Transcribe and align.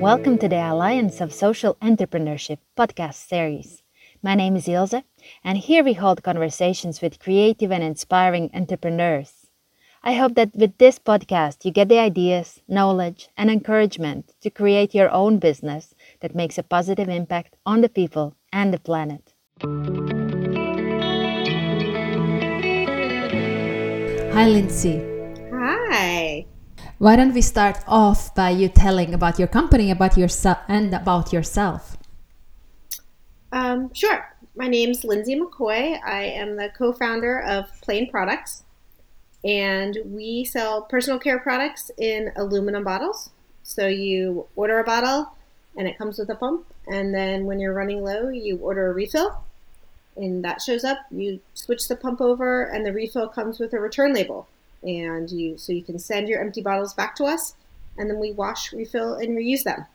Welcome 0.00 0.38
to 0.38 0.48
the 0.48 0.64
Alliance 0.64 1.20
of 1.20 1.34
Social 1.34 1.74
Entrepreneurship 1.82 2.58
podcast 2.76 3.14
series. 3.14 3.82
My 4.22 4.36
name 4.36 4.54
is 4.54 4.68
Ilse, 4.68 5.02
and 5.42 5.58
here 5.58 5.82
we 5.82 5.94
hold 5.94 6.22
conversations 6.22 7.02
with 7.02 7.18
creative 7.18 7.72
and 7.72 7.82
inspiring 7.82 8.48
entrepreneurs. 8.54 9.48
I 10.04 10.14
hope 10.14 10.36
that 10.36 10.54
with 10.54 10.78
this 10.78 11.00
podcast, 11.00 11.64
you 11.64 11.72
get 11.72 11.88
the 11.88 11.98
ideas, 11.98 12.62
knowledge, 12.68 13.28
and 13.36 13.50
encouragement 13.50 14.34
to 14.40 14.50
create 14.50 14.94
your 14.94 15.10
own 15.10 15.40
business 15.40 15.94
that 16.20 16.32
makes 16.32 16.58
a 16.58 16.62
positive 16.62 17.08
impact 17.08 17.56
on 17.66 17.80
the 17.80 17.88
people 17.88 18.36
and 18.52 18.72
the 18.72 18.78
planet. 18.78 19.34
Hi, 24.32 24.46
Lindsay. 24.46 25.02
Hi. 25.52 26.46
Why 26.98 27.14
don't 27.14 27.32
we 27.32 27.42
start 27.42 27.78
off 27.86 28.34
by 28.34 28.50
you 28.50 28.68
telling 28.68 29.14
about 29.14 29.38
your 29.38 29.46
company, 29.46 29.92
about 29.92 30.18
yourself, 30.18 30.58
and 30.66 30.92
about 30.92 31.32
yourself? 31.32 31.96
Um, 33.52 33.94
sure. 33.94 34.34
My 34.56 34.66
name's 34.66 35.04
Lindsay 35.04 35.38
McCoy. 35.38 35.96
I 36.04 36.24
am 36.24 36.56
the 36.56 36.70
co-founder 36.76 37.40
of 37.42 37.66
Plaine 37.82 38.10
Products, 38.10 38.64
and 39.44 39.96
we 40.06 40.44
sell 40.44 40.82
personal 40.82 41.20
care 41.20 41.38
products 41.38 41.92
in 41.98 42.32
aluminum 42.34 42.82
bottles. 42.82 43.30
So 43.62 43.86
you 43.86 44.48
order 44.56 44.80
a 44.80 44.84
bottle, 44.84 45.36
and 45.76 45.86
it 45.86 45.98
comes 45.98 46.18
with 46.18 46.30
a 46.30 46.34
pump, 46.34 46.66
and 46.88 47.14
then 47.14 47.46
when 47.46 47.60
you're 47.60 47.74
running 47.74 48.02
low, 48.02 48.28
you 48.28 48.56
order 48.56 48.90
a 48.90 48.92
refill, 48.92 49.44
and 50.16 50.44
that 50.44 50.60
shows 50.60 50.82
up. 50.82 50.98
You 51.12 51.38
switch 51.54 51.86
the 51.86 51.94
pump 51.94 52.20
over, 52.20 52.64
and 52.64 52.84
the 52.84 52.92
refill 52.92 53.28
comes 53.28 53.60
with 53.60 53.72
a 53.72 53.78
return 53.78 54.12
label 54.12 54.48
and 54.82 55.30
you 55.30 55.58
so 55.58 55.72
you 55.72 55.82
can 55.82 55.98
send 55.98 56.28
your 56.28 56.40
empty 56.40 56.62
bottles 56.62 56.94
back 56.94 57.16
to 57.16 57.24
us 57.24 57.54
and 57.96 58.08
then 58.08 58.18
we 58.18 58.32
wash 58.32 58.72
refill 58.72 59.14
and 59.14 59.36
reuse 59.36 59.64
them. 59.64 59.86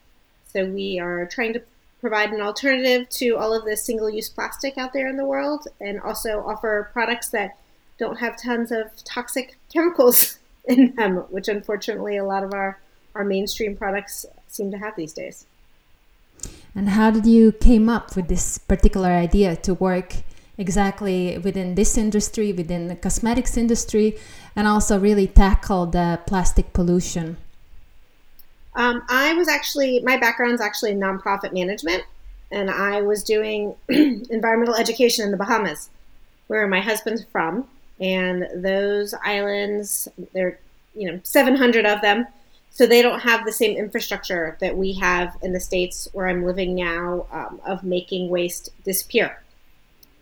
So 0.51 0.65
we 0.65 0.99
are 0.99 1.25
trying 1.25 1.53
to 1.53 1.63
provide 1.99 2.31
an 2.31 2.41
alternative 2.41 3.07
to 3.09 3.37
all 3.37 3.53
of 3.53 3.63
the 3.63 3.77
single-use 3.77 4.29
plastic 4.29 4.77
out 4.77 4.91
there 4.91 5.07
in 5.07 5.15
the 5.15 5.25
world 5.25 5.67
and 5.79 6.01
also 6.01 6.43
offer 6.45 6.89
products 6.91 7.29
that 7.29 7.57
don't 7.97 8.19
have 8.19 8.41
tons 8.41 8.71
of 8.71 9.03
toxic 9.05 9.57
chemicals 9.73 10.39
in 10.65 10.93
them 10.95 11.17
which 11.29 11.47
unfortunately 11.47 12.17
a 12.17 12.23
lot 12.23 12.43
of 12.43 12.53
our 12.53 12.79
our 13.15 13.23
mainstream 13.23 13.75
products 13.75 14.25
seem 14.47 14.71
to 14.71 14.77
have 14.77 14.95
these 14.95 15.13
days. 15.13 15.45
And 16.75 16.89
how 16.89 17.11
did 17.11 17.25
you 17.25 17.51
came 17.51 17.87
up 17.87 18.15
with 18.15 18.27
this 18.27 18.57
particular 18.57 19.09
idea 19.09 19.55
to 19.57 19.75
work 19.75 20.23
exactly 20.57 21.37
within 21.37 21.75
this 21.75 21.97
industry, 21.97 22.51
within 22.51 22.87
the 22.87 22.95
cosmetics 22.95 23.57
industry, 23.57 24.17
and 24.55 24.67
also 24.67 24.99
really 24.99 25.27
tackle 25.27 25.85
the 25.85 26.19
plastic 26.27 26.73
pollution? 26.73 27.37
Um, 28.75 29.03
I 29.09 29.33
was 29.33 29.47
actually, 29.47 29.99
my 30.01 30.17
background 30.17 30.53
is 30.53 30.61
actually 30.61 30.93
nonprofit 30.93 31.53
management, 31.53 32.03
and 32.51 32.69
I 32.69 33.01
was 33.01 33.23
doing 33.23 33.75
environmental 33.89 34.75
education 34.75 35.25
in 35.25 35.31
the 35.31 35.37
Bahamas, 35.37 35.89
where 36.47 36.67
my 36.67 36.81
husband's 36.81 37.23
from. 37.31 37.67
And 37.99 38.47
those 38.63 39.13
islands, 39.23 40.07
there 40.33 40.59
you 40.95 41.11
know, 41.11 41.19
700 41.23 41.85
of 41.85 42.01
them. 42.01 42.27
So 42.69 42.87
they 42.87 43.01
don't 43.01 43.19
have 43.19 43.45
the 43.45 43.51
same 43.51 43.77
infrastructure 43.77 44.57
that 44.59 44.75
we 44.75 44.93
have 44.93 45.37
in 45.43 45.53
the 45.53 45.59
States 45.59 46.07
where 46.13 46.27
I'm 46.27 46.43
living 46.43 46.73
now 46.73 47.27
um, 47.31 47.61
of 47.65 47.83
making 47.83 48.29
waste 48.29 48.69
disappear. 48.83 49.43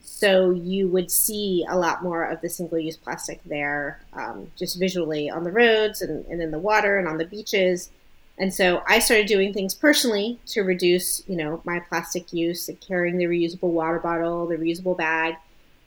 So 0.03 0.51
you 0.51 0.87
would 0.89 1.09
see 1.09 1.65
a 1.69 1.77
lot 1.77 2.03
more 2.03 2.23
of 2.23 2.41
the 2.41 2.49
single-use 2.49 2.97
plastic 2.97 3.39
there, 3.45 4.01
um, 4.13 4.51
just 4.57 4.79
visually 4.79 5.29
on 5.29 5.43
the 5.43 5.51
roads 5.51 6.01
and, 6.01 6.25
and 6.25 6.41
in 6.41 6.51
the 6.51 6.59
water 6.59 6.97
and 6.97 7.07
on 7.07 7.17
the 7.17 7.25
beaches. 7.25 7.89
And 8.37 8.53
so 8.53 8.81
I 8.87 8.99
started 8.99 9.27
doing 9.27 9.53
things 9.53 9.73
personally 9.73 10.39
to 10.47 10.61
reduce, 10.61 11.23
you 11.27 11.35
know, 11.35 11.61
my 11.63 11.79
plastic 11.79 12.33
use, 12.33 12.69
and 12.69 12.79
carrying 12.79 13.17
the 13.17 13.25
reusable 13.25 13.69
water 13.69 13.99
bottle, 13.99 14.47
the 14.47 14.55
reusable 14.55 14.97
bag. 14.97 15.35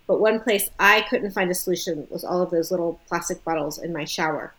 But 0.06 0.20
one 0.20 0.40
place 0.40 0.68
I 0.78 1.02
couldn't 1.02 1.32
find 1.32 1.50
a 1.50 1.54
solution 1.54 2.06
was 2.10 2.24
all 2.24 2.42
of 2.42 2.50
those 2.50 2.70
little 2.70 3.00
plastic 3.08 3.42
bottles 3.44 3.78
in 3.78 3.92
my 3.92 4.04
shower. 4.04 4.52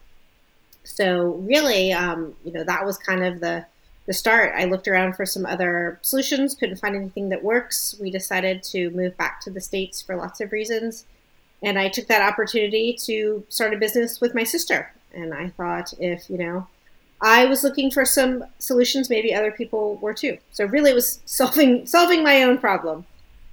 So 0.84 1.36
really, 1.48 1.94
um, 1.94 2.36
you 2.44 2.52
know, 2.52 2.64
that 2.64 2.86
was 2.86 2.98
kind 2.98 3.24
of 3.24 3.40
the 3.40 3.66
the 4.06 4.14
start, 4.14 4.54
I 4.56 4.66
looked 4.66 4.88
around 4.88 5.16
for 5.16 5.26
some 5.26 5.46
other 5.46 6.00
solutions, 6.02 6.54
couldn't 6.54 6.78
find 6.78 6.96
anything 6.96 7.30
that 7.30 7.44
works. 7.44 7.96
We 8.00 8.12
decided 8.12 8.62
to 8.64 8.92
move 8.92 9.18
back 9.18 9.42
to 9.42 9.50
the 9.50 9.62
States 9.62 10.02
for 10.02 10.16
lots 10.16 10.42
of 10.42 10.52
reasons. 10.52 11.06
And 11.64 11.80
I 11.80 11.90
took 11.90 12.08
that 12.08 12.22
opportunity 12.22 12.94
to 13.06 13.44
start 13.50 13.74
a 13.74 13.78
business 13.78 14.22
with 14.22 14.36
my 14.36 14.44
sister. 14.44 14.94
And 15.14 15.34
I 15.34 15.50
thought 15.50 15.94
if, 16.00 16.30
you 16.30 16.38
know, 16.38 16.68
I 17.22 17.46
was 17.46 17.64
looking 17.64 17.90
for 17.90 18.06
some 18.06 18.44
solutions, 18.60 19.10
maybe 19.10 19.34
other 19.34 19.52
people 19.52 19.96
were 19.96 20.14
too. 20.14 20.38
So 20.52 20.66
really 20.66 20.92
it 20.92 20.96
was 20.96 21.22
solving 21.26 21.86
solving 21.88 22.24
my 22.24 22.44
own 22.44 22.60
problem. 22.60 23.06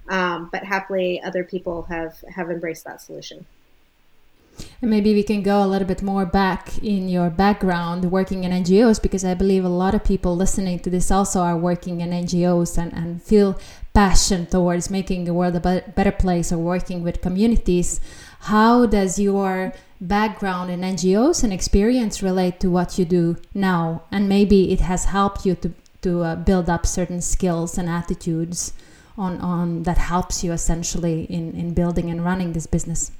Um, 0.08 0.50
but 0.52 0.64
happily 0.64 1.22
other 1.22 1.44
people 1.44 1.84
have, 1.84 2.16
have 2.34 2.50
embraced 2.50 2.84
that 2.84 3.00
solution. 3.00 3.46
And 4.80 4.90
maybe 4.90 5.14
we 5.14 5.22
can 5.22 5.42
go 5.42 5.62
a 5.62 5.66
little 5.66 5.86
bit 5.86 6.02
more 6.02 6.26
back 6.26 6.78
in 6.78 7.08
your 7.08 7.30
background 7.30 8.10
working 8.10 8.44
in 8.44 8.52
NGOs 8.52 9.00
because 9.00 9.24
I 9.24 9.34
believe 9.34 9.64
a 9.64 9.68
lot 9.68 9.94
of 9.94 10.04
people 10.04 10.36
listening 10.36 10.80
to 10.80 10.90
this 10.90 11.10
also 11.10 11.40
are 11.40 11.56
working 11.56 12.00
in 12.00 12.10
NGOs 12.10 12.78
and, 12.78 12.92
and 12.92 13.22
feel 13.22 13.58
passion 13.94 14.46
towards 14.46 14.90
making 14.90 15.24
the 15.24 15.34
world 15.34 15.56
a 15.56 15.60
better 15.60 16.12
place 16.12 16.52
or 16.52 16.58
working 16.58 17.02
with 17.02 17.20
communities. 17.20 18.00
How 18.40 18.86
does 18.86 19.18
your 19.18 19.72
background 20.00 20.70
in 20.70 20.80
NGOs 20.80 21.44
and 21.44 21.52
experience 21.52 22.22
relate 22.22 22.58
to 22.60 22.70
what 22.70 22.98
you 22.98 23.04
do 23.04 23.36
now? 23.54 24.02
And 24.10 24.28
maybe 24.28 24.72
it 24.72 24.80
has 24.80 25.06
helped 25.06 25.46
you 25.46 25.54
to, 25.56 25.72
to 26.02 26.22
uh, 26.22 26.36
build 26.36 26.68
up 26.68 26.86
certain 26.86 27.20
skills 27.20 27.78
and 27.78 27.88
attitudes 27.88 28.72
on, 29.16 29.38
on 29.40 29.82
that 29.84 29.98
helps 29.98 30.42
you 30.42 30.52
essentially 30.52 31.24
in, 31.24 31.52
in 31.54 31.74
building 31.74 32.10
and 32.10 32.24
running 32.24 32.52
this 32.52 32.66
business. 32.66 33.12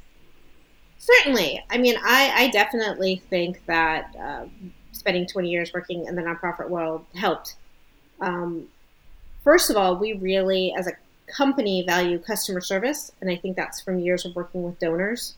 Certainly. 1.03 1.65
I 1.69 1.79
mean, 1.79 1.97
I, 2.01 2.33
I 2.33 2.51
definitely 2.51 3.21
think 3.29 3.67
that 3.67 4.15
uh, 4.15 4.45
spending 4.93 5.27
20 5.27 5.51
years 5.51 5.73
working 5.75 6.07
in 6.07 6.15
the 6.15 6.23
nonprofit 6.23 6.69
world 6.69 7.05
helped. 7.17 7.57
Um, 8.21 8.69
first 9.43 9.69
of 9.69 9.77
all, 9.77 9.97
we 9.97 10.13
really, 10.13 10.73
as 10.79 10.87
a 10.87 10.93
company, 11.27 11.83
value 11.85 12.21
customer 12.21 12.61
service, 12.61 13.11
and 13.21 13.29
I 13.29 13.35
think 13.35 13.57
that's 13.57 13.81
from 13.81 13.99
years 13.99 14.25
of 14.25 14.37
working 14.37 14.63
with 14.63 14.79
donors. 14.79 15.35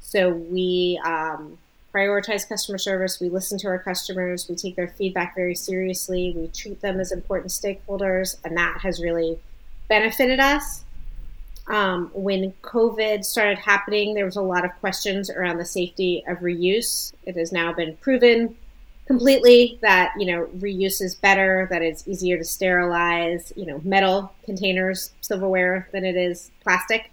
So 0.00 0.30
we 0.30 1.00
um, 1.04 1.58
prioritize 1.94 2.48
customer 2.48 2.78
service, 2.78 3.20
we 3.20 3.28
listen 3.28 3.56
to 3.58 3.68
our 3.68 3.78
customers, 3.78 4.48
we 4.48 4.56
take 4.56 4.74
their 4.74 4.88
feedback 4.88 5.36
very 5.36 5.54
seriously, 5.54 6.34
we 6.36 6.48
treat 6.48 6.80
them 6.80 6.98
as 6.98 7.12
important 7.12 7.52
stakeholders, 7.52 8.36
and 8.44 8.56
that 8.56 8.80
has 8.80 9.00
really 9.00 9.38
benefited 9.88 10.40
us. 10.40 10.82
Um, 11.68 12.10
when 12.14 12.52
COVID 12.62 13.24
started 13.24 13.58
happening, 13.58 14.14
there 14.14 14.24
was 14.24 14.36
a 14.36 14.42
lot 14.42 14.64
of 14.64 14.70
questions 14.80 15.28
around 15.28 15.58
the 15.58 15.66
safety 15.66 16.24
of 16.26 16.38
reuse. 16.38 17.12
It 17.24 17.36
has 17.36 17.52
now 17.52 17.72
been 17.74 17.96
proven 17.98 18.56
completely 19.06 19.78
that 19.80 20.12
you 20.18 20.26
know 20.26 20.46
reuse 20.58 21.02
is 21.02 21.14
better, 21.14 21.66
that 21.70 21.82
it's 21.82 22.06
easier 22.08 22.38
to 22.38 22.44
sterilize, 22.44 23.52
you 23.56 23.66
know, 23.66 23.80
metal 23.84 24.32
containers, 24.44 25.12
silverware 25.20 25.88
than 25.92 26.04
it 26.04 26.16
is 26.16 26.50
plastic, 26.62 27.10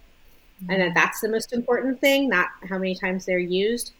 mm-hmm. 0.62 0.70
and 0.70 0.82
that 0.82 0.94
that's 0.94 1.20
the 1.20 1.28
most 1.28 1.52
important 1.52 2.00
thing, 2.00 2.28
not 2.28 2.48
how 2.68 2.78
many 2.78 2.94
times 2.94 3.26
they're 3.26 3.38
used. 3.38 3.92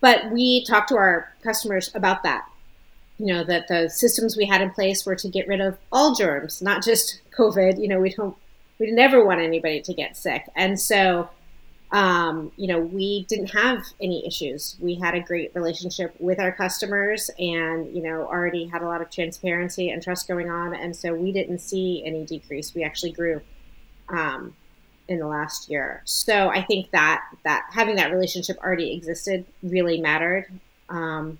But 0.00 0.30
we 0.30 0.64
talked 0.66 0.90
to 0.90 0.96
our 0.96 1.32
customers 1.42 1.90
about 1.94 2.22
that. 2.22 2.46
You 3.18 3.26
know 3.26 3.44
that 3.44 3.66
the 3.66 3.88
systems 3.88 4.36
we 4.36 4.44
had 4.44 4.60
in 4.60 4.70
place 4.70 5.04
were 5.04 5.16
to 5.16 5.28
get 5.28 5.48
rid 5.48 5.60
of 5.60 5.78
all 5.90 6.14
germs, 6.14 6.62
not 6.62 6.84
just 6.84 7.22
COVID. 7.36 7.80
You 7.80 7.88
know, 7.88 8.00
we 8.00 8.12
don't 8.12 8.36
we 8.78 8.90
never 8.90 9.24
want 9.24 9.40
anybody 9.40 9.80
to 9.82 9.94
get 9.94 10.16
sick. 10.16 10.48
And 10.54 10.78
so, 10.78 11.30
um, 11.92 12.52
you 12.56 12.66
know, 12.66 12.80
we 12.80 13.24
didn't 13.28 13.50
have 13.52 13.82
any 14.00 14.26
issues. 14.26 14.76
We 14.80 14.96
had 14.96 15.14
a 15.14 15.20
great 15.20 15.54
relationship 15.54 16.14
with 16.18 16.40
our 16.40 16.52
customers 16.52 17.30
and, 17.38 17.94
you 17.94 18.02
know, 18.02 18.26
already 18.26 18.66
had 18.66 18.82
a 18.82 18.86
lot 18.86 19.00
of 19.00 19.10
transparency 19.10 19.90
and 19.90 20.02
trust 20.02 20.28
going 20.28 20.50
on. 20.50 20.74
And 20.74 20.94
so 20.94 21.14
we 21.14 21.32
didn't 21.32 21.60
see 21.60 22.02
any 22.04 22.24
decrease. 22.24 22.74
We 22.74 22.84
actually 22.84 23.12
grew 23.12 23.40
um, 24.08 24.54
in 25.08 25.18
the 25.18 25.26
last 25.26 25.70
year. 25.70 26.02
So 26.04 26.48
I 26.48 26.62
think 26.62 26.90
that, 26.90 27.22
that 27.44 27.66
having 27.70 27.96
that 27.96 28.10
relationship 28.10 28.58
already 28.58 28.92
existed 28.92 29.46
really 29.62 30.00
mattered. 30.00 30.48
Um, 30.88 31.38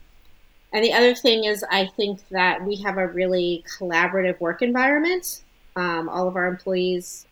and 0.73 0.85
the 0.85 0.93
other 0.93 1.15
thing 1.15 1.45
is, 1.45 1.65
I 1.71 1.87
think 1.97 2.21
that 2.31 2.65
we 2.65 2.77
have 2.77 2.99
a 2.99 3.07
really 3.07 3.65
collaborative 3.79 4.39
work 4.41 4.63
environment. 4.63 5.43
Um, 5.75 6.09
all 6.09 6.29
of 6.29 6.37
our 6.37 6.47
employees 6.47 7.26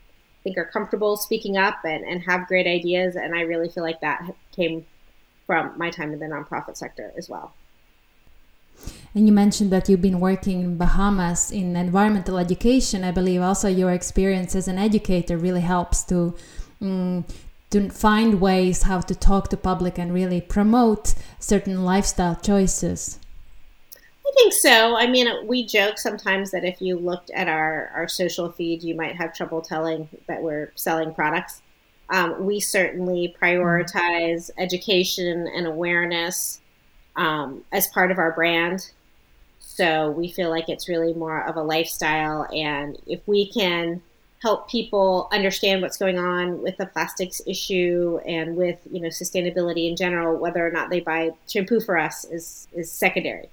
think 0.45 0.57
are 0.59 0.65
comfortable 0.65 1.17
speaking 1.17 1.57
up 1.57 1.79
and, 1.85 2.05
and 2.05 2.23
have 2.23 2.47
great 2.47 2.67
ideas. 2.67 3.17
And 3.17 3.35
I 3.35 3.41
really 3.41 3.69
feel 3.69 3.83
like 3.83 4.01
that 4.03 4.33
came 4.55 4.87
from 5.47 5.77
my 5.77 5.91
time 5.91 6.13
in 6.13 6.21
the 6.21 6.27
nonprofit 6.27 6.77
sector 6.77 7.13
as 7.17 7.29
well. 7.29 7.55
And 9.15 9.27
you 9.27 9.33
mentioned 9.33 9.71
that 9.73 9.89
you've 9.89 10.03
been 10.03 10.21
working 10.21 10.61
in 10.61 10.77
Bahamas 10.77 11.51
in 11.51 11.77
environmental 11.77 12.39
education. 12.39 13.05
I 13.05 13.13
believe 13.13 13.41
also 13.41 13.69
your 13.69 13.91
experience 13.93 14.55
as 14.55 14.69
an 14.69 14.79
educator 14.79 15.37
really 15.39 15.61
helps 15.61 16.05
to 16.05 16.35
um, 16.81 17.25
to 17.71 17.91
find 17.91 18.41
ways 18.41 18.83
how 18.83 19.01
to 19.01 19.15
talk 19.15 19.49
to 19.49 19.57
public 19.57 19.99
and 19.99 20.13
really 20.15 20.41
promote 20.41 21.15
certain 21.41 21.85
lifestyle 21.85 22.37
choices. 22.37 23.19
Think 24.45 24.53
so. 24.53 24.95
I 24.95 25.07
mean, 25.07 25.47
we 25.47 25.65
joke 25.65 25.97
sometimes 25.97 26.51
that 26.51 26.65
if 26.65 26.83
you 26.83 26.99
looked 26.99 27.31
at 27.31 27.49
our, 27.49 27.91
our 27.95 28.07
social 28.07 28.53
feed, 28.53 28.83
you 28.83 28.95
might 28.95 29.17
have 29.17 29.33
trouble 29.33 29.63
telling 29.63 30.07
that 30.27 30.43
we're 30.43 30.71
selling 30.75 31.15
products. 31.15 31.63
Um, 32.11 32.45
we 32.45 32.61
certainly 32.61 33.35
prioritize 33.41 34.51
education 34.59 35.49
and 35.49 35.67
awareness 35.67 36.61
um, 37.17 37.65
as 37.73 37.87
part 37.87 38.11
of 38.11 38.19
our 38.19 38.33
brand. 38.33 38.91
So 39.61 40.11
we 40.11 40.31
feel 40.31 40.51
like 40.51 40.69
it's 40.69 40.91
really 40.91 41.15
more 41.15 41.43
of 41.47 41.57
a 41.57 41.63
lifestyle. 41.63 42.47
And 42.55 42.99
if 43.07 43.27
we 43.27 43.51
can 43.51 44.03
help 44.43 44.69
people 44.69 45.27
understand 45.33 45.81
what's 45.81 45.97
going 45.97 46.19
on 46.19 46.61
with 46.61 46.77
the 46.77 46.85
plastics 46.85 47.41
issue 47.47 48.21
and 48.27 48.57
with 48.57 48.79
you 48.93 49.01
know 49.01 49.09
sustainability 49.09 49.89
in 49.89 49.97
general, 49.97 50.37
whether 50.37 50.67
or 50.67 50.71
not 50.71 50.91
they 50.91 51.01
buy 51.01 51.31
shampoo 51.49 51.81
for 51.81 51.97
us 51.97 52.27
is 52.27 52.69
is 52.75 52.93
secondary. 52.93 53.49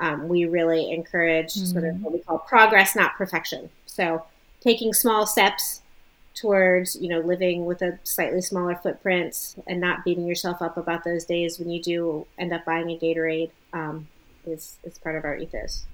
Um, 0.00 0.28
we 0.28 0.46
really 0.46 0.90
encourage 0.90 1.54
mm-hmm. 1.54 1.66
sort 1.66 1.84
of 1.84 1.94
mm-hmm. 1.94 2.02
what 2.02 2.12
we 2.12 2.18
call 2.20 2.38
progress, 2.38 2.96
not 2.96 3.16
perfection. 3.16 3.70
So 3.86 4.24
taking 4.60 4.92
small 4.92 5.26
steps 5.26 5.82
towards 6.34 6.96
you 7.00 7.08
know 7.08 7.20
living 7.20 7.66
with 7.66 7.82
a 7.82 7.98
slightly 8.04 8.40
smaller 8.40 8.76
footprint 8.76 9.56
and 9.66 9.80
not 9.80 10.04
beating 10.04 10.26
yourself 10.26 10.62
up 10.62 10.76
about 10.76 11.04
those 11.04 11.24
days 11.24 11.58
when 11.58 11.68
you 11.68 11.82
do 11.82 12.26
end 12.38 12.52
up 12.52 12.64
buying 12.64 12.90
a 12.90 12.96
Gatorade 12.96 13.50
um, 13.72 14.08
is 14.46 14.78
is 14.84 14.98
part 14.98 15.16
of 15.16 15.24
our 15.24 15.36
ethos. 15.36 15.84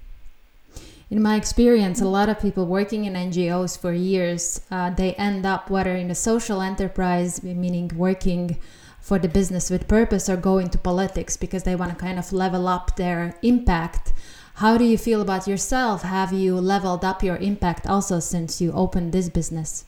In 1.09 1.21
my 1.21 1.37
experience, 1.37 2.01
a 2.01 2.07
lot 2.07 2.27
of 2.27 2.39
people 2.39 2.65
working 2.65 3.05
in 3.05 3.13
NGOs 3.13 3.79
for 3.79 3.93
years, 3.93 4.59
uh, 4.69 4.89
they 4.89 5.13
end 5.13 5.45
up 5.45 5.69
whether 5.69 5.95
in 5.95 6.11
a 6.11 6.15
social 6.15 6.61
enterprise, 6.61 7.41
meaning 7.41 7.89
working 7.95 8.59
for 9.07 9.17
the 9.17 9.29
business 9.29 9.69
with 9.69 9.87
purpose, 9.87 10.27
or 10.27 10.35
going 10.35 10.69
to 10.69 10.77
politics 10.77 11.37
because 11.37 11.63
they 11.63 11.77
want 11.77 11.89
to 11.91 11.95
kind 11.97 12.19
of 12.19 12.33
level 12.33 12.67
up 12.67 12.97
their 12.97 13.37
impact. 13.41 14.11
How 14.55 14.77
do 14.77 14.83
you 14.83 14.97
feel 14.97 15.21
about 15.21 15.47
yourself? 15.47 16.01
Have 16.01 16.33
you 16.33 16.59
leveled 16.59 17.05
up 17.05 17.23
your 17.23 17.37
impact 17.37 17.87
also 17.87 18.19
since 18.19 18.59
you 18.59 18.73
opened 18.73 19.13
this 19.13 19.29
business? 19.29 19.85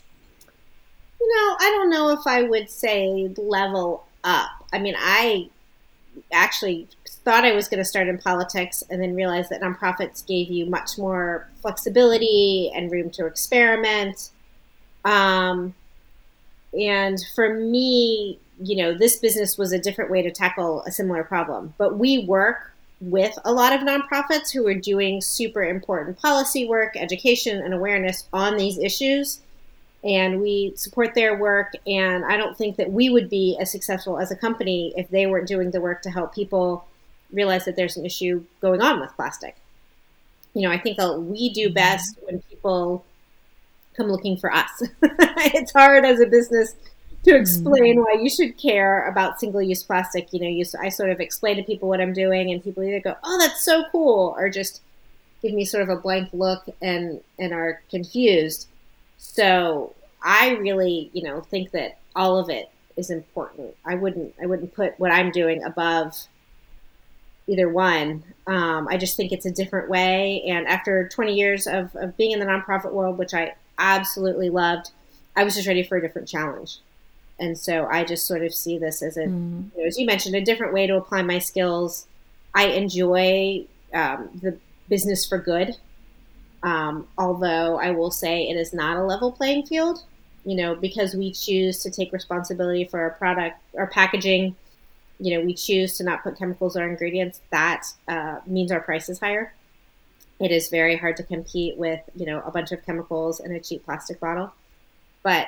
You 1.20 1.28
know, 1.36 1.58
I 1.60 1.70
don't 1.70 1.90
know 1.90 2.12
if 2.12 2.26
I 2.26 2.44
would 2.44 2.70
say 2.70 3.30
level 3.38 4.06
up. 4.24 4.52
I 4.72 4.80
mean, 4.80 4.96
I 4.98 5.50
actually 6.32 6.88
thought 7.26 7.44
I 7.44 7.52
was 7.52 7.68
going 7.68 7.80
to 7.80 7.86
start 7.86 8.08
in 8.08 8.20
politics 8.20 8.86
and 8.90 9.02
then 9.02 9.16
realized 9.16 9.50
that 9.50 9.62
nonprofits 9.62 10.26
gave 10.26 10.50
you 10.50 10.66
much 10.66 10.98
more 10.98 11.50
flexibility 11.62 12.72
and 12.74 12.90
room 12.90 13.10
to 13.10 13.26
experiment. 13.26 14.30
Um, 15.04 15.76
and 16.72 17.20
for 17.36 17.54
me, 17.54 18.40
you 18.62 18.76
know, 18.76 18.94
this 18.94 19.18
business 19.18 19.58
was 19.58 19.72
a 19.72 19.80
different 19.80 20.12
way 20.12 20.22
to 20.22 20.32
tackle 20.32 20.84
a 20.84 20.92
similar 20.92 21.24
problem. 21.24 21.74
But 21.78 21.98
we 21.98 22.26
work 22.26 22.74
with 23.02 23.38
a 23.46 23.54
lot 23.54 23.74
of 23.74 23.82
nonprofits 23.82 24.52
who 24.52 24.68
are 24.68 24.74
doing 24.74 25.22
super 25.22 25.64
important 25.64 26.20
policy 26.20 26.68
work, 26.68 26.98
education, 26.98 27.62
and 27.62 27.74
awareness 27.74 28.28
on 28.34 28.58
these 28.58 28.78
issues 28.78 29.40
and 30.04 30.42
we 30.42 30.74
support 30.76 31.14
their 31.14 31.38
work. 31.38 31.74
And 31.86 32.24
I 32.26 32.38
don't 32.38 32.58
think 32.58 32.78
that 32.78 32.92
we 32.92 33.10
would 33.10 33.30
be 33.30 33.58
as 33.60 33.72
successful 33.72 34.20
as 34.20 34.32
a 34.32 34.36
company 34.36 34.94
if 34.96 35.10
they 35.10 35.28
weren't 35.28 35.48
doing 35.48 35.72
the 35.72 35.82
work 35.82 36.02
to 36.04 36.10
help 36.10 36.34
people 36.34 36.86
realize 37.32 37.66
that 37.66 37.76
there's 37.76 37.98
an 37.98 38.06
issue 38.06 38.44
going 38.62 38.82
on 38.82 39.00
with 39.00 39.16
plastic. 39.16 39.58
You 40.54 40.64
know, 40.64 40.72
I 40.72 40.80
think 40.80 40.98
we 40.98 41.50
do 41.50 41.68
mm-hmm. 41.68 41.74
best 41.74 42.18
when 42.24 42.42
people 42.44 43.06
come 43.96 44.08
looking 44.08 44.38
for 44.38 44.52
us. 44.52 44.70
it's 45.02 45.74
hard 45.74 46.06
as 46.06 46.20
a 46.20 46.26
business 46.26 46.76
to 47.30 47.38
explain 47.40 47.96
mm-hmm. 47.96 48.02
why 48.02 48.22
you 48.22 48.30
should 48.30 48.58
care 48.58 49.08
about 49.08 49.40
single-use 49.40 49.84
plastic. 49.84 50.32
You 50.34 50.40
know, 50.42 50.48
you, 50.48 50.66
I 50.80 50.90
sort 50.90 51.10
of 51.10 51.20
explain 51.20 51.58
to 51.58 51.64
people 51.64 51.90
what 51.90 52.02
I'm 52.02 52.14
doing, 52.14 52.52
and 52.52 52.64
people 52.64 52.84
either 52.84 53.00
go, 53.00 53.16
"Oh, 53.24 53.40
that's 53.40 53.64
so 53.64 53.84
cool," 53.92 54.36
or 54.38 54.50
just 54.50 54.82
give 55.42 55.54
me 55.54 55.66
sort 55.66 55.84
of 55.84 55.90
a 55.90 55.96
blank 55.96 56.30
look 56.34 56.66
and 56.82 57.22
and 57.38 57.54
are 57.54 57.82
confused. 57.90 58.68
So 59.18 59.96
I 60.24 60.52
really, 60.52 61.10
you 61.14 61.24
know, 61.24 61.42
think 61.42 61.72
that 61.72 61.98
all 62.16 62.38
of 62.38 62.50
it 62.50 62.70
is 62.98 63.10
important. 63.10 63.76
I 63.86 63.96
wouldn't 63.96 64.34
I 64.42 64.46
wouldn't 64.46 64.74
put 64.74 65.00
what 65.00 65.12
I'm 65.12 65.32
doing 65.32 65.64
above 65.64 66.28
either 67.50 67.68
one. 67.68 68.24
Um, 68.46 68.88
I 68.88 68.98
just 68.98 69.18
think 69.18 69.32
it's 69.32 69.46
a 69.46 69.52
different 69.52 69.90
way. 69.90 70.44
And 70.48 70.68
after 70.68 71.10
20 71.10 71.34
years 71.34 71.66
of, 71.66 71.96
of 71.96 72.16
being 72.16 72.32
in 72.32 72.40
the 72.40 72.46
nonprofit 72.46 72.92
world, 72.92 73.18
which 73.18 73.34
I 73.34 73.56
absolutely 73.80 74.50
loved, 74.50 74.92
I 75.36 75.44
was 75.44 75.56
just 75.56 75.68
ready 75.68 75.84
for 75.84 75.98
a 75.98 76.02
different 76.02 76.28
challenge. 76.28 76.78
And 77.40 77.58
so 77.58 77.86
I 77.86 78.04
just 78.04 78.28
sort 78.28 78.44
of 78.44 78.54
see 78.54 78.78
this 78.78 79.02
as 79.02 79.18
a, 79.18 79.26
mm. 79.26 79.72
you 79.76 79.82
know, 79.82 79.88
as 79.88 79.98
you 79.98 80.06
mentioned, 80.06 80.36
a 80.36 80.42
different 80.42 80.74
way 80.74 80.88
to 80.88 80.96
apply 80.96 81.22
my 81.22 81.40
skills. 81.40 82.08
I 82.54 82.68
enjoy 82.68 83.66
um, 83.94 84.30
the 84.42 84.58
business 84.90 85.28
for 85.28 85.38
good 85.38 85.78
um, 86.64 87.08
although 87.18 87.80
I 87.80 87.92
will 87.92 88.12
say 88.12 88.50
it 88.50 88.58
is 88.58 88.74
not 88.74 88.98
a 88.98 89.04
level 89.04 89.32
playing 89.32 89.66
field, 89.66 90.04
you 90.46 90.56
know, 90.56 90.76
because 90.76 91.16
we 91.16 91.32
choose 91.32 91.80
to 91.84 91.92
take 91.92 92.12
responsibility 92.12 92.86
for 92.86 93.00
our 93.00 93.12
product, 93.12 93.60
our 93.78 93.88
packaging. 93.88 94.56
You 95.20 95.38
know, 95.38 95.46
we 95.46 95.54
choose 95.54 95.98
to 95.98 96.04
not 96.04 96.24
put 96.24 96.38
chemicals 96.38 96.76
or 96.76 96.88
ingredients. 96.88 97.42
That 97.52 97.86
uh, 98.08 98.40
means 98.46 98.72
our 98.72 98.82
price 98.82 99.10
is 99.10 99.20
higher. 99.20 99.54
It 100.40 100.52
is 100.52 100.70
very 100.70 100.96
hard 100.96 101.18
to 101.18 101.24
compete 101.24 101.78
with, 101.78 102.02
you 102.16 102.26
know, 102.26 102.42
a 102.42 102.52
bunch 102.52 102.72
of 102.72 102.86
chemicals 102.86 103.42
in 103.42 103.52
a 103.52 103.60
cheap 103.60 103.84
plastic 103.86 104.20
bottle. 104.20 104.54
But 105.24 105.48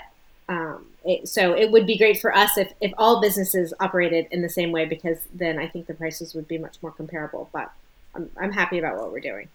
um, 0.50 0.88
it, 1.04 1.28
so 1.28 1.54
it 1.54 1.72
would 1.72 1.88
be 1.88 1.98
great 1.98 2.20
for 2.20 2.36
us 2.36 2.58
if, 2.58 2.74
if 2.80 2.94
all 2.98 3.22
businesses 3.22 3.74
operated 3.80 4.28
in 4.32 4.42
the 4.42 4.50
same 4.50 4.72
way, 4.72 4.86
because 4.86 5.18
then 5.34 5.58
I 5.58 5.68
think 5.68 5.88
the 5.88 5.94
prices 5.94 6.34
would 6.36 6.48
be 6.48 6.58
much 6.58 6.78
more 6.82 6.92
comparable. 6.92 7.50
But 7.52 7.72
I'm, 8.16 8.30
I'm 8.40 8.52
happy 8.52 8.78
about 8.78 8.98
what 8.98 9.12
we're 9.12 9.20
doing. 9.20 9.48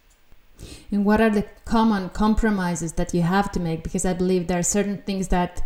And 0.91 1.05
what 1.05 1.21
are 1.21 1.31
the 1.31 1.47
common 1.65 2.09
compromises 2.09 2.95
that 2.95 3.13
you 3.15 3.23
have 3.23 3.53
to 3.53 3.61
make? 3.61 3.83
Because 3.83 4.05
I 4.05 4.15
believe 4.15 4.47
there 4.47 4.59
are 4.59 4.63
certain 4.63 4.99
things 4.99 5.29
that 5.29 5.63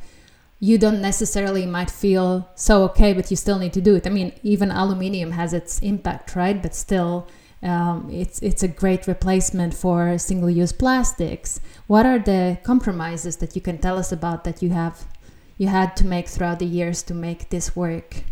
you 0.58 0.76
don't 0.76 1.00
necessarily 1.00 1.64
might 1.64 1.90
feel 1.90 2.48
so 2.54 2.84
okay, 2.84 3.14
but 3.14 3.30
you 3.30 3.36
still 3.36 3.58
need 3.58 3.72
to 3.72 3.80
do 3.80 3.94
it. 3.94 4.06
I 4.06 4.10
mean, 4.10 4.32
even 4.42 4.70
aluminium 4.70 5.30
has 5.32 5.54
its 5.54 5.78
impact, 5.78 6.36
right? 6.36 6.60
But 6.60 6.74
still, 6.74 7.26
um, 7.62 8.08
it's 8.10 8.40
it's 8.40 8.62
a 8.62 8.68
great 8.68 9.06
replacement 9.06 9.74
for 9.74 10.18
single-use 10.18 10.72
plastics. 10.72 11.60
What 11.86 12.04
are 12.04 12.18
the 12.18 12.58
compromises 12.62 13.36
that 13.38 13.54
you 13.54 13.62
can 13.62 13.78
tell 13.78 13.98
us 13.98 14.12
about 14.12 14.44
that 14.44 14.62
you 14.62 14.70
have 14.70 15.06
you 15.60 15.68
had 15.68 15.94
to 15.94 16.06
make 16.06 16.26
throughout 16.26 16.58
the 16.58 16.64
years 16.64 17.02
to 17.02 17.12
make 17.12 17.50
this 17.50 17.76
work? 17.76 18.24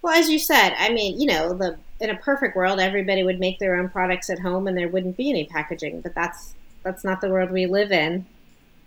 Well, 0.00 0.18
as 0.18 0.30
you 0.30 0.38
said, 0.38 0.74
I 0.78 0.90
mean, 0.90 1.20
you 1.20 1.26
know, 1.26 1.52
the 1.52 1.76
in 2.00 2.08
a 2.08 2.16
perfect 2.16 2.56
world, 2.56 2.80
everybody 2.80 3.22
would 3.22 3.38
make 3.38 3.58
their 3.58 3.76
own 3.76 3.90
products 3.90 4.30
at 4.30 4.38
home 4.38 4.66
and 4.66 4.74
there 4.74 4.88
wouldn't 4.88 5.18
be 5.18 5.28
any 5.28 5.44
packaging. 5.44 6.00
But 6.00 6.14
that's 6.14 6.54
that's 6.82 7.04
not 7.04 7.20
the 7.20 7.28
world 7.28 7.50
we 7.50 7.66
live 7.66 7.92
in. 7.92 8.24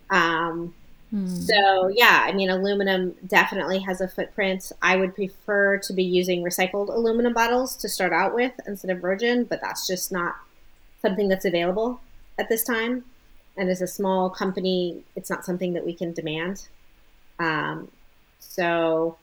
Um, 0.10 0.74
hmm. 1.12 1.28
So 1.28 1.90
yeah, 1.90 2.24
I 2.26 2.32
mean, 2.32 2.50
aluminum 2.50 3.14
definitely 3.28 3.78
has 3.82 4.02
a 4.02 4.08
footprint. 4.08 4.72
I 4.82 4.96
would 4.96 5.14
prefer 5.14 5.78
to 5.78 5.94
be 5.94 6.04
using 6.04 6.42
recycled 6.44 6.90
aluminum 6.90 7.34
bottles 7.34 7.76
to 7.76 7.88
start 7.88 8.14
out 8.14 8.34
with 8.34 8.54
instead 8.66 8.90
of 8.90 9.00
virgin, 9.00 9.44
but 9.44 9.62
that's 9.62 9.86
just 9.86 10.12
not 10.12 10.38
something 11.04 11.30
that's 11.30 11.46
available 11.46 12.02
at 12.40 12.50
this 12.50 12.64
time. 12.64 13.06
And 13.56 13.70
as 13.70 13.80
a 13.84 13.88
small 13.88 14.32
company, 14.32 15.04
it's 15.16 15.30
not 15.30 15.46
something 15.46 15.74
that 15.74 15.86
we 15.86 15.94
can 15.94 16.14
demand. 16.14 16.68
Um, 17.40 17.90
so, 18.40 19.18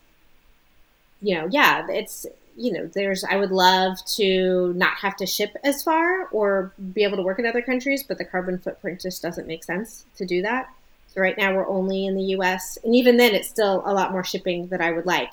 you 1.20 1.36
know, 1.36 1.48
yeah, 1.50 1.86
it's 1.88 2.26
you 2.56 2.72
know, 2.72 2.86
there's, 2.92 3.24
I 3.24 3.36
would 3.36 3.52
love 3.52 3.96
to 4.16 4.72
not 4.74 4.94
have 4.98 5.16
to 5.16 5.26
ship 5.26 5.56
as 5.64 5.82
far 5.82 6.26
or 6.26 6.72
be 6.92 7.04
able 7.04 7.16
to 7.16 7.22
work 7.22 7.38
in 7.38 7.46
other 7.46 7.62
countries, 7.62 8.02
but 8.02 8.18
the 8.18 8.24
carbon 8.24 8.58
footprint 8.58 9.00
just 9.00 9.22
doesn't 9.22 9.46
make 9.46 9.64
sense 9.64 10.04
to 10.16 10.26
do 10.26 10.42
that. 10.42 10.68
So 11.08 11.22
right 11.22 11.36
now 11.38 11.54
we're 11.54 11.66
only 11.66 12.06
in 12.06 12.14
the 12.16 12.34
US, 12.36 12.78
and 12.84 12.94
even 12.94 13.16
then 13.16 13.34
it's 13.34 13.48
still 13.48 13.82
a 13.86 13.94
lot 13.94 14.12
more 14.12 14.22
shipping 14.22 14.68
that 14.68 14.82
I 14.82 14.90
would 14.90 15.06
like. 15.06 15.30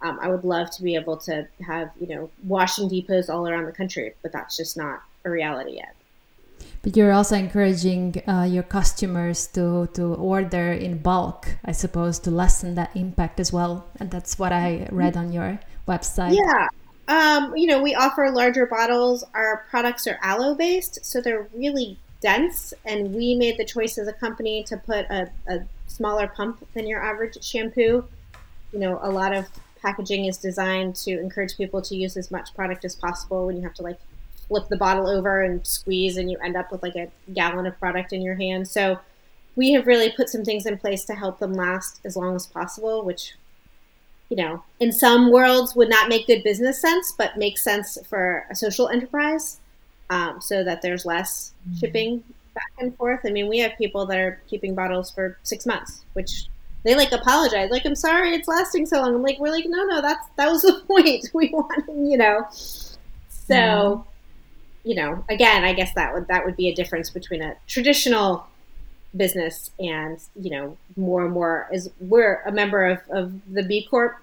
Um, 0.00 0.18
I 0.20 0.28
would 0.28 0.44
love 0.44 0.70
to 0.72 0.82
be 0.82 0.96
able 0.96 1.18
to 1.18 1.46
have, 1.64 1.90
you 2.00 2.06
know, 2.06 2.30
washing 2.44 2.88
depots 2.88 3.28
all 3.28 3.46
around 3.46 3.66
the 3.66 3.72
country, 3.72 4.14
but 4.22 4.32
that's 4.32 4.56
just 4.56 4.76
not 4.76 5.02
a 5.24 5.30
reality 5.30 5.76
yet. 5.76 5.94
But 6.82 6.96
you're 6.96 7.12
also 7.12 7.34
encouraging 7.36 8.22
uh, 8.28 8.42
your 8.42 8.62
customers 8.62 9.46
to, 9.48 9.88
to 9.94 10.14
order 10.14 10.72
in 10.72 10.98
bulk, 10.98 11.56
I 11.64 11.72
suppose, 11.72 12.18
to 12.20 12.30
lessen 12.30 12.74
that 12.74 12.94
impact 12.94 13.40
as 13.40 13.52
well. 13.52 13.86
And 13.98 14.10
that's 14.10 14.38
what 14.38 14.52
I 14.52 14.86
read 14.92 15.16
on 15.16 15.32
your 15.32 15.60
website? 15.88 16.36
Yeah. 16.36 16.68
Um, 17.06 17.56
you 17.56 17.66
know, 17.66 17.82
we 17.82 17.94
offer 17.94 18.30
larger 18.30 18.66
bottles. 18.66 19.24
Our 19.34 19.66
products 19.70 20.06
are 20.06 20.18
aloe 20.22 20.54
based, 20.54 21.04
so 21.04 21.20
they're 21.20 21.48
really 21.54 21.98
dense. 22.20 22.74
And 22.84 23.14
we 23.14 23.34
made 23.34 23.58
the 23.58 23.64
choice 23.64 23.98
as 23.98 24.08
a 24.08 24.12
company 24.12 24.62
to 24.64 24.76
put 24.76 25.06
a, 25.10 25.30
a 25.48 25.60
smaller 25.86 26.28
pump 26.28 26.66
than 26.74 26.86
your 26.86 27.02
average 27.02 27.42
shampoo. 27.42 28.04
You 28.72 28.78
know, 28.78 28.98
a 29.02 29.10
lot 29.10 29.34
of 29.34 29.46
packaging 29.80 30.24
is 30.24 30.38
designed 30.38 30.96
to 30.96 31.18
encourage 31.20 31.56
people 31.56 31.82
to 31.82 31.94
use 31.94 32.16
as 32.16 32.30
much 32.30 32.54
product 32.54 32.84
as 32.84 32.94
possible 32.94 33.46
when 33.46 33.56
you 33.56 33.62
have 33.62 33.74
to 33.74 33.82
like 33.82 33.98
flip 34.48 34.68
the 34.68 34.76
bottle 34.76 35.08
over 35.08 35.42
and 35.42 35.66
squeeze 35.66 36.16
and 36.16 36.30
you 36.30 36.38
end 36.38 36.56
up 36.56 36.70
with 36.72 36.82
like 36.82 36.96
a 36.96 37.08
gallon 37.32 37.66
of 37.66 37.78
product 37.78 38.12
in 38.12 38.22
your 38.22 38.34
hand. 38.34 38.68
So 38.68 38.98
we 39.56 39.72
have 39.72 39.86
really 39.86 40.10
put 40.10 40.28
some 40.28 40.44
things 40.44 40.66
in 40.66 40.78
place 40.78 41.04
to 41.04 41.14
help 41.14 41.38
them 41.38 41.54
last 41.54 42.00
as 42.04 42.16
long 42.16 42.34
as 42.34 42.46
possible, 42.46 43.04
which 43.04 43.34
you 44.30 44.36
know, 44.36 44.62
in 44.80 44.90
some 44.90 45.30
worlds 45.30 45.76
would 45.76 45.90
not 45.90 46.08
make 46.08 46.26
good 46.26 46.42
business 46.42 46.80
sense, 46.80 47.12
but 47.12 47.36
makes 47.36 47.62
sense 47.62 47.98
for 48.08 48.46
a 48.50 48.54
social 48.54 48.88
enterprise. 48.88 49.58
um, 50.10 50.40
so 50.40 50.62
that 50.64 50.82
there's 50.82 51.06
less 51.06 51.52
mm-hmm. 51.66 51.78
shipping 51.78 52.24
back 52.54 52.70
and 52.78 52.96
forth. 52.96 53.20
I 53.24 53.30
mean, 53.30 53.48
we 53.48 53.58
have 53.58 53.72
people 53.78 54.06
that 54.06 54.18
are 54.18 54.40
keeping 54.48 54.74
bottles 54.74 55.10
for 55.10 55.38
six 55.42 55.66
months, 55.66 56.04
which 56.12 56.46
they 56.84 56.94
like 56.94 57.12
apologize, 57.12 57.70
like 57.70 57.86
I'm 57.86 57.94
sorry 57.94 58.34
it's 58.34 58.46
lasting 58.46 58.86
so 58.86 59.00
long. 59.00 59.14
I'm 59.14 59.22
like, 59.22 59.38
we're 59.38 59.50
like, 59.50 59.64
no, 59.66 59.84
no, 59.84 60.02
that's 60.02 60.26
that 60.36 60.50
was 60.50 60.62
the 60.62 60.82
point. 60.88 61.30
We 61.32 61.50
want, 61.50 61.84
you 61.88 62.18
know. 62.18 62.46
So. 63.28 64.06
You 64.84 64.94
know, 64.94 65.24
again, 65.28 65.64
I 65.64 65.72
guess 65.72 65.92
that 65.94 66.14
would 66.14 66.28
that 66.28 66.44
would 66.44 66.56
be 66.56 66.68
a 66.68 66.74
difference 66.74 67.10
between 67.10 67.42
a 67.42 67.56
traditional 67.66 68.46
business 69.16 69.70
and 69.78 70.18
you 70.34 70.50
know 70.50 70.76
more 70.96 71.24
and 71.24 71.32
more 71.32 71.68
is 71.72 71.88
we're 72.00 72.42
a 72.46 72.52
member 72.52 72.86
of, 72.86 72.98
of 73.10 73.32
the 73.52 73.62
B 73.62 73.86
Corp 73.88 74.16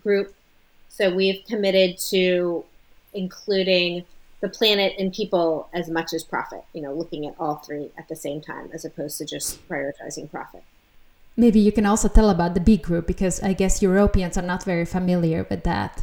group, 0.00 0.34
so 0.88 1.14
we've 1.14 1.44
committed 1.46 1.98
to 2.10 2.64
including 3.14 4.04
the 4.40 4.48
planet 4.48 4.94
and 4.98 5.12
people 5.12 5.68
as 5.72 5.88
much 5.88 6.12
as 6.12 6.24
profit. 6.24 6.64
You 6.72 6.82
know, 6.82 6.92
looking 6.92 7.26
at 7.26 7.34
all 7.38 7.56
three 7.56 7.90
at 7.96 8.08
the 8.08 8.16
same 8.16 8.40
time 8.40 8.70
as 8.72 8.84
opposed 8.84 9.18
to 9.18 9.24
just 9.24 9.66
prioritizing 9.68 10.30
profit. 10.30 10.64
Maybe 11.36 11.60
you 11.60 11.70
can 11.70 11.86
also 11.86 12.08
tell 12.08 12.30
about 12.30 12.54
the 12.54 12.60
B 12.60 12.76
group 12.76 13.06
because 13.06 13.40
I 13.44 13.52
guess 13.52 13.80
Europeans 13.80 14.36
are 14.36 14.42
not 14.42 14.64
very 14.64 14.84
familiar 14.84 15.46
with 15.48 15.62
that. 15.62 16.02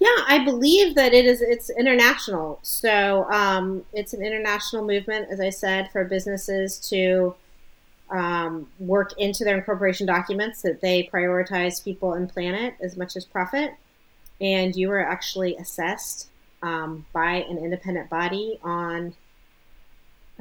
Yeah, 0.00 0.24
I 0.26 0.42
believe 0.44 0.94
that 0.94 1.12
it 1.12 1.26
is. 1.26 1.42
It's 1.42 1.68
international, 1.68 2.58
so 2.62 3.30
um, 3.30 3.84
it's 3.92 4.14
an 4.14 4.24
international 4.24 4.84
movement, 4.84 5.28
as 5.30 5.40
I 5.40 5.50
said, 5.50 5.92
for 5.92 6.04
businesses 6.04 6.78
to 6.88 7.34
um, 8.10 8.66
work 8.78 9.12
into 9.18 9.44
their 9.44 9.58
incorporation 9.58 10.06
documents 10.06 10.62
that 10.62 10.80
they 10.80 11.08
prioritize 11.12 11.84
people 11.84 12.14
and 12.14 12.30
planet 12.30 12.74
as 12.80 12.96
much 12.96 13.14
as 13.14 13.26
profit. 13.26 13.74
And 14.40 14.74
you 14.74 14.90
are 14.90 15.06
actually 15.06 15.54
assessed 15.56 16.28
um, 16.62 17.04
by 17.12 17.44
an 17.48 17.58
independent 17.58 18.08
body 18.08 18.58
on 18.62 19.14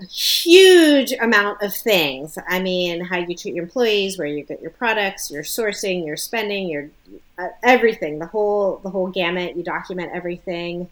a 0.01 0.05
huge 0.05 1.11
amount 1.13 1.61
of 1.61 1.73
things. 1.73 2.37
I 2.47 2.59
mean, 2.59 3.01
how 3.01 3.17
you 3.17 3.35
treat 3.35 3.55
your 3.55 3.65
employees, 3.65 4.17
where 4.17 4.27
you 4.27 4.43
get 4.43 4.61
your 4.61 4.71
products, 4.71 5.31
your 5.31 5.43
sourcing, 5.43 6.05
your 6.05 6.17
spending, 6.17 6.67
your 6.67 6.89
uh, 7.37 7.49
everything, 7.63 8.19
the 8.19 8.27
whole 8.27 8.77
the 8.77 8.89
whole 8.89 9.07
gamut. 9.07 9.55
You 9.55 9.63
document 9.63 10.11
everything 10.13 10.89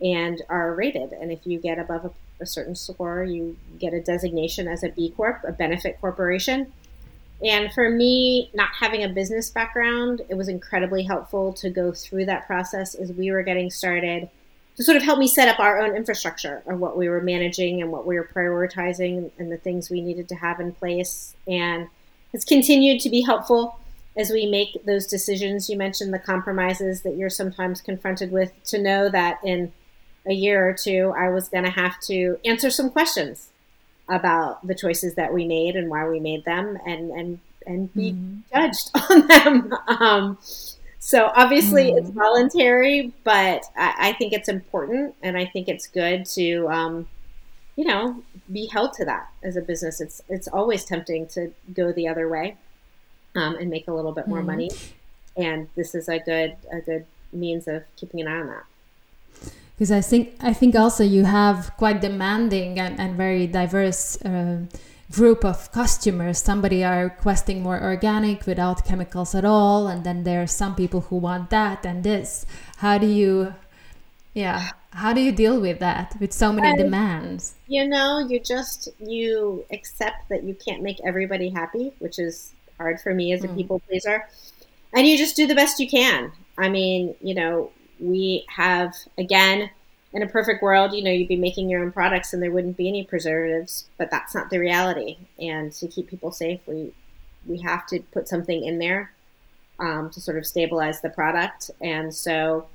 and 0.00 0.42
are 0.48 0.74
rated. 0.74 1.12
And 1.12 1.32
if 1.32 1.46
you 1.46 1.58
get 1.58 1.78
above 1.78 2.04
a, 2.04 2.10
a 2.42 2.46
certain 2.46 2.74
score, 2.74 3.24
you 3.24 3.56
get 3.78 3.94
a 3.94 4.00
designation 4.00 4.68
as 4.68 4.82
a 4.82 4.90
B 4.90 5.12
Corp, 5.16 5.42
a 5.44 5.52
benefit 5.52 6.00
corporation. 6.00 6.72
And 7.42 7.70
for 7.72 7.90
me, 7.90 8.50
not 8.54 8.70
having 8.80 9.04
a 9.04 9.08
business 9.08 9.50
background, 9.50 10.22
it 10.28 10.34
was 10.34 10.48
incredibly 10.48 11.02
helpful 11.02 11.52
to 11.54 11.68
go 11.68 11.92
through 11.92 12.26
that 12.26 12.46
process 12.46 12.94
as 12.94 13.12
we 13.12 13.30
were 13.30 13.42
getting 13.42 13.70
started 13.70 14.30
to 14.76 14.84
sort 14.84 14.96
of 14.96 15.02
help 15.02 15.18
me 15.18 15.26
set 15.26 15.48
up 15.48 15.58
our 15.58 15.80
own 15.80 15.96
infrastructure 15.96 16.62
of 16.66 16.78
what 16.78 16.96
we 16.96 17.08
were 17.08 17.22
managing 17.22 17.80
and 17.80 17.90
what 17.90 18.06
we 18.06 18.16
were 18.16 18.28
prioritizing 18.34 19.30
and 19.38 19.50
the 19.50 19.56
things 19.56 19.88
we 19.88 20.00
needed 20.00 20.28
to 20.28 20.34
have 20.34 20.60
in 20.60 20.72
place. 20.72 21.34
And 21.48 21.88
it's 22.32 22.44
continued 22.44 23.00
to 23.00 23.10
be 23.10 23.22
helpful 23.22 23.78
as 24.16 24.30
we 24.30 24.46
make 24.46 24.84
those 24.84 25.06
decisions. 25.06 25.70
You 25.70 25.78
mentioned 25.78 26.12
the 26.12 26.18
compromises 26.18 27.02
that 27.02 27.16
you're 27.16 27.30
sometimes 27.30 27.80
confronted 27.80 28.30
with 28.30 28.52
to 28.64 28.78
know 28.80 29.08
that 29.08 29.38
in 29.42 29.72
a 30.26 30.34
year 30.34 30.68
or 30.68 30.74
two, 30.74 31.14
I 31.16 31.30
was 31.30 31.48
going 31.48 31.64
to 31.64 31.70
have 31.70 31.98
to 32.02 32.38
answer 32.44 32.70
some 32.70 32.90
questions 32.90 33.48
about 34.08 34.66
the 34.66 34.74
choices 34.74 35.14
that 35.14 35.32
we 35.32 35.46
made 35.46 35.76
and 35.76 35.88
why 35.88 36.06
we 36.06 36.20
made 36.20 36.44
them 36.44 36.78
and, 36.86 37.10
and, 37.10 37.40
and 37.66 37.92
be 37.94 38.12
mm-hmm. 38.12 38.40
judged 38.52 38.90
on 39.10 39.26
them. 39.26 39.72
Um, 39.88 40.38
so 41.06 41.30
obviously 41.36 41.92
mm. 41.92 41.98
it's 41.98 42.10
voluntary, 42.10 43.12
but 43.22 43.62
I, 43.76 44.08
I, 44.08 44.12
think 44.14 44.32
it's 44.32 44.48
important, 44.48 45.14
and 45.22 45.38
I 45.38 45.46
think 45.46 45.68
it's 45.68 45.86
good 45.86 46.26
to, 46.34 46.68
um, 46.68 47.08
you 47.76 47.84
know, 47.84 48.24
be 48.52 48.66
held 48.66 48.92
to 48.94 49.04
that 49.04 49.28
as 49.44 49.56
a 49.56 49.60
business. 49.60 50.00
It's 50.00 50.20
it's 50.28 50.48
always 50.48 50.84
tempting 50.84 51.28
to 51.28 51.52
go 51.72 51.92
the 51.92 52.08
other 52.08 52.28
way 52.28 52.56
um, 53.36 53.54
and 53.54 53.70
make 53.70 53.86
a 53.86 53.92
little 53.92 54.10
bit 54.10 54.26
more 54.26 54.40
mm. 54.40 54.46
money, 54.46 54.70
and 55.36 55.68
this 55.76 55.94
is 55.94 56.08
a 56.08 56.18
good 56.18 56.56
a 56.72 56.80
good 56.80 57.06
means 57.32 57.68
of 57.68 57.84
keeping 57.94 58.20
an 58.22 58.26
eye 58.26 58.40
on 58.40 58.48
that 58.48 58.64
because 59.76 59.92
I 59.92 60.00
think 60.00 60.34
I 60.40 60.52
think 60.52 60.74
also 60.74 61.04
you 61.04 61.24
have 61.24 61.70
quite 61.76 62.00
demanding 62.00 62.80
and, 62.80 62.98
and 62.98 63.16
very 63.16 63.46
diverse 63.46 64.20
uh, 64.22 64.62
group 65.10 65.44
of 65.44 65.70
customers. 65.72 66.38
Somebody 66.38 66.82
are 66.82 67.04
requesting 67.04 67.62
more 67.62 67.80
organic 67.80 68.46
without 68.46 68.84
chemicals 68.84 69.34
at 69.34 69.44
all 69.44 69.86
and 69.86 70.04
then 70.04 70.24
there 70.24 70.42
are 70.42 70.46
some 70.46 70.74
people 70.74 71.02
who 71.02 71.16
want 71.16 71.50
that 71.50 71.86
and 71.86 72.02
this. 72.02 72.46
How 72.78 72.98
do 72.98 73.06
you 73.06 73.54
yeah 74.34 74.70
how 74.90 75.12
do 75.12 75.20
you 75.20 75.32
deal 75.32 75.60
with 75.60 75.78
that 75.78 76.14
with 76.20 76.32
so 76.32 76.52
many 76.52 76.76
demands? 76.76 77.54
you 77.66 77.86
know 77.86 78.18
you 78.18 78.38
just 78.40 78.88
you 78.98 79.64
accept 79.70 80.28
that 80.28 80.42
you 80.44 80.54
can't 80.54 80.82
make 80.82 80.98
everybody 81.04 81.48
happy 81.48 81.92
which 82.00 82.18
is 82.18 82.52
hard 82.76 83.00
for 83.00 83.14
me 83.14 83.32
as 83.32 83.42
a 83.44 83.48
mm. 83.48 83.56
people 83.56 83.80
pleaser. 83.80 84.28
And 84.92 85.06
you 85.06 85.18
just 85.18 85.36
do 85.36 85.46
the 85.46 85.54
best 85.54 85.78
you 85.80 85.88
can. 85.88 86.32
I 86.58 86.68
mean 86.68 87.14
you 87.20 87.34
know 87.34 87.70
we 88.00 88.44
have 88.48 88.92
again 89.16 89.70
in 90.12 90.22
a 90.22 90.26
perfect 90.26 90.62
world, 90.62 90.94
you 90.94 91.02
know, 91.02 91.10
you'd 91.10 91.28
be 91.28 91.36
making 91.36 91.68
your 91.68 91.82
own 91.82 91.92
products 91.92 92.32
and 92.32 92.42
there 92.42 92.50
wouldn't 92.50 92.76
be 92.76 92.88
any 92.88 93.04
preservatives, 93.04 93.86
but 93.98 94.10
that's 94.10 94.34
not 94.34 94.50
the 94.50 94.58
reality. 94.58 95.18
And 95.38 95.72
to 95.74 95.88
keep 95.88 96.08
people 96.08 96.32
safe, 96.32 96.60
we 96.66 96.92
we 97.46 97.60
have 97.60 97.86
to 97.86 98.00
put 98.12 98.28
something 98.28 98.64
in 98.64 98.78
there 98.78 99.12
um, 99.78 100.10
to 100.10 100.20
sort 100.20 100.36
of 100.36 100.46
stabilize 100.46 101.00
the 101.00 101.10
product. 101.10 101.70
And 101.80 102.12
so 102.12 102.66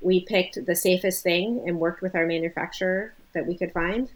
we 0.00 0.20
picked 0.20 0.64
the 0.66 0.74
safest 0.74 1.22
thing 1.22 1.62
and 1.66 1.78
worked 1.78 2.02
with 2.02 2.16
our 2.16 2.26
manufacturer 2.26 3.14
that 3.32 3.46
we 3.46 3.56
could 3.56 3.72
find. 3.72 4.08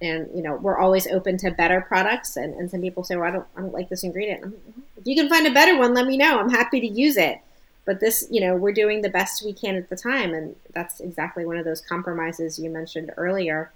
And 0.00 0.28
you 0.34 0.42
know, 0.42 0.56
we're 0.56 0.78
always 0.78 1.06
open 1.06 1.38
to 1.38 1.50
better 1.50 1.80
products. 1.80 2.36
And, 2.36 2.54
and 2.54 2.70
some 2.70 2.82
people 2.82 3.04
say, 3.04 3.16
"Well, 3.16 3.28
I 3.28 3.30
don't, 3.30 3.46
I 3.56 3.60
don't 3.60 3.72
like 3.72 3.88
this 3.88 4.04
ingredient." 4.04 4.54
If 4.96 5.06
you 5.06 5.14
can 5.14 5.28
find 5.28 5.46
a 5.46 5.54
better 5.54 5.78
one, 5.78 5.94
let 5.94 6.06
me 6.06 6.18
know. 6.18 6.38
I'm 6.38 6.50
happy 6.50 6.80
to 6.80 6.86
use 6.86 7.16
it 7.16 7.40
but 7.86 8.00
this 8.00 8.26
you 8.30 8.40
know 8.40 8.54
we're 8.54 8.72
doing 8.72 9.00
the 9.00 9.08
best 9.08 9.44
we 9.44 9.52
can 9.52 9.76
at 9.76 9.88
the 9.88 9.96
time 9.96 10.34
and 10.34 10.54
that's 10.74 11.00
exactly 11.00 11.46
one 11.46 11.56
of 11.56 11.64
those 11.64 11.80
compromises 11.80 12.58
you 12.58 12.68
mentioned 12.68 13.10
earlier. 13.16 13.70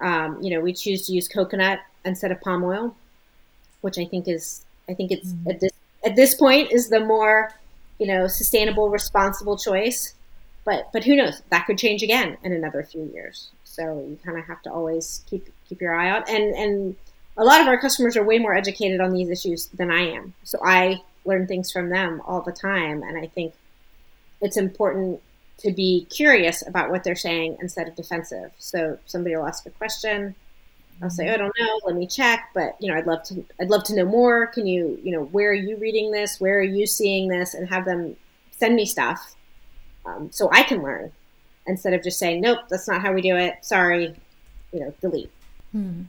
Um, 0.00 0.42
you 0.42 0.50
know 0.50 0.60
we 0.60 0.72
choose 0.72 1.06
to 1.06 1.12
use 1.12 1.28
coconut 1.28 1.80
instead 2.04 2.32
of 2.32 2.40
palm 2.40 2.64
oil 2.64 2.96
which 3.82 3.98
i 3.98 4.04
think 4.04 4.26
is 4.26 4.64
i 4.88 4.94
think 4.94 5.12
it's 5.12 5.28
mm-hmm. 5.28 5.50
at 5.50 5.60
this 5.60 5.70
at 6.04 6.16
this 6.16 6.34
point 6.34 6.72
is 6.72 6.88
the 6.88 6.98
more 7.00 7.52
you 7.98 8.06
know 8.06 8.26
sustainable 8.26 8.90
responsible 8.90 9.56
choice. 9.56 10.14
But 10.64 10.90
but 10.92 11.04
who 11.04 11.16
knows? 11.16 11.42
That 11.50 11.66
could 11.66 11.78
change 11.78 12.02
again 12.02 12.36
in 12.42 12.52
another 12.52 12.82
few 12.82 13.10
years. 13.14 13.50
So 13.64 14.04
you 14.08 14.18
kind 14.24 14.38
of 14.38 14.44
have 14.46 14.62
to 14.62 14.72
always 14.72 15.22
keep 15.28 15.48
keep 15.68 15.80
your 15.80 15.94
eye 15.94 16.08
out. 16.08 16.28
And 16.28 16.54
and 16.54 16.96
a 17.36 17.44
lot 17.44 17.60
of 17.60 17.66
our 17.66 17.80
customers 17.80 18.16
are 18.16 18.24
way 18.24 18.38
more 18.38 18.54
educated 18.54 19.00
on 19.00 19.12
these 19.12 19.30
issues 19.30 19.66
than 19.68 19.90
i 19.90 20.00
am. 20.00 20.34
So 20.42 20.58
i 20.64 21.00
learn 21.24 21.46
things 21.46 21.70
from 21.70 21.88
them 21.88 22.22
all 22.26 22.40
the 22.40 22.52
time. 22.52 23.02
And 23.02 23.16
I 23.16 23.26
think 23.26 23.54
it's 24.40 24.56
important 24.56 25.20
to 25.58 25.72
be 25.72 26.06
curious 26.10 26.66
about 26.66 26.90
what 26.90 27.04
they're 27.04 27.14
saying 27.14 27.58
instead 27.60 27.88
of 27.88 27.94
defensive. 27.94 28.50
So 28.58 28.98
somebody 29.06 29.36
will 29.36 29.46
ask 29.46 29.64
a 29.66 29.70
question. 29.70 30.34
I'll 31.00 31.10
say, 31.10 31.28
oh, 31.30 31.34
I 31.34 31.36
don't 31.36 31.52
know. 31.58 31.80
Let 31.84 31.96
me 31.96 32.06
check. 32.06 32.50
But 32.54 32.76
you 32.80 32.90
know, 32.90 32.96
I'd 32.96 33.06
love 33.06 33.22
to. 33.24 33.44
I'd 33.60 33.70
love 33.70 33.84
to 33.84 33.94
know 33.96 34.04
more. 34.04 34.46
Can 34.46 34.66
you, 34.66 35.00
you 35.02 35.12
know, 35.12 35.24
where 35.24 35.50
are 35.50 35.54
you 35.54 35.76
reading 35.76 36.10
this? 36.12 36.40
Where 36.40 36.58
are 36.58 36.62
you 36.62 36.86
seeing 36.86 37.28
this? 37.28 37.54
And 37.54 37.68
have 37.68 37.84
them 37.84 38.16
send 38.50 38.76
me 38.76 38.86
stuff 38.86 39.34
um, 40.06 40.30
so 40.30 40.48
I 40.52 40.62
can 40.62 40.82
learn 40.82 41.12
instead 41.66 41.94
of 41.94 42.02
just 42.02 42.18
saying, 42.18 42.40
nope, 42.40 42.60
that's 42.68 42.88
not 42.88 43.02
how 43.02 43.12
we 43.12 43.22
do 43.22 43.36
it. 43.36 43.56
Sorry, 43.62 44.14
you 44.72 44.80
know, 44.80 44.94
delete. 45.00 45.30
Hmm. 45.72 46.02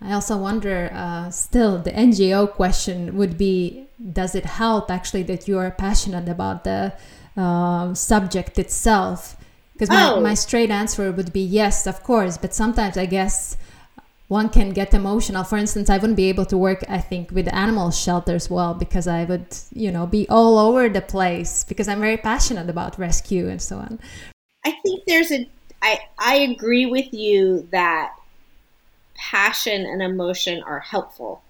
I 0.00 0.12
also 0.12 0.36
wonder 0.36 0.90
uh, 0.92 1.30
still 1.30 1.78
the 1.78 1.90
NGO 1.90 2.50
question 2.50 3.16
would 3.16 3.36
be 3.36 3.86
does 4.12 4.34
it 4.34 4.44
help 4.44 4.90
actually 4.90 5.24
that 5.24 5.48
you 5.48 5.58
are 5.58 5.70
passionate 5.72 6.28
about 6.28 6.64
the 6.64 6.92
uh, 7.36 7.94
subject 7.94 8.58
itself? 8.58 9.36
Because 9.72 9.90
my, 9.90 10.10
oh. 10.10 10.20
my 10.20 10.34
straight 10.34 10.70
answer 10.70 11.10
would 11.10 11.32
be 11.32 11.40
yes, 11.40 11.86
of 11.86 12.02
course, 12.02 12.36
but 12.38 12.54
sometimes 12.54 12.96
I 12.96 13.06
guess 13.06 13.56
one 14.28 14.50
can 14.50 14.70
get 14.70 14.92
emotional. 14.92 15.42
For 15.42 15.56
instance, 15.56 15.88
I 15.90 15.98
wouldn't 15.98 16.16
be 16.16 16.28
able 16.28 16.44
to 16.46 16.58
work, 16.58 16.84
I 16.88 16.98
think, 16.98 17.30
with 17.30 17.52
animal 17.52 17.90
shelters 17.90 18.50
well 18.50 18.74
because 18.74 19.08
I 19.08 19.24
would, 19.24 19.56
you 19.72 19.90
know, 19.90 20.06
be 20.06 20.28
all 20.28 20.58
over 20.58 20.88
the 20.88 21.00
place 21.00 21.64
because 21.64 21.88
I'm 21.88 22.00
very 22.00 22.18
passionate 22.18 22.68
about 22.68 22.98
rescue 22.98 23.48
and 23.48 23.60
so 23.60 23.78
on. 23.78 23.98
I 24.64 24.72
think 24.82 25.02
there's 25.06 25.32
a 25.32 25.48
I 25.80 26.00
I 26.18 26.36
agree 26.36 26.86
with 26.86 27.12
you 27.12 27.68
that 27.70 28.17
passion 29.18 29.84
and 29.84 30.02
emotion 30.02 30.62
are 30.62 30.80
helpful 30.80 31.42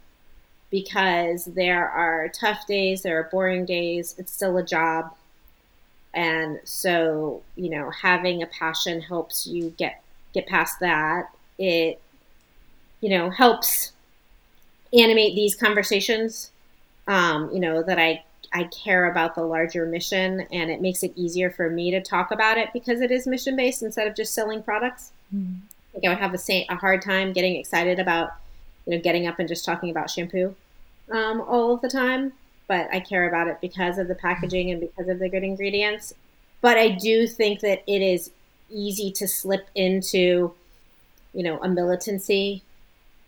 because 0.70 1.44
there 1.44 1.88
are 1.88 2.28
tough 2.28 2.66
days, 2.66 3.02
there 3.02 3.18
are 3.18 3.28
boring 3.30 3.64
days, 3.64 4.14
it's 4.18 4.32
still 4.32 4.56
a 4.56 4.64
job. 4.64 5.14
And 6.12 6.58
so, 6.64 7.42
you 7.54 7.70
know, 7.70 7.90
having 7.90 8.42
a 8.42 8.46
passion 8.46 9.00
helps 9.00 9.46
you 9.46 9.70
get 9.78 10.02
get 10.34 10.46
past 10.46 10.80
that. 10.80 11.30
It 11.58 12.00
you 13.00 13.10
know, 13.10 13.30
helps 13.30 13.92
animate 14.92 15.36
these 15.36 15.54
conversations 15.54 16.50
um, 17.08 17.50
you 17.52 17.58
know, 17.58 17.82
that 17.82 17.98
I 17.98 18.22
I 18.52 18.64
care 18.64 19.10
about 19.10 19.34
the 19.34 19.42
larger 19.42 19.84
mission 19.84 20.46
and 20.52 20.70
it 20.70 20.80
makes 20.80 21.02
it 21.02 21.12
easier 21.16 21.50
for 21.50 21.68
me 21.68 21.90
to 21.90 22.00
talk 22.00 22.30
about 22.30 22.56
it 22.56 22.70
because 22.72 23.02
it 23.02 23.10
is 23.10 23.26
mission 23.26 23.56
based 23.56 23.82
instead 23.82 24.06
of 24.06 24.14
just 24.14 24.32
selling 24.32 24.62
products. 24.62 25.10
Mm. 25.34 25.60
I 26.04 26.08
would 26.10 26.18
have 26.18 26.34
a, 26.34 26.66
a 26.68 26.74
hard 26.76 27.02
time 27.02 27.32
getting 27.32 27.56
excited 27.56 27.98
about, 27.98 28.30
you 28.86 28.96
know, 28.96 29.02
getting 29.02 29.26
up 29.26 29.38
and 29.38 29.48
just 29.48 29.64
talking 29.64 29.90
about 29.90 30.10
shampoo 30.10 30.54
um, 31.10 31.40
all 31.40 31.74
of 31.74 31.80
the 31.80 31.88
time. 31.88 32.32
But 32.66 32.88
I 32.92 33.00
care 33.00 33.26
about 33.28 33.48
it 33.48 33.60
because 33.60 33.98
of 33.98 34.08
the 34.08 34.14
packaging 34.14 34.70
and 34.70 34.80
because 34.80 35.08
of 35.08 35.18
the 35.18 35.28
good 35.28 35.42
ingredients. 35.42 36.14
But 36.60 36.76
I 36.76 36.90
do 36.90 37.26
think 37.26 37.60
that 37.60 37.82
it 37.86 38.02
is 38.02 38.30
easy 38.70 39.10
to 39.12 39.26
slip 39.26 39.68
into, 39.74 40.52
you 41.32 41.42
know, 41.42 41.58
a 41.62 41.68
militancy 41.68 42.62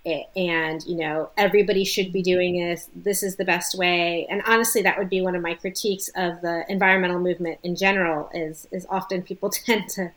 and 0.05 0.83
you 0.87 0.97
know 0.97 1.29
everybody 1.37 1.85
should 1.85 2.11
be 2.11 2.23
doing 2.23 2.59
this 2.59 2.89
this 2.95 3.23
is 3.23 3.37
the 3.37 3.45
best 3.45 3.77
way 3.77 4.27
and 4.31 4.41
honestly 4.47 4.81
that 4.81 4.97
would 4.97 5.11
be 5.11 5.21
one 5.21 5.37
of 5.37 5.43
my 5.43 5.53
critiques 5.53 6.09
of 6.17 6.41
the 6.41 6.65
environmental 6.71 7.21
movement 7.21 7.59
in 7.63 7.77
general 7.77 8.31
is 8.33 8.67
is 8.73 8.87
often 8.89 9.23
people 9.23 9.51
tend 9.67 9.89
to 9.91 10.11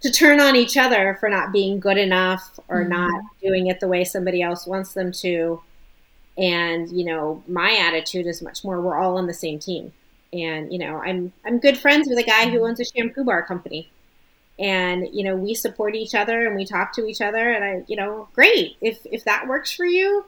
to 0.00 0.10
turn 0.10 0.40
on 0.40 0.56
each 0.56 0.76
other 0.76 1.16
for 1.18 1.28
not 1.28 1.52
being 1.52 1.80
good 1.80 1.98
enough 1.98 2.58
or 2.68 2.80
mm-hmm. 2.80 2.90
not 2.90 3.22
doing 3.42 3.66
it 3.66 3.80
the 3.80 3.88
way 3.88 4.04
somebody 4.04 4.42
else 4.42 4.66
wants 4.66 4.94
them 4.94 5.12
to. 5.12 5.60
And 6.36 6.90
you 6.90 7.04
know 7.04 7.42
my 7.48 7.72
attitude 7.72 8.26
is 8.26 8.42
much 8.42 8.62
more 8.62 8.80
we're 8.80 8.96
all 8.96 9.18
on 9.18 9.26
the 9.26 9.34
same 9.34 9.58
team. 9.58 9.92
And 10.32 10.72
you 10.72 10.78
know 10.78 10.98
i'm 10.98 11.32
i'm 11.44 11.58
good 11.58 11.78
friends 11.78 12.08
with 12.08 12.18
a 12.18 12.22
guy 12.22 12.48
who 12.48 12.66
owns 12.66 12.80
a 12.80 12.84
shampoo 12.84 13.24
bar 13.24 13.42
company. 13.42 13.90
And 14.58 15.08
you 15.12 15.24
know 15.24 15.34
we 15.34 15.54
support 15.54 15.94
each 15.94 16.14
other 16.14 16.46
and 16.46 16.54
we 16.54 16.64
talk 16.64 16.92
to 16.94 17.06
each 17.06 17.20
other. 17.20 17.52
And 17.52 17.64
i 17.64 17.84
you 17.88 17.96
know 17.96 18.28
great. 18.34 18.76
If 18.80 19.00
if 19.04 19.24
that 19.24 19.48
works 19.48 19.72
for 19.72 19.84
you 19.84 20.24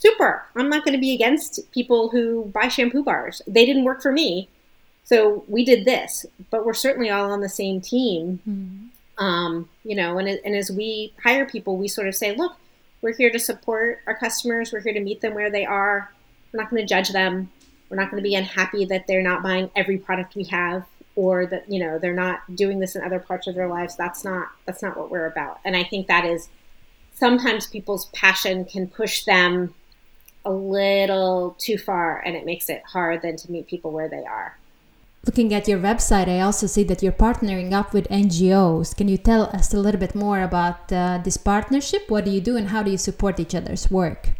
super. 0.00 0.46
I'm 0.56 0.68
not 0.68 0.84
going 0.84 0.94
to 0.94 1.00
be 1.00 1.14
against 1.14 1.70
people 1.72 2.08
who 2.08 2.46
buy 2.46 2.68
shampoo 2.68 3.04
bars. 3.04 3.42
They 3.46 3.66
didn't 3.66 3.84
work 3.84 4.02
for 4.02 4.10
me. 4.10 4.48
So 5.04 5.44
we 5.46 5.64
did 5.64 5.84
this. 5.84 6.26
But 6.50 6.64
we're 6.64 6.74
certainly 6.74 7.10
all 7.10 7.30
on 7.30 7.40
the 7.40 7.48
same 7.48 7.80
team. 7.80 8.40
Mm-hmm. 8.48 8.86
Um, 9.20 9.68
you 9.84 9.94
know 9.94 10.18
and, 10.18 10.28
and 10.28 10.56
as 10.56 10.70
we 10.70 11.14
hire 11.22 11.46
people 11.46 11.76
we 11.76 11.86
sort 11.86 12.08
of 12.08 12.14
say 12.16 12.34
look 12.34 12.56
we're 13.02 13.14
here 13.14 13.30
to 13.30 13.38
support 13.38 14.00
our 14.06 14.14
customers. 14.14 14.72
We're 14.72 14.80
here 14.80 14.92
to 14.92 15.00
meet 15.00 15.20
them 15.20 15.34
where 15.34 15.50
they 15.50 15.64
are. 15.64 16.12
We're 16.52 16.60
not 16.60 16.70
going 16.70 16.82
to 16.82 16.88
judge 16.88 17.10
them. 17.10 17.50
We're 17.88 17.96
not 17.96 18.10
going 18.10 18.22
to 18.22 18.28
be 18.28 18.34
unhappy 18.34 18.84
that 18.86 19.06
they're 19.06 19.22
not 19.22 19.42
buying 19.42 19.70
every 19.74 19.98
product 19.98 20.34
we 20.34 20.44
have 20.44 20.84
or 21.16 21.44
that 21.46 21.70
you 21.70 21.80
know 21.80 21.98
they're 21.98 22.14
not 22.14 22.54
doing 22.54 22.78
this 22.78 22.94
in 22.94 23.02
other 23.02 23.18
parts 23.18 23.46
of 23.46 23.54
their 23.54 23.68
lives. 23.68 23.96
That's 23.96 24.24
not 24.24 24.48
that's 24.64 24.82
not 24.82 24.96
what 24.96 25.10
we're 25.10 25.26
about. 25.26 25.60
And 25.64 25.76
i 25.76 25.82
think 25.82 26.06
that 26.06 26.24
is 26.24 26.48
sometimes 27.14 27.66
people's 27.66 28.06
passion 28.06 28.64
can 28.64 28.86
push 28.86 29.24
them 29.24 29.74
a 30.44 30.52
little 30.52 31.56
too 31.58 31.76
far 31.76 32.18
and 32.20 32.36
it 32.36 32.46
makes 32.46 32.70
it 32.70 32.82
hard 32.86 33.22
then 33.22 33.36
to 33.36 33.50
meet 33.50 33.66
people 33.66 33.90
where 33.90 34.08
they 34.08 34.24
are 34.24 34.56
looking 35.26 35.52
at 35.52 35.68
your 35.68 35.78
website 35.78 36.28
i 36.28 36.40
also 36.40 36.66
see 36.66 36.82
that 36.82 37.02
you're 37.02 37.12
partnering 37.12 37.72
up 37.72 37.92
with 37.92 38.08
ngos 38.08 38.96
can 38.96 39.08
you 39.08 39.18
tell 39.18 39.44
us 39.54 39.74
a 39.74 39.78
little 39.78 40.00
bit 40.00 40.14
more 40.14 40.40
about 40.40 40.92
uh, 40.92 41.20
this 41.22 41.36
partnership? 41.36 42.02
What 42.08 42.24
do 42.24 42.30
you 42.30 42.40
do 42.40 42.56
and 42.56 42.68
how 42.68 42.82
do 42.82 42.90
you 42.90 42.98
support 42.98 43.38
each 43.38 43.54
other's 43.54 43.90
work? 43.90 44.30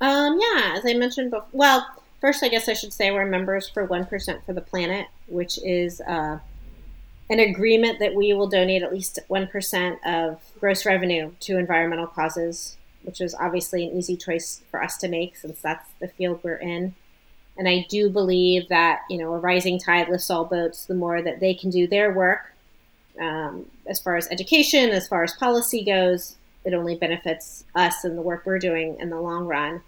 Um, 0.00 0.38
yeah 0.40 0.74
as 0.76 0.84
i 0.86 0.94
mentioned 0.94 1.30
before 1.30 1.48
well 1.52 1.86
First, 2.20 2.42
I 2.42 2.48
guess 2.48 2.68
I 2.68 2.74
should 2.74 2.92
say 2.92 3.10
we're 3.10 3.24
members 3.24 3.68
for 3.68 3.88
1% 3.88 4.44
for 4.44 4.52
the 4.52 4.60
Planet, 4.60 5.06
which 5.26 5.58
is 5.64 6.02
uh, 6.02 6.38
an 7.30 7.38
agreement 7.40 7.98
that 7.98 8.14
we 8.14 8.34
will 8.34 8.46
donate 8.46 8.82
at 8.82 8.92
least 8.92 9.18
1% 9.30 9.96
of 10.04 10.38
gross 10.60 10.84
revenue 10.84 11.32
to 11.40 11.56
environmental 11.56 12.06
causes, 12.06 12.76
which 13.04 13.22
is 13.22 13.34
obviously 13.34 13.86
an 13.86 13.96
easy 13.96 14.18
choice 14.18 14.60
for 14.70 14.82
us 14.82 14.98
to 14.98 15.08
make 15.08 15.34
since 15.34 15.62
that's 15.62 15.88
the 15.98 16.08
field 16.08 16.40
we're 16.42 16.56
in. 16.56 16.94
And 17.60 17.68
I 17.68 17.84
do 17.90 18.08
believe 18.08 18.68
that, 18.70 19.02
you 19.10 19.18
know, 19.18 19.34
a 19.34 19.38
rising 19.38 19.78
tide 19.78 20.08
lifts 20.08 20.30
all 20.30 20.46
boats. 20.46 20.86
The 20.86 20.94
more 20.94 21.20
that 21.20 21.40
they 21.40 21.52
can 21.52 21.68
do 21.68 21.86
their 21.86 22.10
work, 22.10 22.54
um, 23.20 23.66
as 23.86 24.00
far 24.00 24.16
as 24.16 24.26
education, 24.30 24.88
as 24.88 25.06
far 25.06 25.22
as 25.22 25.34
policy 25.34 25.84
goes, 25.84 26.36
it 26.64 26.72
only 26.72 26.94
benefits 26.94 27.64
us 27.74 28.02
and 28.02 28.16
the 28.16 28.22
work 28.22 28.46
we're 28.46 28.58
doing 28.58 28.98
in 28.98 29.10
the 29.10 29.20
long 29.20 29.44
run. 29.44 29.82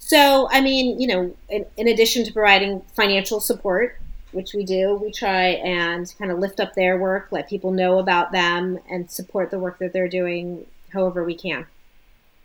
So, 0.00 0.48
I 0.50 0.60
mean, 0.60 1.00
you 1.00 1.06
know, 1.06 1.36
in, 1.48 1.64
in, 1.76 1.86
addition 1.86 2.24
to 2.24 2.32
providing 2.32 2.80
financial 2.96 3.38
support, 3.38 4.00
which 4.32 4.52
we 4.52 4.64
do, 4.64 4.96
we 4.96 5.12
try 5.12 5.50
and 5.50 6.12
kind 6.18 6.32
of 6.32 6.40
lift 6.40 6.58
up 6.58 6.74
their 6.74 6.98
work, 6.98 7.28
let 7.30 7.48
people 7.48 7.70
know 7.70 8.00
about 8.00 8.32
them, 8.32 8.80
and 8.90 9.08
support 9.08 9.52
the 9.52 9.60
work 9.60 9.78
that 9.78 9.92
they're 9.92 10.08
doing 10.08 10.66
however 10.92 11.22
we 11.22 11.36
can. 11.36 11.64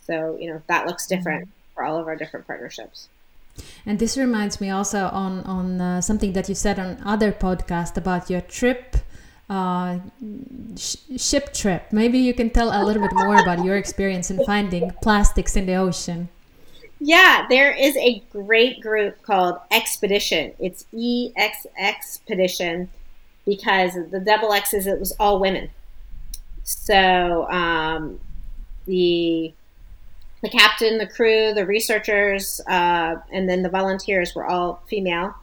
So, 0.06 0.38
you 0.40 0.54
know, 0.54 0.62
that 0.68 0.86
looks 0.86 1.08
different 1.08 1.46
mm-hmm. 1.46 1.74
for 1.74 1.86
all 1.86 1.98
of 1.98 2.06
our 2.06 2.16
different 2.16 2.46
partnerships. 2.46 3.10
And 3.86 4.00
this 4.00 4.18
reminds 4.18 4.60
me 4.62 4.70
also 4.70 5.08
on 5.08 5.44
on 5.44 5.82
uh, 5.82 6.02
something 6.02 6.34
that 6.34 6.50
you 6.50 6.56
said 6.56 6.80
on 6.80 6.98
other 7.06 7.32
podcast 7.32 7.98
about 7.98 8.30
your 8.30 8.42
trip, 8.42 8.98
uh, 9.50 10.00
sh- 10.76 10.98
ship 11.18 11.54
trip. 11.54 11.92
Maybe 11.92 12.20
you 12.20 12.34
can 12.34 12.50
tell 12.50 12.70
a 12.70 12.84
little 12.84 13.02
bit 13.02 13.14
more 13.14 13.38
about 13.40 13.64
your 13.64 13.78
experience 13.78 14.30
in 14.30 14.44
finding 14.46 14.92
plastics 15.02 15.56
in 15.56 15.66
the 15.66 15.76
ocean. 15.76 16.30
Yeah, 17.00 17.46
there 17.50 17.72
is 17.72 17.96
a 17.96 18.22
great 18.30 18.82
group 18.82 19.22
called 19.22 19.58
eXXpedition. 19.72 20.54
It's 20.60 20.86
E 20.92 21.32
X 21.38 21.66
Expedition 21.78 22.90
because 23.46 23.94
the 24.12 24.20
double 24.20 24.52
X's 24.52 24.86
it 24.86 25.00
was 25.00 25.14
all 25.20 25.40
women. 25.40 25.70
So 26.64 27.50
um, 27.50 28.20
the 28.86 29.54
the 30.42 30.50
captain, 30.50 30.98
the 30.98 31.08
crew, 31.08 31.54
the 31.54 31.66
researchers, 31.66 32.62
uh, 32.68 33.16
and 33.32 33.50
then 33.50 33.62
the 33.62 33.70
volunteers 33.70 34.34
were 34.36 34.46
all 34.46 34.82
female. 34.88 35.36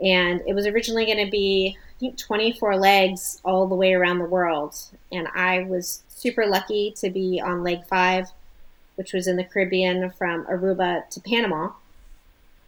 And 0.00 0.42
it 0.46 0.54
was 0.54 0.66
originally 0.66 1.06
going 1.06 1.24
to 1.24 1.30
be, 1.30 1.76
I 1.78 1.98
think, 1.98 2.18
24 2.18 2.76
legs 2.76 3.40
all 3.44 3.66
the 3.66 3.74
way 3.74 3.94
around 3.94 4.18
the 4.18 4.26
world. 4.26 4.76
And 5.10 5.26
I 5.34 5.64
was 5.64 6.02
super 6.08 6.46
lucky 6.46 6.92
to 6.98 7.08
be 7.08 7.40
on 7.42 7.62
leg 7.62 7.86
five 7.86 8.26
which 8.96 9.12
was 9.12 9.26
in 9.26 9.36
the 9.36 9.44
Caribbean 9.44 10.10
from 10.10 10.44
Aruba 10.46 11.08
to 11.10 11.20
Panama. 11.20 11.70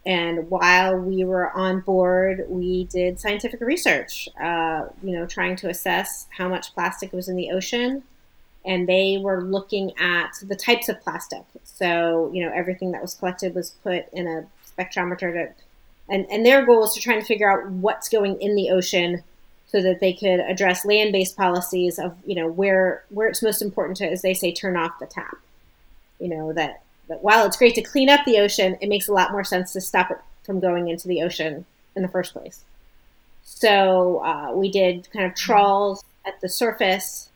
And 0.05 0.49
while 0.49 0.97
we 0.97 1.23
were 1.25 1.51
on 1.51 1.81
board, 1.81 2.45
we 2.47 2.85
did 2.85 3.19
scientific 3.19 3.59
research, 3.59 4.29
uh, 4.41 4.85
you 5.03 5.11
know, 5.11 5.25
trying 5.25 5.55
to 5.57 5.69
assess 5.69 6.27
how 6.29 6.47
much 6.47 6.73
plastic 6.73 7.11
was 7.11 7.27
in 7.27 7.35
the 7.35 7.51
ocean. 7.51 8.03
And 8.69 8.87
they 8.87 9.17
were 9.21 9.43
looking 9.43 9.91
at 9.99 10.31
the 10.41 10.55
types 10.55 10.87
of 10.87 11.01
plastic. 11.01 11.43
So, 11.63 12.31
you 12.33 12.45
know, 12.45 12.51
everything 12.53 12.91
that 12.91 13.01
was 13.01 13.15
collected 13.15 13.55
was 13.55 13.71
put 13.83 14.05
in 14.13 14.27
a 14.27 14.45
spectrometer 14.65 15.33
to, 15.33 15.49
and, 16.07 16.25
and 16.31 16.45
their 16.45 16.65
goal 16.65 16.79
was 16.79 16.93
to 16.93 17.01
try 17.01 17.15
and 17.15 17.25
figure 17.25 17.51
out 17.51 17.69
what's 17.69 18.07
going 18.07 18.39
in 18.41 18.55
the 18.55 18.69
ocean 18.69 19.23
so 19.67 19.81
that 19.81 19.99
they 19.99 20.13
could 20.13 20.39
address 20.39 20.85
land-based 20.85 21.35
policies 21.35 21.99
of, 21.99 22.15
you 22.25 22.35
know, 22.35 22.47
where, 22.47 23.03
where 23.09 23.27
it's 23.27 23.43
most 23.43 23.61
important 23.61 23.97
to, 23.97 24.09
as 24.09 24.21
they 24.21 24.33
say, 24.33 24.53
turn 24.53 24.77
off 24.77 24.99
the 24.99 25.05
tap 25.05 25.37
you 26.19 26.27
know 26.27 26.53
that 26.53 26.81
that 27.07 27.23
while 27.23 27.45
it's 27.45 27.57
great 27.57 27.73
to 27.75 27.81
clean 27.81 28.07
up 28.07 28.23
the 28.25 28.37
ocean, 28.37 28.77
it 28.81 28.87
makes 28.87 29.07
a 29.07 29.13
lot 29.13 29.31
more 29.31 29.43
sense 29.43 29.73
to 29.73 29.81
stop 29.81 30.11
it 30.11 30.17
from 30.43 30.59
going 30.59 30.89
into 30.89 31.07
the 31.07 31.23
ocean 31.23 31.65
in 31.95 32.03
the 32.03 32.07
first 32.07 32.33
place. 32.33 32.63
So 33.43 34.23
uh, 34.23 34.51
we 34.53 34.69
did 34.69 35.09
kind 35.11 35.25
of 35.25 35.33
trawls 35.33 36.03
at 36.23 36.39
the 36.41 36.49
surface, 36.49 37.29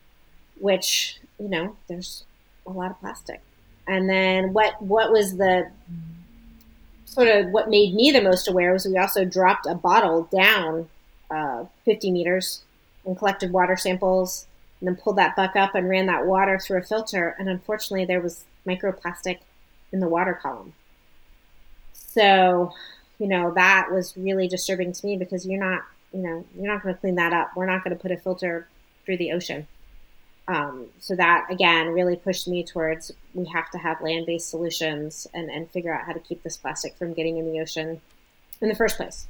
which 0.59 1.19
you 1.39 1.47
know 1.47 1.75
there's 1.87 2.23
a 2.65 2.71
lot 2.71 2.91
of 2.91 2.99
plastic. 2.99 3.41
And 3.87 4.09
then 4.09 4.53
what 4.53 4.81
what 4.81 5.11
was 5.11 5.37
the 5.37 5.69
sort 7.05 7.27
of 7.27 7.51
what 7.51 7.69
made 7.69 7.93
me 7.93 8.11
the 8.11 8.21
most 8.21 8.47
aware 8.47 8.73
was 8.73 8.85
we 8.85 8.97
also 8.97 9.25
dropped 9.25 9.65
a 9.67 9.75
bottle 9.75 10.23
down 10.31 10.89
uh, 11.29 11.65
50 11.85 12.11
meters 12.11 12.63
and 13.05 13.17
collected 13.17 13.51
water 13.51 13.75
samples 13.75 14.47
and 14.79 14.87
then 14.87 14.95
pulled 14.95 15.17
that 15.17 15.35
buck 15.35 15.55
up 15.55 15.75
and 15.75 15.89
ran 15.89 16.07
that 16.07 16.25
water 16.25 16.59
through 16.59 16.79
a 16.79 16.83
filter. 16.83 17.35
And 17.39 17.49
unfortunately, 17.49 18.05
there 18.05 18.21
was 18.21 18.45
microplastic 18.67 19.39
in 19.91 19.99
the 19.99 20.07
water 20.07 20.33
column. 20.33 20.73
So, 21.93 22.73
you 23.19 23.27
know, 23.27 23.53
that 23.53 23.91
was 23.91 24.15
really 24.17 24.47
disturbing 24.47 24.91
to 24.91 25.05
me 25.05 25.17
because 25.17 25.45
you're 25.45 25.63
not, 25.63 25.83
you 26.13 26.21
know, 26.21 26.45
you're 26.55 26.71
not 26.71 26.83
going 26.83 26.95
to 26.95 26.99
clean 26.99 27.15
that 27.15 27.33
up. 27.33 27.51
We're 27.55 27.65
not 27.65 27.83
going 27.83 27.95
to 27.95 28.01
put 28.01 28.11
a 28.11 28.17
filter 28.17 28.67
through 29.05 29.17
the 29.17 29.31
ocean. 29.31 29.67
Um, 30.47 30.87
so 30.99 31.15
that 31.15 31.47
again 31.49 31.87
really 31.87 32.17
pushed 32.17 32.49
me 32.49 32.63
towards 32.63 33.11
we 33.33 33.45
have 33.45 33.71
to 33.71 33.77
have 33.77 34.01
land-based 34.01 34.49
solutions 34.49 35.25
and, 35.33 35.49
and 35.49 35.71
figure 35.71 35.93
out 35.93 36.05
how 36.05 36.11
to 36.11 36.19
keep 36.19 36.43
this 36.43 36.57
plastic 36.57 36.97
from 36.97 37.13
getting 37.13 37.37
in 37.37 37.49
the 37.49 37.61
ocean 37.61 38.01
in 38.59 38.67
the 38.67 38.75
first 38.75 38.97
place. 38.97 39.27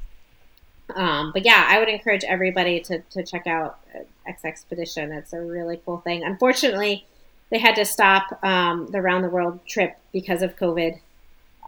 Um, 0.96 1.32
but 1.32 1.46
yeah, 1.46 1.66
I 1.68 1.80
would 1.80 1.88
encourage 1.88 2.24
everybody 2.24 2.80
to, 2.82 3.00
to 3.12 3.24
check 3.24 3.48
out 3.48 3.80
X 4.28 4.44
Expedition. 4.44 5.12
It's 5.12 5.34
a 5.34 5.42
really 5.42 5.80
cool 5.86 6.00
thing. 6.00 6.24
Unfortunately, 6.24 7.06
they 7.50 7.60
had 7.60 7.76
to 7.76 7.86
stop 7.86 8.40
um, 8.44 8.88
the 8.88 9.02
round 9.02 9.24
the 9.24 9.30
world 9.30 9.60
trip 9.68 9.98
because 10.12 10.42
of 10.42 10.56
COVID. 10.56 11.00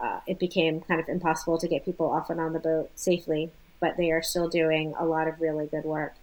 Uh, 0.02 0.20
it 0.26 0.38
became 0.38 0.80
kind 0.80 1.00
of 1.00 1.08
impossible 1.08 1.58
to 1.58 1.68
get 1.68 1.84
people 1.84 2.10
off 2.10 2.28
and 2.28 2.40
on 2.40 2.52
the 2.52 2.58
boat 2.58 2.90
safely, 2.94 3.50
but 3.80 3.96
they 3.96 4.10
are 4.10 4.22
still 4.22 4.48
doing 4.48 4.94
a 4.98 5.04
lot 5.04 5.28
of 5.28 5.40
really 5.40 5.66
good 5.66 5.84
work. 5.84 6.14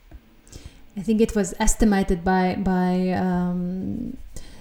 I 0.96 1.02
think 1.02 1.22
it 1.22 1.36
was 1.36 1.54
estimated 1.60 2.24
by 2.24 2.56
by 2.56 3.10
um, 3.10 4.18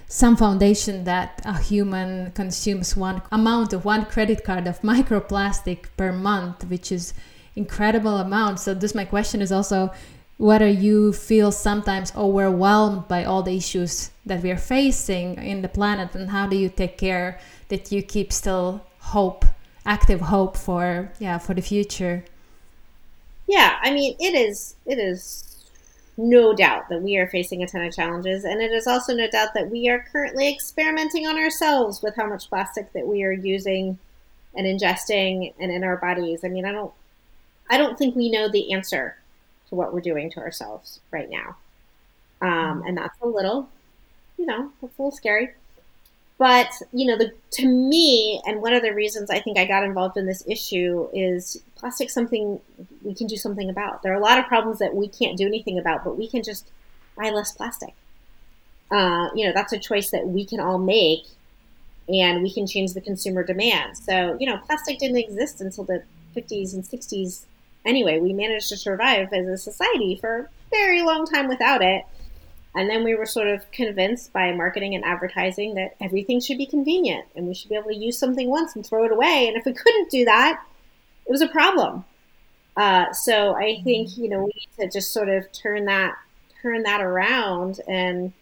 some 0.07 0.35
foundation 0.35 1.03
that 1.05 1.41
a 1.45 1.59
human 1.59 2.31
consumes 2.31 2.95
one 2.95 3.21
amount 3.31 3.73
of 3.73 3.85
one 3.85 4.05
credit 4.05 4.43
card 4.43 4.67
of 4.67 4.81
microplastic 4.93 5.85
per 5.97 6.11
month, 6.11 6.65
which 6.65 6.91
is 6.91 7.13
incredible 7.55 8.17
amount. 8.17 8.59
So 8.59 8.73
this 8.73 8.95
my 8.95 9.05
question 9.05 9.41
is 9.41 9.51
also 9.51 9.91
whether 10.37 10.67
you 10.67 11.13
feel 11.13 11.51
sometimes 11.51 12.11
overwhelmed 12.15 13.07
by 13.07 13.23
all 13.23 13.43
the 13.43 13.55
issues 13.55 14.09
that 14.25 14.41
we 14.41 14.51
are 14.51 14.57
facing 14.57 15.35
in 15.35 15.61
the 15.61 15.67
planet 15.67 16.15
and 16.15 16.31
how 16.31 16.47
do 16.47 16.55
you 16.55 16.69
take 16.69 16.97
care 16.97 17.39
that 17.69 17.91
you 17.91 18.01
keep 18.01 18.33
still 18.33 18.81
hope 18.99 19.45
active 19.85 20.21
hope 20.21 20.57
for 20.57 21.11
yeah 21.19 21.37
for 21.37 21.53
the 21.53 21.61
future 21.61 22.23
yeah 23.47 23.77
i 23.81 23.91
mean 23.91 24.15
it 24.19 24.33
is 24.33 24.75
it 24.85 24.97
is 24.97 25.52
no 26.15 26.53
doubt 26.53 26.89
that 26.89 27.01
we 27.01 27.17
are 27.17 27.27
facing 27.27 27.63
a 27.63 27.67
ton 27.67 27.83
of 27.83 27.95
challenges 27.95 28.43
and 28.43 28.61
it 28.61 28.71
is 28.71 28.85
also 28.85 29.13
no 29.13 29.27
doubt 29.29 29.49
that 29.53 29.69
we 29.69 29.89
are 29.89 30.05
currently 30.11 30.47
experimenting 30.47 31.25
on 31.25 31.37
ourselves 31.37 32.01
with 32.01 32.15
how 32.15 32.27
much 32.27 32.49
plastic 32.49 32.91
that 32.93 33.07
we 33.07 33.23
are 33.23 33.31
using 33.31 33.97
and 34.55 34.67
ingesting 34.67 35.53
and 35.59 35.71
in 35.71 35.83
our 35.83 35.97
bodies 35.97 36.41
i 36.43 36.47
mean 36.47 36.65
i 36.65 36.71
don't 36.71 36.93
i 37.69 37.77
don't 37.77 37.97
think 37.97 38.15
we 38.15 38.29
know 38.29 38.47
the 38.47 38.71
answer 38.73 39.15
to 39.73 39.75
what 39.75 39.93
we're 39.93 40.01
doing 40.01 40.29
to 40.29 40.39
ourselves 40.39 40.99
right 41.09 41.29
now. 41.29 41.57
Um, 42.41 42.83
and 42.85 42.97
that's 42.97 43.17
a 43.21 43.27
little, 43.27 43.69
you 44.37 44.45
know, 44.45 44.71
a 44.81 44.85
little 44.85 45.11
scary. 45.11 45.49
But, 46.43 46.73
you 46.91 47.07
know, 47.07 47.17
the, 47.17 47.31
to 47.51 47.65
me, 47.65 48.41
and 48.45 48.61
one 48.61 48.73
of 48.73 48.81
the 48.81 48.93
reasons 48.93 49.29
I 49.29 49.39
think 49.39 49.57
I 49.57 49.63
got 49.63 49.85
involved 49.85 50.17
in 50.17 50.25
this 50.25 50.43
issue 50.45 51.07
is 51.13 51.63
plastic 51.75 52.09
something 52.09 52.59
we 53.01 53.15
can 53.15 53.27
do 53.27 53.37
something 53.37 53.69
about. 53.69 54.03
There 54.03 54.11
are 54.11 54.17
a 54.17 54.21
lot 54.21 54.37
of 54.37 54.47
problems 54.47 54.79
that 54.79 54.93
we 54.93 55.07
can't 55.07 55.37
do 55.37 55.47
anything 55.47 55.79
about, 55.79 56.03
but 56.03 56.17
we 56.17 56.27
can 56.27 56.43
just 56.43 56.69
buy 57.15 57.29
less 57.29 57.53
plastic. 57.53 57.93
Uh, 58.91 59.29
you 59.33 59.47
know, 59.47 59.53
that's 59.53 59.71
a 59.71 59.79
choice 59.79 60.11
that 60.11 60.27
we 60.27 60.45
can 60.45 60.59
all 60.59 60.77
make 60.77 61.27
and 62.09 62.43
we 62.43 62.53
can 62.53 62.67
change 62.67 62.91
the 62.91 62.99
consumer 62.99 63.45
demand. 63.45 63.97
So, 63.97 64.35
you 64.37 64.45
know, 64.45 64.57
plastic 64.57 64.99
didn't 64.99 65.19
exist 65.19 65.61
until 65.61 65.85
the 65.85 66.03
50s 66.35 66.73
and 66.73 66.83
60s 66.83 67.45
anyway, 67.85 68.19
we 68.19 68.33
managed 68.33 68.67
to 68.67 68.75
survive 68.75 69.31
as 69.31 69.47
a 69.47 69.57
society 69.57 70.17
for 70.19 70.39
a 70.39 70.47
very 70.71 71.03
long 71.03 71.25
time 71.25 71.47
without 71.47 71.81
it. 71.81 72.03
And 72.75 72.89
then 72.89 73.03
we 73.03 73.13
were 73.15 73.25
sort 73.25 73.47
of 73.47 73.69
convinced 73.71 74.33
by 74.33 74.51
marketing 74.51 74.95
and 74.95 75.05
advertising 75.05 75.75
that 75.75 75.95
everything 76.01 76.39
should 76.39 76.57
be 76.57 76.65
convenient 76.65 77.25
and 77.35 77.47
we 77.47 77.53
should 77.53 77.69
be 77.69 77.75
able 77.75 77.89
to 77.89 77.95
use 77.95 78.17
something 78.17 78.49
once 78.49 78.75
and 78.75 78.85
throw 78.85 79.05
it 79.05 79.11
away. 79.11 79.47
And 79.47 79.55
if 79.55 79.65
we 79.65 79.73
couldn't 79.73 80.09
do 80.09 80.25
that, 80.25 80.63
it 81.25 81.31
was 81.31 81.41
a 81.41 81.47
problem. 81.47 82.03
Uh, 82.75 83.13
so 83.13 83.55
I 83.55 83.81
think 83.83 84.17
you 84.17 84.29
know 84.29 84.39
we 84.39 84.51
need 84.55 84.69
to 84.79 84.89
just 84.89 85.11
sort 85.11 85.29
of 85.29 85.51
turn 85.51 85.85
that 85.85 86.15
turn 86.61 86.83
that 86.83 87.01
around 87.01 87.79
and 87.87 88.33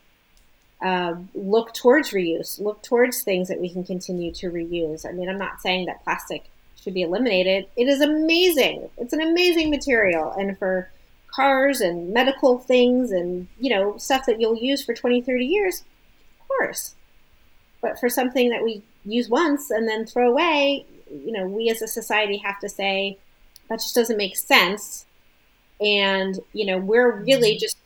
uh, 0.82 1.16
look 1.36 1.74
towards 1.74 2.12
reuse, 2.12 2.60
look 2.60 2.82
towards 2.82 3.22
things 3.22 3.48
that 3.50 3.60
we 3.60 3.70
can 3.70 3.84
continue 3.84 4.32
to 4.32 4.50
reuse. 4.50 5.06
I 5.08 5.12
mean, 5.12 5.30
I'm 5.30 5.38
not 5.38 5.62
saying 5.62 5.86
that 5.86 6.04
plastic 6.04 6.50
should 6.82 6.94
be 6.94 7.04
eliminated. 7.04 7.68
It 7.76 7.88
is 7.88 8.02
amazing. 8.02 8.90
It's 8.98 9.14
an 9.14 9.22
amazing 9.22 9.70
material. 9.70 10.32
And 10.32 10.58
for 10.58 10.90
cars 11.34 11.82
and 11.82 12.14
medical 12.14 12.60
things 12.60 13.12
and, 13.12 13.48
you 13.60 13.70
know, 13.70 13.98
stuff 13.98 14.26
that 14.26 14.40
you'll 14.40 14.58
use 14.58 14.84
for 14.84 14.94
20, 14.94 15.22
30 15.22 15.46
years, 15.46 15.84
of 16.40 16.48
course. 16.48 16.96
But 17.82 18.00
for 18.00 18.10
something 18.10 18.50
that 18.50 18.64
we 18.64 18.84
use 19.06 19.30
once 19.30 19.72
and 19.72 19.88
then 19.88 20.06
throw 20.06 20.30
away, 20.30 20.86
you 21.10 21.32
know, 21.32 21.46
we 21.48 21.70
as 21.70 21.82
a 21.82 21.88
society 21.88 22.38
have 22.38 22.60
to 22.60 22.70
say 22.70 23.18
that 23.70 23.80
just 23.80 23.96
doesn't 23.96 24.18
make 24.18 24.38
sense. 24.38 25.06
And, 25.80 26.40
you 26.54 26.66
know, 26.66 26.78
we're 26.78 27.24
really 27.24 27.52
mm-hmm. 27.52 27.62
just 27.62 27.78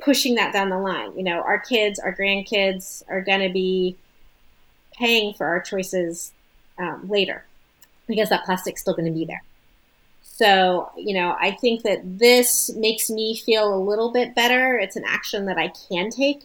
pushing 0.00 0.36
that 0.36 0.52
down 0.52 0.70
the 0.70 0.78
line. 0.78 1.16
You 1.16 1.24
know, 1.24 1.40
our 1.40 1.58
kids, 1.58 1.98
our 1.98 2.14
grandkids 2.14 3.02
are 3.08 3.20
going 3.20 3.40
to 3.40 3.52
be 3.52 3.96
paying 4.96 5.34
for 5.34 5.46
our 5.46 5.60
choices 5.60 6.32
um, 6.78 7.08
later 7.08 7.44
because 8.06 8.28
that 8.28 8.44
plastic's 8.44 8.80
still 8.80 8.94
going 8.94 9.06
to 9.06 9.12
be 9.12 9.24
there. 9.24 9.42
So, 10.36 10.90
you 10.96 11.14
know, 11.14 11.36
I 11.40 11.52
think 11.52 11.84
that 11.84 12.00
this 12.18 12.68
makes 12.74 13.08
me 13.08 13.36
feel 13.36 13.72
a 13.72 13.78
little 13.78 14.10
bit 14.10 14.34
better. 14.34 14.76
It's 14.76 14.96
an 14.96 15.04
action 15.06 15.46
that 15.46 15.58
I 15.58 15.68
can 15.88 16.10
take. 16.10 16.42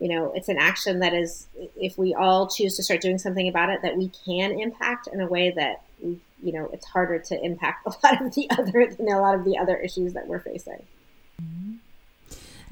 You 0.00 0.08
know, 0.08 0.32
it's 0.34 0.48
an 0.48 0.58
action 0.58 0.98
that 0.98 1.14
is, 1.14 1.46
if 1.76 1.96
we 1.96 2.14
all 2.14 2.48
choose 2.48 2.74
to 2.78 2.82
start 2.82 3.00
doing 3.00 3.18
something 3.18 3.46
about 3.46 3.70
it, 3.70 3.80
that 3.82 3.96
we 3.96 4.10
can 4.26 4.58
impact 4.58 5.06
in 5.06 5.20
a 5.20 5.28
way 5.28 5.52
that, 5.52 5.82
you 6.00 6.18
know, 6.42 6.68
it's 6.72 6.84
harder 6.84 7.20
to 7.20 7.44
impact 7.44 7.86
a 7.86 7.94
lot 8.04 8.20
of 8.20 8.34
the 8.34 8.50
other 8.50 8.88
than 8.88 9.06
a 9.06 9.20
lot 9.20 9.36
of 9.36 9.44
the 9.44 9.56
other 9.56 9.76
issues 9.76 10.14
that 10.14 10.26
we're 10.26 10.40
facing. 10.40 10.82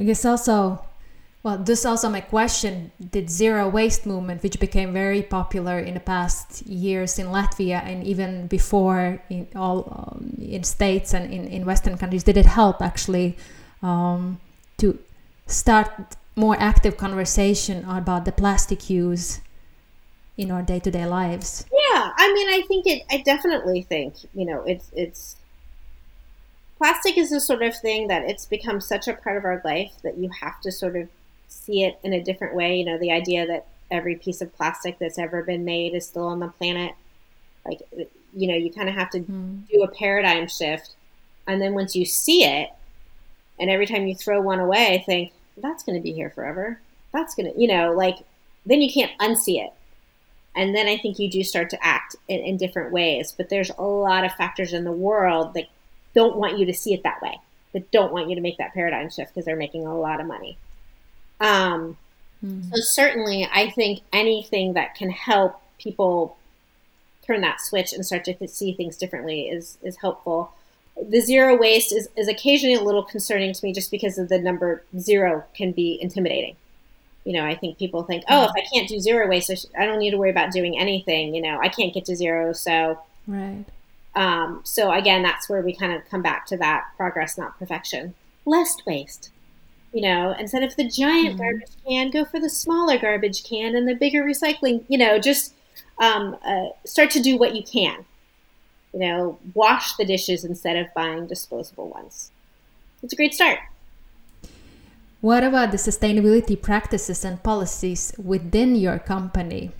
I 0.00 0.02
guess 0.02 0.24
also 0.24 0.84
well, 1.42 1.56
this 1.56 1.86
also 1.86 2.08
my 2.10 2.20
question: 2.20 2.92
the 2.98 3.26
zero 3.26 3.68
waste 3.68 4.04
movement, 4.04 4.42
which 4.42 4.60
became 4.60 4.92
very 4.92 5.22
popular 5.22 5.78
in 5.78 5.94
the 5.94 6.00
past 6.00 6.66
years 6.66 7.18
in 7.18 7.28
Latvia 7.28 7.82
and 7.82 8.04
even 8.04 8.46
before 8.46 9.22
in 9.30 9.48
all 9.56 9.88
um, 9.90 10.36
in 10.38 10.64
states 10.64 11.14
and 11.14 11.32
in, 11.32 11.46
in 11.48 11.64
Western 11.64 11.96
countries, 11.96 12.24
did 12.24 12.36
it 12.36 12.46
help 12.46 12.82
actually 12.82 13.38
um, 13.82 14.38
to 14.76 14.98
start 15.46 16.16
more 16.36 16.56
active 16.60 16.96
conversation 16.98 17.84
about 17.88 18.24
the 18.26 18.32
plastic 18.32 18.90
use 18.90 19.40
in 20.36 20.50
our 20.50 20.62
day 20.62 20.78
to 20.78 20.90
day 20.90 21.06
lives? 21.06 21.64
Yeah, 21.72 22.12
I 22.16 22.32
mean, 22.34 22.48
I 22.48 22.62
think 22.68 22.86
it. 22.86 23.02
I 23.10 23.22
definitely 23.22 23.80
think 23.80 24.14
you 24.34 24.44
know 24.44 24.62
it's 24.66 24.90
it's 24.94 25.36
plastic 26.76 27.16
is 27.16 27.30
the 27.30 27.40
sort 27.40 27.62
of 27.62 27.74
thing 27.76 28.08
that 28.08 28.24
it's 28.24 28.44
become 28.44 28.80
such 28.80 29.08
a 29.08 29.14
part 29.14 29.38
of 29.38 29.44
our 29.46 29.62
life 29.64 29.92
that 30.02 30.18
you 30.18 30.30
have 30.40 30.60
to 30.62 30.70
sort 30.70 30.96
of 30.96 31.08
see 31.50 31.84
it 31.84 31.98
in 32.02 32.12
a 32.12 32.22
different 32.22 32.54
way. 32.54 32.78
You 32.78 32.86
know, 32.86 32.98
the 32.98 33.12
idea 33.12 33.46
that 33.46 33.66
every 33.90 34.16
piece 34.16 34.40
of 34.40 34.54
plastic 34.56 34.98
that's 34.98 35.18
ever 35.18 35.42
been 35.42 35.64
made 35.64 35.94
is 35.94 36.06
still 36.06 36.26
on 36.26 36.40
the 36.40 36.48
planet. 36.48 36.94
Like, 37.66 37.80
you 38.34 38.48
know, 38.48 38.54
you 38.54 38.72
kind 38.72 38.88
of 38.88 38.94
have 38.94 39.10
to 39.10 39.20
mm. 39.20 39.68
do 39.68 39.82
a 39.82 39.88
paradigm 39.88 40.48
shift. 40.48 40.94
And 41.46 41.60
then 41.60 41.74
once 41.74 41.94
you 41.94 42.04
see 42.04 42.44
it, 42.44 42.70
and 43.58 43.68
every 43.68 43.86
time 43.86 44.06
you 44.06 44.14
throw 44.14 44.40
one 44.40 44.60
away, 44.60 45.02
think, 45.04 45.32
that's 45.58 45.82
going 45.82 45.98
to 45.98 46.02
be 46.02 46.12
here 46.12 46.30
forever. 46.30 46.80
That's 47.12 47.34
going 47.34 47.52
to, 47.52 47.60
you 47.60 47.68
know, 47.68 47.92
like, 47.92 48.18
then 48.64 48.80
you 48.80 48.90
can't 48.90 49.12
unsee 49.18 49.62
it. 49.62 49.72
And 50.56 50.74
then 50.74 50.86
I 50.86 50.96
think 50.96 51.18
you 51.18 51.30
do 51.30 51.44
start 51.44 51.70
to 51.70 51.84
act 51.84 52.16
in, 52.28 52.40
in 52.40 52.56
different 52.56 52.92
ways. 52.92 53.34
But 53.36 53.50
there's 53.50 53.70
a 53.70 53.82
lot 53.82 54.24
of 54.24 54.32
factors 54.32 54.72
in 54.72 54.84
the 54.84 54.92
world 54.92 55.54
that 55.54 55.66
don't 56.14 56.36
want 56.36 56.58
you 56.58 56.66
to 56.66 56.74
see 56.74 56.94
it 56.94 57.02
that 57.02 57.20
way, 57.20 57.38
that 57.72 57.90
don't 57.90 58.12
want 58.12 58.28
you 58.28 58.34
to 58.34 58.40
make 58.40 58.58
that 58.58 58.74
paradigm 58.74 59.10
shift 59.10 59.34
because 59.34 59.44
they're 59.44 59.56
making 59.56 59.86
a 59.86 59.98
lot 59.98 60.20
of 60.20 60.26
money. 60.26 60.56
Um, 61.40 61.96
mm-hmm. 62.44 62.70
So 62.70 62.76
certainly, 62.80 63.48
I 63.52 63.70
think 63.70 64.00
anything 64.12 64.74
that 64.74 64.94
can 64.94 65.10
help 65.10 65.60
people 65.78 66.36
turn 67.26 67.40
that 67.42 67.60
switch 67.60 67.92
and 67.92 68.04
start 68.04 68.24
to 68.24 68.48
see 68.48 68.72
things 68.72 68.96
differently 68.96 69.48
is 69.48 69.78
is 69.82 69.96
helpful. 69.96 70.52
The 71.00 71.20
zero 71.20 71.56
waste 71.56 71.92
is, 71.92 72.08
is 72.16 72.28
occasionally 72.28 72.74
a 72.74 72.82
little 72.82 73.04
concerning 73.04 73.54
to 73.54 73.64
me 73.64 73.72
just 73.72 73.90
because 73.90 74.18
of 74.18 74.28
the 74.28 74.38
number 74.38 74.82
zero 74.98 75.44
can 75.54 75.72
be 75.72 75.98
intimidating. 76.00 76.56
You 77.24 77.34
know, 77.34 77.46
I 77.46 77.54
think 77.54 77.78
people 77.78 78.02
think, 78.02 78.24
oh, 78.28 78.44
if 78.44 78.50
I 78.50 78.66
can't 78.72 78.88
do 78.88 78.98
zero 78.98 79.28
waste, 79.28 79.50
I, 79.50 79.54
sh- 79.54 79.66
I 79.78 79.86
don't 79.86 79.98
need 79.98 80.10
to 80.10 80.18
worry 80.18 80.30
about 80.30 80.52
doing 80.52 80.78
anything. 80.78 81.34
You 81.34 81.42
know, 81.42 81.58
I 81.60 81.68
can't 81.68 81.94
get 81.94 82.04
to 82.06 82.16
zero, 82.16 82.52
so 82.52 82.98
right. 83.26 83.64
Um, 84.14 84.60
so 84.64 84.90
again, 84.90 85.22
that's 85.22 85.48
where 85.48 85.62
we 85.62 85.74
kind 85.74 85.92
of 85.92 86.08
come 86.10 86.22
back 86.22 86.46
to 86.46 86.56
that 86.58 86.88
progress, 86.96 87.38
not 87.38 87.58
perfection. 87.58 88.14
Less 88.44 88.76
waste. 88.84 89.30
You 89.92 90.02
know, 90.02 90.34
instead 90.38 90.62
of 90.62 90.76
the 90.76 90.88
giant 90.88 91.30
mm-hmm. 91.30 91.38
garbage 91.38 91.70
can, 91.86 92.10
go 92.10 92.24
for 92.24 92.38
the 92.38 92.48
smaller 92.48 92.98
garbage 92.98 93.42
can 93.42 93.74
and 93.74 93.88
the 93.88 93.94
bigger 93.94 94.22
recycling. 94.22 94.84
You 94.88 94.98
know, 94.98 95.18
just 95.18 95.54
um, 95.98 96.36
uh, 96.44 96.68
start 96.84 97.10
to 97.10 97.20
do 97.20 97.36
what 97.36 97.54
you 97.54 97.62
can. 97.62 98.04
You 98.92 99.00
know, 99.00 99.38
wash 99.54 99.94
the 99.96 100.04
dishes 100.04 100.44
instead 100.44 100.76
of 100.76 100.92
buying 100.94 101.26
disposable 101.26 101.88
ones. 101.88 102.30
It's 103.02 103.12
a 103.12 103.16
great 103.16 103.34
start. 103.34 103.58
What 105.20 105.44
about 105.44 105.70
the 105.70 105.76
sustainability 105.76 106.60
practices 106.60 107.24
and 107.24 107.42
policies 107.42 108.14
within 108.16 108.74
your 108.74 108.98
company? 108.98 109.72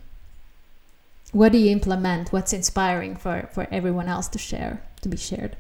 What 1.33 1.53
do 1.53 1.59
you 1.59 1.71
implement? 1.71 2.33
What's 2.33 2.53
inspiring 2.53 3.17
for, 3.17 3.49
for 3.53 3.67
everyone 3.71 4.09
else 4.09 4.29
to 4.29 4.39
share, 4.39 4.83
to 5.03 5.09
be 5.09 5.17
shared? 5.17 5.57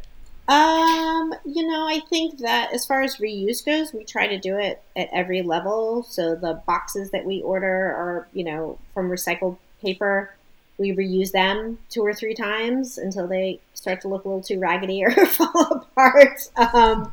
Um, 0.50 1.32
you 1.44 1.64
know, 1.64 1.86
I 1.86 2.00
think 2.10 2.38
that 2.38 2.72
as 2.74 2.84
far 2.84 3.02
as 3.02 3.18
reuse 3.18 3.64
goes, 3.64 3.92
we 3.92 4.02
try 4.04 4.26
to 4.26 4.36
do 4.36 4.58
it 4.58 4.82
at 4.96 5.08
every 5.12 5.42
level. 5.42 6.02
So 6.02 6.34
the 6.34 6.60
boxes 6.66 7.12
that 7.12 7.24
we 7.24 7.40
order 7.42 7.68
are, 7.68 8.28
you 8.32 8.42
know, 8.42 8.76
from 8.92 9.08
recycled 9.08 9.58
paper. 9.80 10.34
We 10.76 10.90
reuse 10.90 11.30
them 11.30 11.78
two 11.88 12.04
or 12.04 12.12
three 12.12 12.34
times 12.34 12.98
until 12.98 13.28
they 13.28 13.60
start 13.74 14.00
to 14.00 14.08
look 14.08 14.24
a 14.24 14.28
little 14.28 14.42
too 14.42 14.58
raggedy 14.58 15.04
or 15.16 15.24
fall 15.24 15.86
apart. 15.92 16.40
Um, 16.56 17.12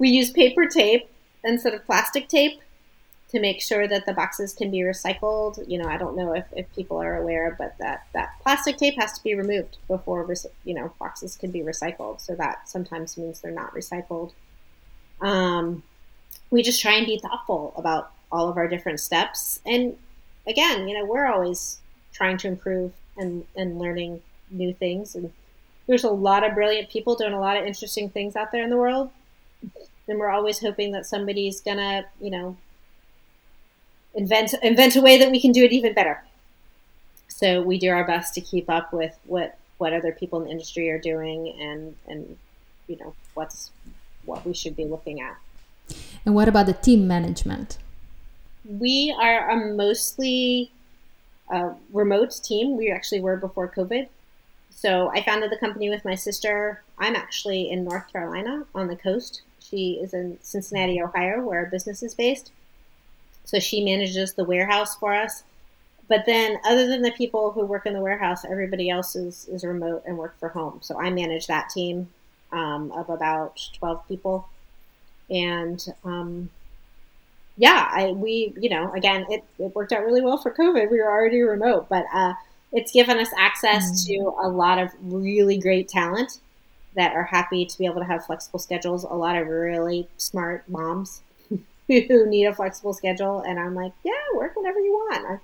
we 0.00 0.08
use 0.08 0.30
paper 0.32 0.66
tape 0.66 1.08
instead 1.44 1.74
of 1.74 1.86
plastic 1.86 2.28
tape 2.28 2.60
to 3.34 3.40
make 3.40 3.60
sure 3.60 3.88
that 3.88 4.06
the 4.06 4.12
boxes 4.12 4.52
can 4.52 4.70
be 4.70 4.78
recycled. 4.78 5.62
You 5.68 5.78
know, 5.78 5.88
I 5.88 5.96
don't 5.96 6.16
know 6.16 6.32
if, 6.34 6.44
if 6.52 6.72
people 6.72 7.02
are 7.02 7.16
aware, 7.16 7.56
but 7.58 7.74
that, 7.78 8.06
that 8.12 8.30
plastic 8.42 8.76
tape 8.76 8.94
has 8.96 9.12
to 9.14 9.22
be 9.24 9.34
removed 9.34 9.76
before, 9.88 10.32
you 10.64 10.72
know, 10.72 10.92
boxes 11.00 11.36
can 11.36 11.50
be 11.50 11.60
recycled. 11.60 12.20
So 12.20 12.36
that 12.36 12.68
sometimes 12.68 13.18
means 13.18 13.40
they're 13.40 13.50
not 13.50 13.74
recycled. 13.74 14.30
Um, 15.20 15.82
we 16.50 16.62
just 16.62 16.80
try 16.80 16.92
and 16.94 17.06
be 17.06 17.18
thoughtful 17.18 17.74
about 17.76 18.12
all 18.30 18.48
of 18.48 18.56
our 18.56 18.68
different 18.68 19.00
steps. 19.00 19.58
And 19.66 19.96
again, 20.46 20.86
you 20.86 20.96
know, 20.96 21.04
we're 21.04 21.26
always 21.26 21.80
trying 22.12 22.36
to 22.38 22.46
improve 22.46 22.92
and, 23.16 23.44
and 23.56 23.80
learning 23.80 24.22
new 24.48 24.72
things. 24.72 25.16
And 25.16 25.32
there's 25.88 26.04
a 26.04 26.10
lot 26.10 26.44
of 26.44 26.54
brilliant 26.54 26.88
people 26.88 27.16
doing 27.16 27.32
a 27.32 27.40
lot 27.40 27.56
of 27.56 27.66
interesting 27.66 28.10
things 28.10 28.36
out 28.36 28.52
there 28.52 28.62
in 28.62 28.70
the 28.70 28.76
world. 28.76 29.10
And 30.06 30.20
we're 30.20 30.30
always 30.30 30.60
hoping 30.60 30.92
that 30.92 31.06
somebody's 31.06 31.60
gonna, 31.60 32.04
you 32.20 32.30
know, 32.30 32.56
invent 34.14 34.54
invent 34.62 34.96
a 34.96 35.00
way 35.00 35.18
that 35.18 35.30
we 35.30 35.40
can 35.40 35.52
do 35.52 35.64
it 35.64 35.72
even 35.72 35.94
better. 35.94 36.22
So 37.28 37.62
we 37.62 37.78
do 37.78 37.90
our 37.90 38.06
best 38.06 38.34
to 38.34 38.40
keep 38.40 38.70
up 38.70 38.92
with 38.92 39.18
what 39.24 39.58
what 39.78 39.92
other 39.92 40.12
people 40.12 40.38
in 40.40 40.44
the 40.46 40.50
industry 40.50 40.90
are 40.90 40.98
doing 40.98 41.54
and 41.60 41.96
and 42.06 42.36
you 42.86 42.96
know 42.96 43.14
what's 43.34 43.70
what 44.24 44.44
we 44.46 44.54
should 44.54 44.76
be 44.76 44.84
looking 44.84 45.20
at. 45.20 45.36
And 46.24 46.34
what 46.34 46.48
about 46.48 46.66
the 46.66 46.72
team 46.72 47.06
management? 47.06 47.78
We 48.64 49.14
are 49.20 49.50
a 49.50 49.74
mostly 49.74 50.70
uh, 51.52 51.74
remote 51.92 52.40
team. 52.42 52.76
We 52.76 52.90
actually 52.90 53.20
were 53.20 53.36
before 53.36 53.68
COVID. 53.68 54.08
So 54.70 55.10
I 55.10 55.22
founded 55.22 55.50
the 55.50 55.58
company 55.58 55.90
with 55.90 56.04
my 56.04 56.14
sister. 56.14 56.82
I'm 56.98 57.14
actually 57.14 57.70
in 57.70 57.84
North 57.84 58.10
Carolina 58.10 58.64
on 58.74 58.86
the 58.88 58.96
coast. 58.96 59.42
She 59.60 59.98
is 60.02 60.14
in 60.14 60.38
Cincinnati, 60.42 61.00
Ohio, 61.00 61.42
where 61.42 61.60
our 61.60 61.66
business 61.66 62.02
is 62.02 62.14
based. 62.14 62.52
So 63.44 63.58
she 63.58 63.84
manages 63.84 64.34
the 64.34 64.44
warehouse 64.44 64.96
for 64.96 65.14
us. 65.14 65.44
But 66.08 66.26
then, 66.26 66.58
other 66.64 66.86
than 66.86 67.02
the 67.02 67.12
people 67.12 67.52
who 67.52 67.64
work 67.64 67.86
in 67.86 67.94
the 67.94 68.00
warehouse, 68.00 68.44
everybody 68.44 68.90
else 68.90 69.16
is, 69.16 69.48
is 69.48 69.64
remote 69.64 70.02
and 70.06 70.18
work 70.18 70.38
for 70.38 70.50
home. 70.50 70.80
So 70.82 71.00
I 71.00 71.08
manage 71.10 71.46
that 71.46 71.70
team 71.70 72.08
um, 72.52 72.92
of 72.92 73.08
about 73.08 73.58
12 73.78 74.06
people. 74.06 74.48
And 75.30 75.84
um, 76.04 76.50
yeah, 77.56 77.88
I 77.90 78.12
we 78.12 78.52
you 78.58 78.68
know 78.68 78.92
again 78.92 79.26
it, 79.30 79.44
it 79.58 79.74
worked 79.74 79.92
out 79.92 80.04
really 80.04 80.20
well 80.20 80.38
for 80.38 80.52
COVID. 80.52 80.90
We 80.90 80.98
were 80.98 81.10
already 81.10 81.40
remote, 81.42 81.88
but 81.88 82.04
uh, 82.12 82.34
it's 82.72 82.92
given 82.92 83.18
us 83.18 83.30
access 83.38 83.84
mm-hmm. 83.84 84.24
to 84.24 84.34
a 84.42 84.48
lot 84.48 84.78
of 84.78 84.90
really 85.00 85.58
great 85.58 85.88
talent 85.88 86.40
that 86.96 87.14
are 87.14 87.24
happy 87.24 87.64
to 87.64 87.78
be 87.78 87.86
able 87.86 88.00
to 88.00 88.06
have 88.06 88.26
flexible 88.26 88.58
schedules. 88.58 89.04
A 89.04 89.14
lot 89.14 89.36
of 89.36 89.48
really 89.48 90.08
smart 90.16 90.68
moms 90.68 91.22
who 92.08 92.26
need 92.26 92.46
a 92.46 92.54
flexible 92.54 92.94
schedule, 92.94 93.40
and 93.40 93.58
I'm 93.58 93.74
like, 93.74 93.92
yeah, 94.02 94.12
work 94.34 94.56
whenever 94.56 94.80
you 94.80 94.92
want. 94.92 95.26
I, 95.26 95.38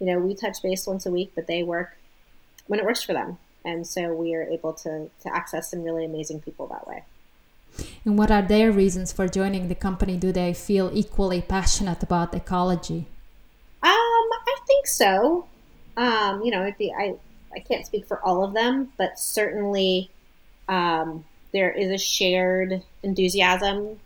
you 0.00 0.06
know, 0.06 0.18
we 0.18 0.34
touch 0.34 0.62
base 0.62 0.86
once 0.86 1.06
a 1.06 1.10
week, 1.10 1.32
but 1.34 1.46
they 1.46 1.62
work 1.62 1.96
when 2.66 2.80
it 2.80 2.86
works 2.86 3.02
for 3.02 3.12
them, 3.12 3.38
and 3.64 3.86
so 3.86 4.12
we 4.12 4.34
are 4.34 4.42
able 4.42 4.72
to 4.72 5.10
to 5.22 5.34
access 5.34 5.70
some 5.70 5.82
really 5.82 6.04
amazing 6.04 6.40
people 6.40 6.66
that 6.68 6.86
way. 6.86 7.04
And 8.04 8.18
what 8.18 8.30
are 8.30 8.42
their 8.42 8.70
reasons 8.70 9.12
for 9.12 9.26
joining 9.28 9.68
the 9.68 9.74
company? 9.74 10.16
Do 10.16 10.32
they 10.32 10.54
feel 10.54 10.90
equally 10.92 11.42
passionate 11.42 12.02
about 12.02 12.34
ecology? 12.34 13.06
Um, 13.82 13.90
I 13.92 14.56
think 14.66 14.86
so. 14.86 15.46
Um, 15.96 16.42
you 16.42 16.50
know, 16.50 16.72
be, 16.78 16.92
I 16.92 17.16
I 17.54 17.60
can't 17.60 17.86
speak 17.86 18.06
for 18.06 18.20
all 18.20 18.44
of 18.44 18.52
them, 18.52 18.92
but 18.96 19.18
certainly 19.18 20.10
um, 20.68 21.24
there 21.52 21.70
is 21.70 21.90
a 21.90 21.98
shared 21.98 22.82
enthusiasm, 23.02 24.00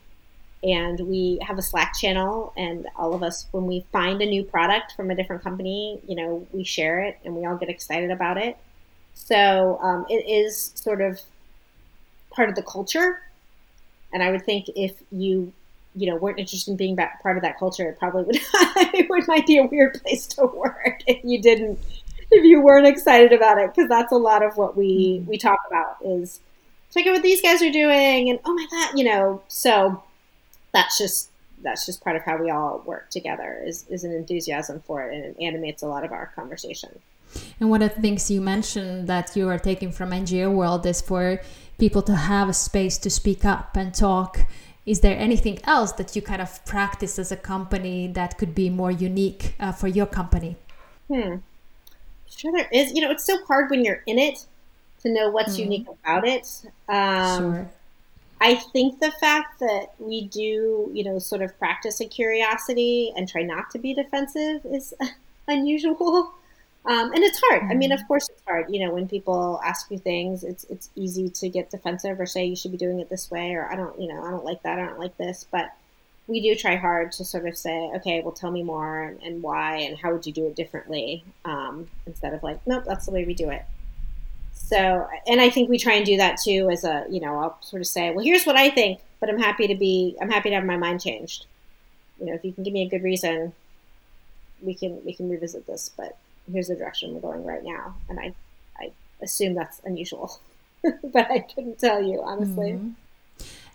and 0.62 1.00
we 1.00 1.38
have 1.46 1.58
a 1.58 1.62
Slack 1.62 1.96
channel, 1.96 2.52
and 2.56 2.86
all 2.96 3.14
of 3.14 3.22
us, 3.22 3.46
when 3.52 3.66
we 3.66 3.84
find 3.92 4.20
a 4.20 4.26
new 4.26 4.42
product 4.42 4.92
from 4.96 5.10
a 5.10 5.14
different 5.14 5.42
company, 5.42 6.00
you 6.06 6.16
know, 6.16 6.46
we 6.52 6.64
share 6.64 7.00
it, 7.00 7.18
and 7.24 7.34
we 7.36 7.44
all 7.44 7.56
get 7.56 7.68
excited 7.68 8.10
about 8.10 8.38
it. 8.38 8.56
So 9.14 9.78
um, 9.82 10.06
it 10.08 10.28
is 10.28 10.72
sort 10.74 11.00
of 11.00 11.20
part 12.30 12.48
of 12.48 12.54
the 12.54 12.62
culture 12.62 13.20
and 14.12 14.22
I 14.22 14.30
would 14.30 14.44
think 14.44 14.66
if 14.74 14.94
you, 15.10 15.52
you 15.94 16.10
know, 16.10 16.16
weren't 16.16 16.38
interested 16.38 16.70
in 16.70 16.76
being 16.76 16.96
part 16.96 17.36
of 17.36 17.42
that 17.42 17.58
culture, 17.58 17.88
it 17.88 17.98
probably 17.98 18.24
would 18.24 18.36
it 18.94 19.08
would 19.08 19.26
might 19.28 19.46
be 19.46 19.58
a 19.58 19.64
weird 19.64 20.00
place 20.02 20.26
to 20.28 20.46
work 20.46 21.00
if 21.06 21.22
you 21.24 21.40
didn't 21.40 21.78
if 22.30 22.44
you 22.44 22.60
weren't 22.60 22.86
excited 22.86 23.32
about 23.32 23.58
it 23.58 23.74
because 23.74 23.88
that's 23.88 24.12
a 24.12 24.16
lot 24.16 24.42
of 24.42 24.56
what 24.56 24.76
we 24.76 25.24
we 25.26 25.38
talk 25.38 25.58
about 25.66 25.96
is 26.04 26.40
check 26.92 27.06
out 27.06 27.12
what 27.12 27.22
these 27.22 27.42
guys 27.42 27.62
are 27.62 27.72
doing 27.72 28.30
and 28.30 28.38
oh 28.44 28.54
my 28.54 28.66
god, 28.70 28.98
you 28.98 29.04
know. 29.04 29.42
So 29.48 30.02
that's 30.72 30.98
just 30.98 31.30
that's 31.62 31.86
just 31.86 32.02
part 32.02 32.16
of 32.16 32.22
how 32.22 32.36
we 32.36 32.50
all 32.50 32.82
work 32.86 33.10
together 33.10 33.60
is, 33.64 33.84
is 33.88 34.04
an 34.04 34.12
enthusiasm 34.12 34.80
for 34.86 35.02
it 35.02 35.14
and 35.14 35.24
it 35.24 35.36
animates 35.42 35.82
a 35.82 35.86
lot 35.86 36.04
of 36.04 36.12
our 36.12 36.32
conversation. 36.36 37.00
And 37.60 37.68
one 37.68 37.82
of 37.82 37.94
the 37.94 38.00
things 38.00 38.30
you 38.30 38.40
mentioned 38.40 39.08
that 39.08 39.36
you 39.36 39.48
are 39.48 39.58
taking 39.58 39.92
from 39.92 40.10
NGO 40.10 40.52
world 40.52 40.86
is 40.86 41.00
for 41.00 41.40
people 41.78 42.02
to 42.02 42.14
have 42.14 42.48
a 42.48 42.54
space 42.54 42.96
to 42.98 43.10
speak 43.10 43.44
up 43.44 43.76
and 43.76 43.94
talk. 43.94 44.46
Is 44.86 45.00
there 45.00 45.18
anything 45.18 45.58
else 45.64 45.92
that 45.92 46.16
you 46.16 46.22
kind 46.22 46.40
of 46.40 46.64
practice 46.64 47.18
as 47.18 47.30
a 47.30 47.36
company 47.36 48.06
that 48.08 48.38
could 48.38 48.54
be 48.54 48.70
more 48.70 48.90
unique 48.90 49.54
uh, 49.60 49.72
for 49.72 49.88
your 49.88 50.06
company? 50.06 50.56
Hmm. 51.08 51.36
Sure, 52.30 52.52
there 52.52 52.68
is. 52.72 52.92
You 52.92 53.02
know, 53.02 53.10
it's 53.10 53.24
so 53.24 53.44
hard 53.44 53.70
when 53.70 53.84
you're 53.84 54.02
in 54.06 54.18
it 54.18 54.46
to 55.02 55.12
know 55.12 55.30
what's 55.30 55.56
mm. 55.56 55.64
unique 55.64 55.86
about 55.88 56.26
it. 56.26 56.46
Um, 56.88 57.38
sure. 57.38 57.70
I 58.40 58.54
think 58.54 59.00
the 59.00 59.12
fact 59.12 59.60
that 59.60 59.94
we 59.98 60.26
do, 60.26 60.90
you 60.92 61.04
know, 61.04 61.18
sort 61.18 61.42
of 61.42 61.58
practice 61.58 62.00
a 62.00 62.06
curiosity 62.06 63.12
and 63.16 63.28
try 63.28 63.42
not 63.42 63.70
to 63.70 63.78
be 63.78 63.94
defensive 63.94 64.64
is 64.64 64.94
unusual. 65.48 66.32
Um, 66.86 67.12
and 67.12 67.22
it's 67.22 67.40
hard. 67.50 67.64
I 67.70 67.74
mean, 67.74 67.92
of 67.92 67.98
mm-hmm. 67.98 68.06
course, 68.06 68.28
it's 68.30 68.42
hard. 68.46 68.66
You 68.72 68.86
know, 68.86 68.94
when 68.94 69.08
people 69.08 69.60
ask 69.64 69.90
you 69.90 69.98
things, 69.98 70.44
it's 70.44 70.64
it's 70.64 70.88
easy 70.94 71.28
to 71.28 71.48
get 71.48 71.70
defensive 71.70 72.18
or 72.18 72.26
say 72.26 72.44
you 72.44 72.56
should 72.56 72.72
be 72.72 72.78
doing 72.78 73.00
it 73.00 73.10
this 73.10 73.30
way, 73.30 73.54
or 73.54 73.70
I 73.70 73.74
don't, 73.74 74.00
you 74.00 74.08
know, 74.08 74.24
I 74.24 74.30
don't 74.30 74.44
like 74.44 74.62
that, 74.62 74.78
I 74.78 74.86
don't 74.86 74.98
like 74.98 75.16
this. 75.18 75.44
But 75.50 75.74
we 76.28 76.40
do 76.40 76.54
try 76.54 76.76
hard 76.76 77.10
to 77.12 77.24
sort 77.24 77.46
of 77.46 77.56
say, 77.56 77.90
okay, 77.96 78.20
well, 78.20 78.32
tell 78.32 78.50
me 78.50 78.62
more 78.62 79.02
and, 79.02 79.22
and 79.22 79.42
why, 79.42 79.78
and 79.78 79.98
how 79.98 80.12
would 80.12 80.26
you 80.26 80.32
do 80.32 80.46
it 80.46 80.54
differently, 80.54 81.24
um, 81.44 81.88
instead 82.06 82.34
of 82.34 82.42
like, 82.42 82.60
nope, 82.66 82.84
that's 82.86 83.06
the 83.06 83.12
way 83.12 83.24
we 83.24 83.34
do 83.34 83.48
it. 83.50 83.64
So, 84.68 85.08
and 85.26 85.40
I 85.40 85.48
think 85.48 85.70
we 85.70 85.78
try 85.78 85.94
and 85.94 86.04
do 86.04 86.18
that 86.18 86.38
too. 86.38 86.68
As 86.70 86.84
a, 86.84 87.06
you 87.08 87.20
know, 87.20 87.38
I'll 87.38 87.58
sort 87.62 87.80
of 87.80 87.86
say, 87.86 88.10
well, 88.10 88.22
here's 88.24 88.44
what 88.44 88.56
I 88.56 88.68
think, 88.68 89.00
but 89.18 89.30
I'm 89.30 89.38
happy 89.38 89.66
to 89.66 89.74
be, 89.74 90.14
I'm 90.20 90.30
happy 90.30 90.50
to 90.50 90.56
have 90.56 90.64
my 90.64 90.76
mind 90.76 91.00
changed. 91.00 91.46
You 92.20 92.26
know, 92.26 92.34
if 92.34 92.44
you 92.44 92.52
can 92.52 92.64
give 92.64 92.74
me 92.74 92.82
a 92.82 92.88
good 92.88 93.02
reason, 93.02 93.54
we 94.60 94.74
can 94.74 95.02
we 95.06 95.14
can 95.14 95.30
revisit 95.30 95.66
this, 95.66 95.90
but 95.96 96.18
here's 96.52 96.68
the 96.68 96.74
direction 96.74 97.14
we're 97.14 97.20
going 97.20 97.44
right 97.44 97.64
now. 97.64 97.94
And 98.10 98.20
I, 98.20 98.34
I 98.78 98.90
assume 99.22 99.54
that's 99.54 99.80
unusual, 99.84 100.38
but 100.82 101.30
I 101.30 101.38
couldn't 101.38 101.78
tell 101.78 102.02
you 102.02 102.22
honestly. 102.22 102.72
Mm-hmm. 102.72 102.90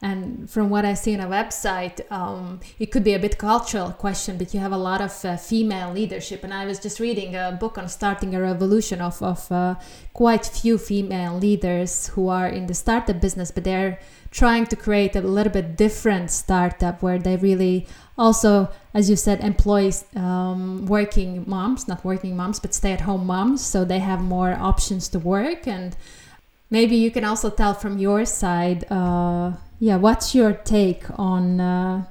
And 0.03 0.49
from 0.49 0.69
what 0.69 0.83
I 0.83 0.95
see 0.95 1.13
on 1.17 1.21
a 1.21 1.27
website, 1.27 2.01
um, 2.11 2.59
it 2.77 2.87
could 2.91 3.05
be 3.05 3.13
a 3.13 3.19
bit 3.19 3.37
cultural 3.37 3.91
question, 3.91 4.37
but 4.37 4.53
you 4.53 4.59
have 4.59 4.73
a 4.73 4.77
lot 4.77 4.99
of 4.99 5.23
uh, 5.23 5.37
female 5.37 5.93
leadership. 5.93 6.43
And 6.43 6.53
I 6.53 6.65
was 6.65 6.77
just 6.77 6.99
reading 6.99 7.37
a 7.37 7.57
book 7.57 7.77
on 7.77 7.87
starting 7.87 8.35
a 8.35 8.41
revolution 8.41 8.99
of, 8.99 9.23
of 9.23 9.49
uh, 9.49 9.75
quite 10.13 10.45
few 10.45 10.77
female 10.77 11.39
leaders 11.39 12.07
who 12.09 12.27
are 12.27 12.49
in 12.49 12.67
the 12.67 12.73
startup 12.73 13.21
business, 13.21 13.49
but 13.49 13.63
they're 13.63 13.97
trying 14.29 14.65
to 14.65 14.75
create 14.75 15.15
a 15.15 15.21
little 15.21 15.53
bit 15.53 15.77
different 15.77 16.31
startup 16.31 17.01
where 17.01 17.19
they 17.19 17.37
really 17.37 17.87
also 18.17 18.67
as 18.93 19.09
you 19.09 19.15
said 19.15 19.39
employees 19.41 20.05
um, 20.15 20.85
working 20.87 21.43
moms 21.47 21.87
not 21.87 22.03
working 22.03 22.35
moms 22.35 22.59
but 22.59 22.73
stay 22.73 22.91
at 22.91 23.01
home 23.01 23.27
moms 23.27 23.63
so 23.63 23.85
they 23.85 23.99
have 23.99 24.21
more 24.21 24.53
options 24.53 25.07
to 25.07 25.19
work 25.19 25.67
and 25.67 25.95
maybe 26.71 26.95
you 26.95 27.11
can 27.11 27.23
also 27.23 27.51
tell 27.51 27.75
from 27.75 27.99
your 27.99 28.25
side 28.25 28.91
uh, 28.91 29.51
yeah 29.83 29.97
what's 29.97 30.33
your 30.33 30.53
take 30.53 31.03
on 31.19 31.59
uh, 31.59 32.05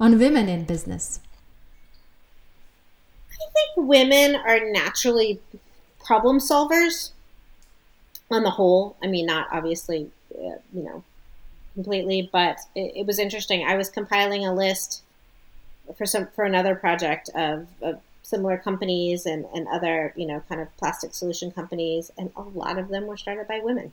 on 0.00 0.18
women 0.18 0.48
in 0.48 0.64
business 0.64 1.20
i 3.30 3.44
think 3.54 3.88
women 3.88 4.36
are 4.36 4.60
naturally 4.70 5.40
problem 6.04 6.38
solvers 6.38 7.10
on 8.30 8.42
the 8.42 8.50
whole 8.50 8.96
i 9.02 9.06
mean 9.06 9.26
not 9.26 9.46
obviously 9.52 10.10
uh, 10.34 10.58
you 10.72 10.82
know 10.82 11.02
completely, 11.76 12.28
but 12.32 12.58
it, 12.74 12.92
it, 12.96 13.06
was 13.06 13.18
interesting. 13.18 13.64
I 13.64 13.76
was 13.76 13.90
compiling 13.90 14.46
a 14.46 14.52
list 14.52 15.02
for 15.96 16.06
some 16.06 16.26
for 16.34 16.44
another 16.44 16.74
project 16.74 17.28
of, 17.34 17.68
of 17.82 18.00
similar 18.22 18.56
companies 18.56 19.26
and, 19.26 19.44
and 19.54 19.68
other 19.68 20.12
you 20.16 20.26
know 20.26 20.42
kind 20.48 20.60
of 20.60 20.74
plastic 20.78 21.14
solution 21.14 21.52
companies, 21.52 22.10
and 22.18 22.32
a 22.34 22.42
lot 22.42 22.78
of 22.78 22.88
them 22.88 23.06
were 23.06 23.16
started 23.16 23.46
by 23.46 23.60
women. 23.60 23.92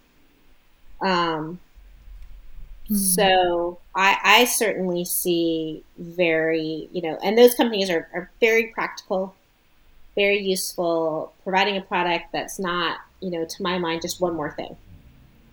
Um, 1.02 1.60
mm. 2.94 2.98
So 2.98 3.80
I, 3.96 4.18
I 4.24 4.46
certainly 4.46 5.06
see 5.06 5.84
very 5.98 6.90
you 6.92 7.02
know, 7.02 7.18
and 7.24 7.38
those 7.38 7.56
companies 7.56 7.90
are, 7.90 8.08
are 8.14 8.32
very 8.40 8.68
practical, 8.68 9.36
very 10.16 10.40
useful, 10.40 11.34
providing 11.44 11.78
a 11.78 11.82
product 11.82 12.32
that's 12.32 12.60
not 12.60 13.00
you 13.20 13.32
know 13.32 13.46
to 13.46 13.64
my 13.64 13.78
mind 13.78 14.02
just 14.02 14.22
one 14.22 14.36
more 14.36 14.52
thing 14.52 14.76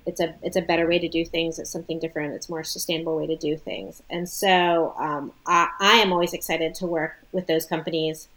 it's 0.06 0.20
a 0.20 0.34
it's 0.42 0.56
a 0.56 0.62
better 0.62 0.86
way 0.86 0.98
to 0.98 1.08
do 1.08 1.24
things. 1.24 1.58
It's 1.58 1.70
something 1.70 1.98
different. 1.98 2.34
It's 2.34 2.48
more 2.48 2.64
sustainable 2.64 3.16
way 3.16 3.26
to 3.26 3.36
do 3.36 3.56
things. 3.56 4.02
And 4.10 4.28
so 4.28 4.94
um, 4.98 5.32
I, 5.46 5.68
I 5.80 5.96
am 5.96 6.12
always 6.12 6.32
excited 6.32 6.74
to 6.76 6.86
work 6.86 7.16
with 7.32 7.46
those 7.46 7.66
companies, 7.66 8.28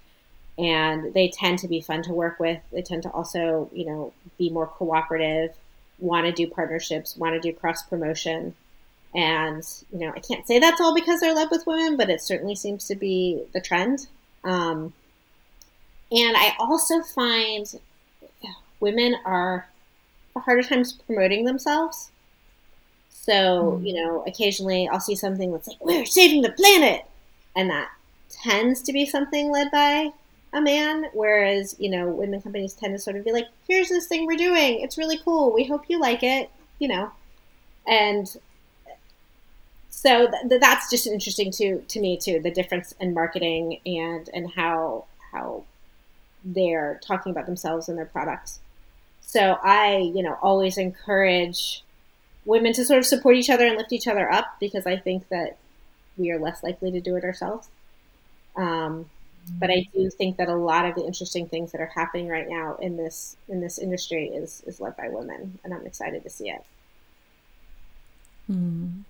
and 0.57 1.13
they 1.13 1.29
tend 1.29 1.59
to 1.59 1.67
be 1.67 1.81
fun 1.81 2.03
to 2.03 2.13
work 2.13 2.39
with. 2.39 2.59
They 2.71 2.81
tend 2.81 3.03
to 3.03 3.09
also 3.09 3.69
you 3.73 3.85
know 3.85 4.13
be 4.37 4.49
more 4.49 4.67
cooperative, 4.67 5.55
want 5.99 6.25
to 6.25 6.31
do 6.31 6.47
partnerships, 6.47 7.17
want 7.17 7.33
to 7.33 7.39
do 7.39 7.57
cross 7.57 7.83
promotion. 7.83 8.55
And 9.15 9.63
you 9.91 9.99
know, 9.99 10.11
I 10.15 10.19
can't 10.19 10.47
say 10.47 10.59
that's 10.59 10.81
all 10.81 10.95
because 10.95 11.19
they're 11.19 11.35
led 11.35 11.49
with 11.51 11.67
women, 11.67 11.97
but 11.97 12.09
it 12.09 12.21
certainly 12.21 12.55
seems 12.55 12.87
to 12.87 12.95
be 12.95 13.43
the 13.53 13.61
trend. 13.61 14.07
Um, 14.43 14.93
and 16.11 16.35
I 16.37 16.55
also 16.59 17.01
find 17.01 17.67
women 18.79 19.15
are 19.25 19.67
a 20.35 20.39
harder 20.39 20.61
times 20.61 20.93
promoting 20.93 21.45
themselves. 21.45 22.11
So, 23.09 23.79
mm. 23.79 23.87
you 23.87 23.93
know, 23.93 24.23
occasionally 24.27 24.89
I'll 24.91 24.99
see 24.99 25.15
something 25.15 25.51
that's 25.51 25.67
like, 25.67 25.83
we're 25.83 26.05
saving 26.05 26.41
the 26.41 26.51
planet. 26.51 27.05
And 27.55 27.69
that 27.69 27.89
tends 28.29 28.81
to 28.83 28.93
be 28.93 29.05
something 29.05 29.51
led 29.51 29.71
by 29.71 30.09
a 30.51 30.61
man. 30.61 31.05
Whereas, 31.13 31.75
you 31.79 31.89
know, 31.89 32.09
women 32.09 32.41
companies 32.41 32.73
tend 32.73 32.93
to 32.93 32.99
sort 32.99 33.15
of 33.15 33.23
be 33.23 33.31
like, 33.31 33.47
here's 33.67 33.89
this 33.89 34.07
thing 34.07 34.25
we're 34.25 34.37
doing. 34.37 34.81
It's 34.81 34.97
really 34.97 35.19
cool. 35.23 35.53
We 35.53 35.63
hope 35.63 35.85
you 35.87 35.99
like 35.99 36.23
it, 36.23 36.49
you 36.79 36.87
know. 36.87 37.11
And 37.87 38.27
so 39.95 40.27
th- 40.49 40.59
that's 40.59 40.89
just 40.89 41.05
interesting 41.05 41.51
to, 41.51 41.79
to 41.81 41.99
me 41.99 42.17
too, 42.17 42.39
the 42.39 42.49
difference 42.49 42.95
in 42.99 43.13
marketing 43.13 43.79
and, 43.85 44.27
and 44.33 44.51
how, 44.51 45.05
how 45.31 45.63
they're 46.43 46.99
talking 47.05 47.31
about 47.31 47.45
themselves 47.45 47.87
and 47.87 47.97
their 47.97 48.07
products. 48.07 48.59
So 49.21 49.57
I, 49.63 49.97
you 49.97 50.23
know, 50.23 50.37
always 50.41 50.79
encourage 50.79 51.83
women 52.43 52.73
to 52.73 52.83
sort 52.83 52.99
of 52.99 53.05
support 53.05 53.35
each 53.35 53.51
other 53.51 53.67
and 53.67 53.77
lift 53.77 53.93
each 53.93 54.07
other 54.07 54.29
up 54.29 54.57
because 54.59 54.87
I 54.87 54.97
think 54.97 55.29
that 55.29 55.57
we 56.17 56.31
are 56.31 56.39
less 56.39 56.63
likely 56.63 56.91
to 56.91 56.99
do 56.99 57.15
it 57.15 57.23
ourselves. 57.23 57.69
Um, 58.55 59.09
but 59.59 59.69
I 59.69 59.87
do 59.93 60.09
think 60.09 60.37
that 60.37 60.49
a 60.49 60.55
lot 60.55 60.85
of 60.85 60.95
the 60.95 61.05
interesting 61.05 61.47
things 61.47 61.71
that 61.71 61.79
are 61.79 61.91
happening 61.93 62.27
right 62.29 62.49
now 62.49 62.77
in 62.81 62.97
this 62.97 63.37
in 63.47 63.61
this 63.61 63.77
industry 63.77 64.27
is 64.27 64.63
is 64.65 64.79
led 64.79 64.97
by 64.97 65.09
women, 65.09 65.59
and 65.63 65.73
I'm 65.73 65.85
excited 65.85 66.23
to 66.23 66.29
see 66.29 66.49
it. 66.49 66.63
Mm. 68.49 69.03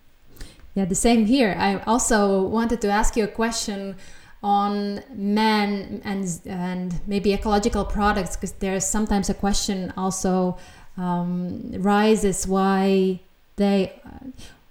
Yeah, 0.76 0.86
the 0.86 0.96
same 0.96 1.26
here. 1.26 1.56
I 1.58 1.80
also 1.84 2.42
wanted 2.42 2.82
to 2.82 2.90
ask 2.90 3.16
you 3.16 3.24
a 3.24 3.28
question 3.28 3.96
on 4.44 5.02
men 5.14 6.02
and 6.04 6.42
and 6.46 7.00
maybe 7.08 7.34
ecological 7.34 7.86
products 7.86 8.36
because 8.36 8.52
there's 8.54 8.86
sometimes 8.86 9.30
a 9.30 9.34
question 9.34 9.94
also 9.96 10.58
um, 10.98 11.72
rises 11.78 12.46
why 12.46 13.22
they 13.56 14.02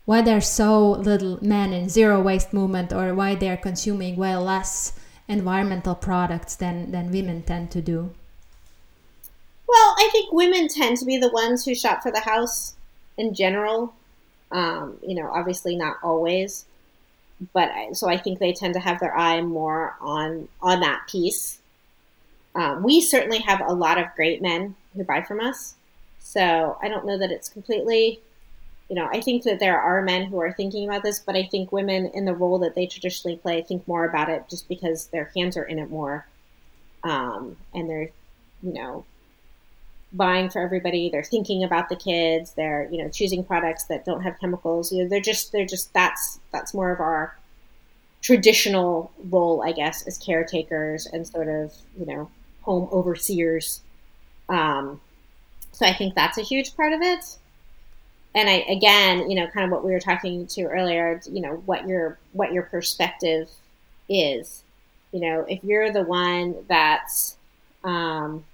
why 0.05 0.21
there's 0.21 0.49
so 0.49 0.91
little 0.91 1.39
men 1.43 1.73
in 1.73 1.89
zero 1.89 2.21
waste 2.21 2.53
movement 2.53 2.93
or 2.93 3.15
why 3.15 3.35
they're 3.35 3.57
consuming 3.57 4.17
way 4.17 4.37
less 4.37 4.93
environmental 5.27 5.95
products 5.95 6.55
than 6.57 6.91
than 6.91 7.11
women 7.11 7.43
tend 7.43 7.71
to 7.71 7.81
do 7.81 8.11
well 9.67 9.95
i 9.99 10.09
think 10.13 10.31
women 10.33 10.69
tend 10.69 10.99
to 10.99 11.07
be 11.07 11.17
the 11.17 11.31
ones 11.31 11.65
who 11.65 11.75
shop 11.75 12.03
for 12.03 12.13
the 12.13 12.21
house 12.21 12.75
in 13.17 13.33
general 13.33 13.95
um, 14.53 14.99
you 15.07 15.15
know 15.15 15.31
obviously 15.31 15.77
not 15.77 15.97
always 16.03 16.67
but 17.53 17.71
I, 17.71 17.93
so 17.93 18.09
I 18.09 18.17
think 18.17 18.39
they 18.39 18.53
tend 18.53 18.75
to 18.75 18.81
have 18.81 19.01
their 19.01 19.17
eye 19.17 19.41
more 19.41 19.97
on 20.01 20.49
on 20.61 20.81
that 20.81 21.09
piece. 21.09 21.59
Um, 22.55 22.83
we 22.83 23.01
certainly 23.01 23.39
have 23.41 23.61
a 23.61 23.73
lot 23.73 23.99
of 23.99 24.15
great 24.15 24.43
men 24.43 24.77
who 24.95 25.05
buy 25.05 25.23
from 25.23 25.41
us, 25.41 25.75
so 26.21 26.79
I 26.83 26.89
don't 26.89 27.07
know 27.07 27.19
that 27.19 27.31
it's 27.31 27.49
completely. 27.49 28.21
You 28.89 28.97
know, 28.97 29.09
I 29.11 29.23
think 29.23 29.45
that 29.45 29.59
there 29.59 29.81
are 29.81 30.03
men 30.03 30.27
who 30.27 30.39
are 30.41 30.53
thinking 30.53 30.87
about 30.87 31.03
this, 31.03 31.19
but 31.19 31.35
I 31.35 31.45
think 31.45 31.73
women 31.73 32.11
in 32.13 32.27
the 32.27 32.35
role 32.35 32.59
that 32.59 32.75
they 32.75 32.87
traditionally 32.87 33.39
play 33.39 33.63
think 33.63 33.89
more 33.89 34.05
about 34.05 34.29
it 34.29 34.45
just 34.51 34.69
because 34.69 35.07
their 35.07 35.31
hands 35.35 35.57
are 35.57 35.65
in 35.65 35.79
it 35.79 35.89
more, 35.89 36.27
um, 37.03 37.57
and 37.73 37.89
they're, 37.89 38.11
you 38.63 38.75
know, 38.75 39.07
buying 40.13 40.51
for 40.51 40.61
everybody. 40.61 41.11
They're 41.11 41.23
thinking 41.23 41.65
about 41.65 41.89
the 41.89 41.97
kids. 41.97 42.53
They're 42.53 42.89
you 42.91 43.03
know 43.03 43.09
choosing 43.09 43.45
products 43.45 43.85
that 43.85 44.05
don't 44.05 44.23
have 44.23 44.39
chemicals. 44.41 44.93
You 44.93 45.03
know, 45.03 45.09
they're 45.09 45.21
just 45.21 45.53
they're 45.53 45.67
just 45.67 45.93
that's 45.93 46.41
that's 46.53 46.75
more 46.75 46.91
of 46.93 47.01
our 47.01 47.37
traditional 48.21 49.11
role, 49.31 49.63
I 49.63 49.73
guess, 49.73 50.07
as 50.07 50.19
caretakers 50.19 51.07
and 51.07 51.27
sort 51.27 51.49
of 51.49 51.75
you 51.99 52.07
know 52.07 52.31
home 52.63 52.89
overseers. 52.93 53.83
Um, 54.49 55.01
so 55.73 55.87
I 55.87 55.95
think 55.95 56.15
that's 56.15 56.39
a 56.39 56.43
huge 56.43 56.77
part 56.77 56.93
of 56.93 57.01
it. 57.03 57.39
And 58.35 58.49
I 58.49 58.65
again, 58.69 59.31
you 59.31 59.37
know, 59.37 59.47
kind 59.49 59.67
of 59.67 59.71
what 59.71 59.85
we 59.85 59.93
were 59.93 60.01
talking 60.01 60.47
to 60.49 60.63
earlier. 60.65 61.21
You 61.31 61.41
know, 61.41 61.63
what 61.67 61.87
your 61.87 62.19
what 62.33 62.53
your 62.53 62.65
perspective 62.65 63.51
is. 64.09 64.63
You 65.13 65.21
know, 65.21 65.45
if 65.47 65.63
you're 65.63 65.93
the 65.93 66.03
one 66.03 66.65
that's 66.69 67.37
um, 67.85 68.45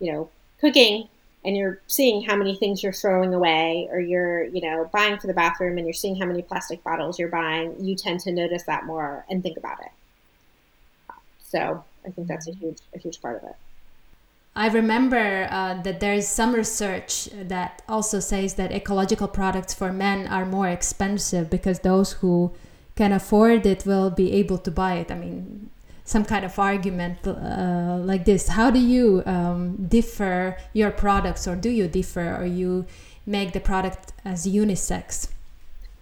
you 0.00 0.12
know, 0.12 0.30
cooking 0.60 1.08
and 1.44 1.56
you're 1.56 1.80
seeing 1.86 2.22
how 2.22 2.36
many 2.36 2.56
things 2.56 2.82
you're 2.82 2.92
throwing 2.92 3.32
away 3.32 3.88
or 3.90 4.00
you're 4.00 4.44
you 4.44 4.60
know 4.60 4.88
buying 4.92 5.18
for 5.18 5.26
the 5.26 5.34
bathroom 5.34 5.78
and 5.78 5.86
you're 5.86 5.94
seeing 5.94 6.16
how 6.16 6.26
many 6.26 6.42
plastic 6.42 6.82
bottles 6.82 7.18
you're 7.18 7.28
buying 7.28 7.74
you 7.82 7.94
tend 7.94 8.20
to 8.20 8.32
notice 8.32 8.64
that 8.64 8.84
more 8.84 9.24
and 9.30 9.42
think 9.42 9.56
about 9.56 9.78
it 9.80 9.90
so 11.40 11.84
i 12.06 12.10
think 12.10 12.28
that's 12.28 12.46
a 12.46 12.50
mm-hmm. 12.50 12.66
huge 12.66 12.78
a 12.94 12.98
huge 12.98 13.20
part 13.20 13.36
of 13.36 13.44
it 13.44 13.56
I 14.56 14.66
remember 14.66 15.46
uh, 15.52 15.80
that 15.82 16.00
there 16.00 16.14
is 16.14 16.26
some 16.26 16.52
research 16.52 17.28
that 17.32 17.80
also 17.88 18.18
says 18.18 18.54
that 18.54 18.72
ecological 18.72 19.28
products 19.28 19.72
for 19.72 19.92
men 19.92 20.26
are 20.26 20.44
more 20.44 20.66
expensive 20.66 21.48
because 21.48 21.78
those 21.78 22.14
who 22.14 22.50
can 22.96 23.12
afford 23.12 23.64
it 23.66 23.86
will 23.86 24.10
be 24.10 24.32
able 24.32 24.58
to 24.58 24.70
buy 24.72 24.94
it. 24.94 25.12
I 25.12 25.14
mean, 25.14 25.70
some 26.08 26.24
kind 26.24 26.42
of 26.42 26.58
argument 26.58 27.18
uh, 27.26 27.98
like 28.00 28.24
this. 28.24 28.48
How 28.48 28.70
do 28.70 28.78
you 28.78 29.22
um, 29.26 29.76
differ 29.88 30.56
your 30.72 30.90
products 30.90 31.46
or 31.46 31.54
do 31.54 31.68
you 31.68 31.86
differ 31.86 32.34
or 32.34 32.46
you 32.46 32.86
make 33.26 33.52
the 33.52 33.60
product 33.60 34.14
as 34.24 34.46
unisex? 34.46 35.28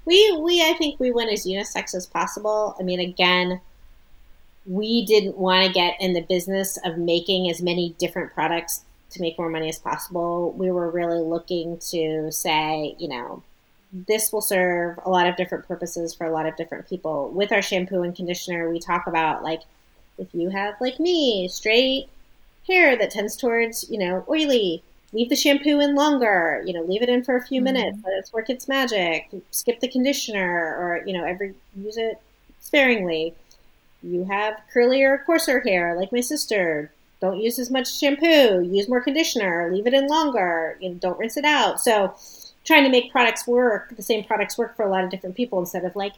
We 0.04 0.38
we 0.40 0.62
i 0.62 0.74
think 0.74 1.00
we 1.00 1.10
went 1.10 1.32
as 1.32 1.44
unisex 1.44 1.92
as 1.92 2.06
possible. 2.06 2.76
I 2.78 2.84
mean 2.84 3.00
again 3.00 3.60
we 4.64 5.04
didn't 5.04 5.36
want 5.36 5.66
to 5.66 5.72
get 5.72 5.96
in 6.00 6.12
the 6.12 6.22
business 6.22 6.78
of 6.84 6.98
making 6.98 7.50
as 7.50 7.60
many 7.60 7.94
different 7.98 8.32
products 8.32 8.84
to 9.10 9.20
make 9.20 9.36
more 9.38 9.48
money 9.48 9.68
as 9.68 9.78
possible. 9.78 10.52
We 10.52 10.70
were 10.70 10.88
really 10.88 11.20
looking 11.20 11.78
to 11.90 12.30
say 12.30 12.94
you 13.00 13.08
know 13.08 13.42
this 13.92 14.32
will 14.32 14.40
serve 14.40 15.00
a 15.04 15.10
lot 15.10 15.26
of 15.26 15.34
different 15.34 15.66
purposes 15.66 16.14
for 16.14 16.26
a 16.26 16.30
lot 16.30 16.46
of 16.46 16.56
different 16.56 16.88
people. 16.88 17.30
With 17.30 17.50
our 17.50 17.62
shampoo 17.62 18.02
and 18.02 18.14
conditioner 18.14 18.70
we 18.70 18.78
talk 18.78 19.08
about 19.08 19.42
like 19.42 19.62
if 20.18 20.28
you 20.32 20.50
have, 20.50 20.74
like 20.80 20.98
me, 20.98 21.48
straight 21.48 22.08
hair 22.66 22.96
that 22.96 23.10
tends 23.10 23.36
towards, 23.36 23.88
you 23.90 23.98
know, 23.98 24.24
oily, 24.28 24.82
leave 25.12 25.28
the 25.28 25.36
shampoo 25.36 25.80
in 25.80 25.94
longer, 25.94 26.62
you 26.66 26.72
know, 26.72 26.82
leave 26.82 27.02
it 27.02 27.08
in 27.08 27.22
for 27.24 27.36
a 27.36 27.42
few 27.42 27.60
mm-hmm. 27.60 27.74
minutes, 27.74 27.98
let 28.04 28.18
it 28.18 28.30
work 28.32 28.50
its 28.50 28.68
magic, 28.68 29.30
skip 29.50 29.80
the 29.80 29.88
conditioner 29.88 30.76
or, 30.76 31.02
you 31.06 31.12
know, 31.12 31.24
every 31.24 31.54
use 31.76 31.96
it 31.96 32.20
sparingly. 32.60 33.34
You 34.02 34.24
have 34.24 34.60
curlier, 34.74 35.24
coarser 35.24 35.60
hair 35.60 35.98
like 35.98 36.12
my 36.12 36.20
sister. 36.20 36.92
Don't 37.20 37.40
use 37.40 37.58
as 37.58 37.70
much 37.70 37.98
shampoo, 37.98 38.60
use 38.60 38.88
more 38.88 39.00
conditioner, 39.00 39.72
leave 39.72 39.86
it 39.86 39.94
in 39.94 40.06
longer, 40.06 40.76
you 40.80 40.90
know, 40.90 40.94
don't 40.96 41.18
rinse 41.18 41.38
it 41.38 41.46
out. 41.46 41.80
So 41.80 42.14
trying 42.64 42.84
to 42.84 42.90
make 42.90 43.10
products 43.10 43.46
work, 43.46 43.96
the 43.96 44.02
same 44.02 44.24
products 44.24 44.58
work 44.58 44.76
for 44.76 44.84
a 44.84 44.90
lot 44.90 45.04
of 45.04 45.10
different 45.10 45.36
people 45.36 45.58
instead 45.58 45.84
of 45.84 45.96
like 45.96 46.12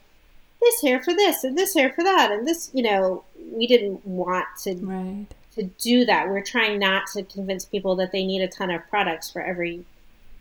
this 0.60 0.82
hair 0.82 1.02
for 1.02 1.14
this 1.14 1.44
and 1.44 1.56
this 1.56 1.74
hair 1.74 1.92
for 1.92 2.04
that 2.04 2.30
and 2.32 2.46
this, 2.46 2.70
you 2.72 2.82
know, 2.82 3.24
we 3.52 3.66
didn't 3.66 4.04
want 4.06 4.46
to 4.62 4.74
right. 4.76 5.26
to 5.54 5.64
do 5.78 6.04
that. 6.04 6.28
We're 6.28 6.42
trying 6.42 6.78
not 6.78 7.04
to 7.14 7.22
convince 7.22 7.64
people 7.64 7.96
that 7.96 8.12
they 8.12 8.24
need 8.24 8.42
a 8.42 8.48
ton 8.48 8.70
of 8.70 8.82
products 8.88 9.30
for 9.30 9.42
every 9.42 9.84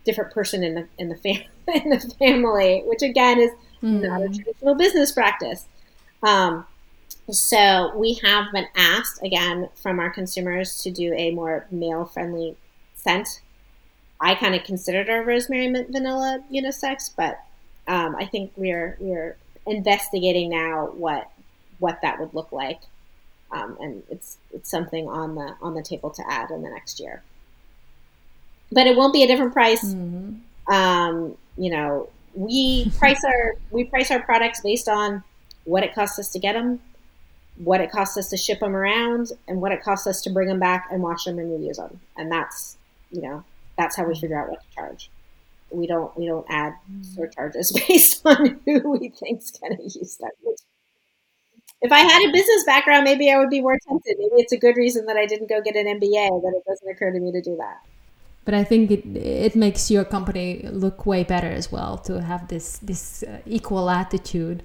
different 0.03 0.33
person 0.33 0.63
in 0.63 0.73
the 0.73 0.87
in 0.97 1.09
the 1.09 1.15
fam- 1.15 1.43
in 1.83 1.89
the 1.89 2.15
family, 2.17 2.83
which 2.85 3.01
again 3.01 3.39
is 3.39 3.51
mm. 3.83 4.01
not 4.01 4.21
a 4.21 4.25
mm-hmm. 4.25 4.33
traditional 4.33 4.75
business 4.75 5.11
practice. 5.11 5.65
Um, 6.23 6.65
so 7.29 7.95
we 7.95 8.15
have 8.23 8.51
been 8.53 8.67
asked 8.75 9.21
again 9.21 9.69
from 9.75 9.99
our 9.99 10.09
consumers 10.09 10.81
to 10.83 10.91
do 10.91 11.13
a 11.13 11.31
more 11.31 11.67
male 11.71 12.05
friendly 12.05 12.55
scent. 12.95 13.41
I 14.19 14.33
kind 14.35 14.55
of 14.55 14.63
considered 14.63 15.09
our 15.09 15.23
rosemary 15.23 15.67
mint 15.67 15.91
vanilla 15.91 16.43
unisex, 16.51 17.11
but 17.15 17.39
um, 17.87 18.15
I 18.15 18.25
think 18.25 18.51
we're 18.55 18.97
we're 18.99 19.37
investigating 19.67 20.49
now 20.49 20.87
what 20.87 21.29
what 21.79 21.99
that 22.01 22.19
would 22.19 22.33
look 22.33 22.51
like 22.51 22.79
um, 23.51 23.77
and 23.79 24.03
it's 24.09 24.37
it's 24.53 24.69
something 24.69 25.07
on 25.07 25.35
the 25.35 25.55
on 25.61 25.73
the 25.73 25.81
table 25.81 26.09
to 26.11 26.23
add 26.29 26.51
in 26.51 26.63
the 26.63 26.69
next 26.69 26.99
year. 26.99 27.23
But 28.71 28.87
it 28.87 28.97
won't 28.97 29.13
be 29.13 29.23
a 29.23 29.27
different 29.27 29.53
price. 29.53 29.83
Mm-hmm. 29.83 30.73
Um, 30.73 31.37
you 31.57 31.71
know, 31.71 32.09
we 32.33 32.91
price 32.97 33.23
our 33.23 33.55
we 33.71 33.85
price 33.85 34.11
our 34.11 34.21
products 34.21 34.61
based 34.61 34.89
on 34.89 35.23
what 35.63 35.83
it 35.83 35.95
costs 35.95 36.19
us 36.19 36.29
to 36.31 36.39
get 36.39 36.53
them, 36.53 36.81
what 37.57 37.81
it 37.81 37.91
costs 37.91 38.17
us 38.17 38.29
to 38.29 38.37
ship 38.37 38.59
them 38.59 38.75
around, 38.75 39.31
and 39.47 39.61
what 39.61 39.71
it 39.71 39.81
costs 39.81 40.07
us 40.07 40.21
to 40.21 40.29
bring 40.29 40.47
them 40.47 40.59
back 40.59 40.89
and 40.91 41.01
wash 41.01 41.23
them 41.23 41.39
and 41.39 41.49
reuse 41.49 41.77
them. 41.77 41.99
And 42.17 42.31
that's 42.31 42.77
you 43.11 43.21
know 43.21 43.43
that's 43.77 43.95
how 43.95 44.03
we 44.03 44.13
mm-hmm. 44.13 44.21
figure 44.21 44.39
out 44.39 44.49
what 44.49 44.59
to 44.61 44.75
charge. 44.75 45.09
We 45.71 45.87
don't 45.87 46.15
we 46.17 46.25
don't 46.25 46.45
add 46.49 46.73
mm-hmm. 46.89 47.03
surcharges 47.03 47.71
based 47.87 48.25
on 48.25 48.59
who 48.65 48.91
we 48.91 49.09
think's 49.09 49.51
going 49.51 49.77
to 49.77 49.83
use 49.83 50.17
that. 50.17 50.31
if 51.81 51.91
I 51.91 51.99
had 51.99 52.29
a 52.29 52.31
business 52.31 52.63
background, 52.65 53.03
maybe 53.03 53.31
I 53.31 53.37
would 53.37 53.49
be 53.49 53.61
more 53.61 53.77
tempted. 53.87 54.15
Maybe 54.17 54.41
it's 54.41 54.53
a 54.53 54.57
good 54.57 54.77
reason 54.77 55.05
that 55.05 55.17
I 55.17 55.25
didn't 55.25 55.49
go 55.49 55.61
get 55.61 55.75
an 55.75 55.85
MBA, 55.85 56.41
but 56.41 56.53
it 56.53 56.63
doesn't 56.67 56.89
occur 56.89 57.11
to 57.11 57.19
me 57.19 57.31
to 57.31 57.41
do 57.41 57.55
that. 57.57 57.85
But 58.45 58.53
I 58.53 58.63
think 58.63 58.91
it 58.91 59.05
it 59.15 59.55
makes 59.55 59.91
your 59.91 60.05
company 60.05 60.61
look 60.71 61.05
way 61.05 61.23
better 61.23 61.49
as 61.49 61.71
well 61.71 61.97
to 61.99 62.21
have 62.21 62.47
this 62.47 62.77
this 62.77 63.23
uh, 63.23 63.39
equal 63.45 63.89
attitude. 63.89 64.63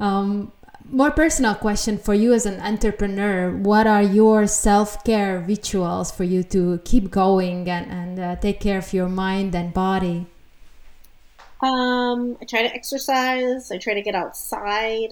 Um, 0.00 0.52
more 0.92 1.10
personal 1.10 1.54
question 1.54 1.98
for 1.98 2.14
you 2.14 2.32
as 2.32 2.46
an 2.46 2.60
entrepreneur. 2.60 3.50
What 3.50 3.86
are 3.86 4.02
your 4.02 4.46
self-care 4.46 5.44
rituals 5.46 6.10
for 6.10 6.24
you 6.24 6.42
to 6.44 6.80
keep 6.84 7.10
going 7.10 7.68
and, 7.68 7.90
and 7.90 8.18
uh, 8.18 8.36
take 8.36 8.60
care 8.60 8.78
of 8.78 8.92
your 8.92 9.08
mind 9.08 9.54
and 9.54 9.72
body? 9.72 10.26
Um, 11.62 12.38
i 12.40 12.44
try 12.44 12.62
to 12.62 12.74
exercise. 12.74 13.70
I 13.70 13.78
try 13.78 13.94
to 13.94 14.02
get 14.02 14.14
outside. 14.14 15.10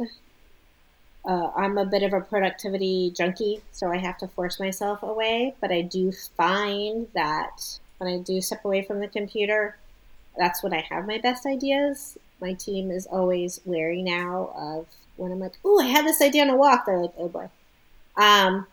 Uh, 1.24 1.51
i'm 1.57 1.76
a 1.76 1.85
bit 1.85 2.03
of 2.05 2.12
a 2.14 2.20
productivity 2.20 3.12
junkie 3.14 3.61
so 3.72 3.91
i 3.91 3.99
have 3.99 4.16
to 4.16 4.29
force 4.29 4.61
myself 4.61 5.03
away 5.03 5.53
but 5.61 5.70
i 5.70 5.83
do 5.83 6.12
find 6.12 7.09
that 7.12 7.79
when 7.99 8.09
i 8.09 8.16
do 8.18 8.41
step 8.41 8.64
away 8.64 8.83
from 8.83 9.01
the 9.01 9.09
computer 9.09 9.76
that's 10.39 10.62
when 10.62 10.72
i 10.72 10.81
have 10.89 11.07
my 11.07 11.18
best 11.18 11.45
ideas. 11.45 12.16
My 12.41 12.55
team 12.55 12.91
is 12.91 13.07
always 13.07 13.61
wary 13.64 14.01
now 14.01 14.53
of 14.57 14.87
when 15.19 15.33
I'm 15.33 15.41
like, 15.41 15.55
oh, 15.64 15.81
I 15.81 15.87
had 15.87 16.07
this 16.07 16.23
idea 16.23 16.43
on 16.43 16.51
a 16.51 16.57
walk. 16.57 16.87
They're 16.87 16.99
like, 16.99 17.14
oh 17.19 17.29
boy. 17.29 17.49
Um, 18.16 18.66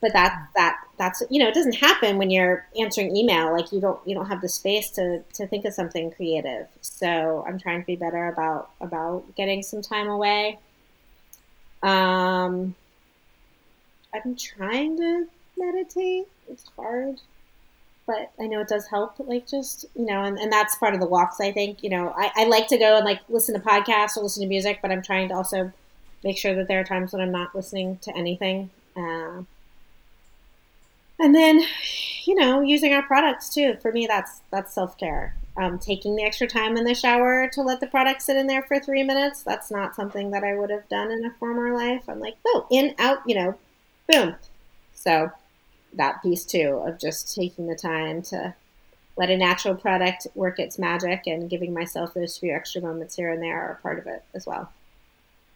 but 0.00 0.12
that 0.12 0.48
that 0.56 0.76
that's 0.98 1.22
you 1.30 1.38
know 1.38 1.48
it 1.48 1.54
doesn't 1.54 1.74
happen 1.74 2.16
when 2.16 2.30
you're 2.30 2.66
answering 2.78 3.14
email 3.14 3.52
like 3.52 3.70
you 3.70 3.80
don't 3.80 4.00
you 4.06 4.14
don't 4.14 4.26
have 4.26 4.40
the 4.40 4.48
space 4.48 4.90
to 4.90 5.22
to 5.34 5.46
think 5.46 5.64
of 5.64 5.74
something 5.74 6.10
creative 6.10 6.66
so 6.80 7.44
i'm 7.46 7.58
trying 7.58 7.80
to 7.80 7.86
be 7.86 7.96
better 7.96 8.28
about 8.28 8.70
about 8.80 9.22
getting 9.36 9.62
some 9.62 9.82
time 9.82 10.08
away 10.08 10.58
um 11.82 12.74
i'm 14.14 14.34
trying 14.36 14.96
to 14.96 15.26
meditate 15.58 16.26
it's 16.48 16.64
hard 16.76 17.20
but 18.10 18.32
I 18.40 18.48
know 18.48 18.60
it 18.60 18.66
does 18.66 18.88
help. 18.88 19.14
Like 19.18 19.46
just 19.46 19.86
you 19.94 20.04
know, 20.04 20.24
and, 20.24 20.36
and 20.36 20.52
that's 20.52 20.74
part 20.76 20.94
of 20.94 21.00
the 21.00 21.06
walks. 21.06 21.40
I 21.40 21.52
think 21.52 21.84
you 21.84 21.90
know, 21.90 22.12
I, 22.16 22.32
I 22.34 22.44
like 22.46 22.66
to 22.68 22.76
go 22.76 22.96
and 22.96 23.04
like 23.04 23.20
listen 23.28 23.54
to 23.54 23.60
podcasts 23.60 24.16
or 24.16 24.22
listen 24.24 24.42
to 24.42 24.48
music, 24.48 24.80
but 24.82 24.90
I'm 24.90 25.02
trying 25.02 25.28
to 25.28 25.34
also 25.34 25.72
make 26.24 26.38
sure 26.38 26.54
that 26.54 26.68
there 26.68 26.80
are 26.80 26.84
times 26.84 27.12
when 27.12 27.22
I'm 27.22 27.32
not 27.32 27.54
listening 27.54 27.98
to 28.02 28.16
anything. 28.16 28.70
Uh, 28.96 29.42
and 31.18 31.34
then, 31.34 31.60
you 32.24 32.34
know, 32.34 32.60
using 32.60 32.92
our 32.92 33.02
products 33.02 33.52
too. 33.52 33.76
For 33.82 33.92
me, 33.92 34.06
that's 34.06 34.40
that's 34.50 34.74
self 34.74 34.96
care. 34.98 35.34
Um, 35.56 35.78
taking 35.78 36.16
the 36.16 36.22
extra 36.22 36.46
time 36.46 36.76
in 36.76 36.84
the 36.84 36.94
shower 36.94 37.48
to 37.52 37.60
let 37.60 37.80
the 37.80 37.86
product 37.86 38.22
sit 38.22 38.36
in 38.36 38.46
there 38.46 38.62
for 38.62 38.80
three 38.80 39.02
minutes. 39.02 39.42
That's 39.42 39.70
not 39.70 39.94
something 39.94 40.30
that 40.30 40.44
I 40.44 40.56
would 40.56 40.70
have 40.70 40.88
done 40.88 41.10
in 41.10 41.24
a 41.24 41.34
former 41.38 41.74
life. 41.76 42.04
I'm 42.08 42.20
like, 42.20 42.36
oh, 42.46 42.66
in, 42.70 42.94
out, 42.98 43.18
you 43.26 43.34
know, 43.34 43.54
boom. 44.10 44.36
So 44.94 45.30
that 45.94 46.22
piece 46.22 46.44
too 46.44 46.82
of 46.86 46.98
just 46.98 47.34
taking 47.34 47.66
the 47.66 47.74
time 47.74 48.22
to 48.22 48.54
let 49.16 49.28
a 49.28 49.36
natural 49.36 49.74
product 49.74 50.26
work 50.34 50.58
its 50.58 50.78
magic 50.78 51.26
and 51.26 51.50
giving 51.50 51.74
myself 51.74 52.14
those 52.14 52.38
few 52.38 52.54
extra 52.54 52.80
moments 52.80 53.16
here 53.16 53.30
and 53.30 53.42
there 53.42 53.60
are 53.60 53.80
part 53.82 53.98
of 53.98 54.06
it 54.06 54.24
as 54.34 54.46
well. 54.46 54.72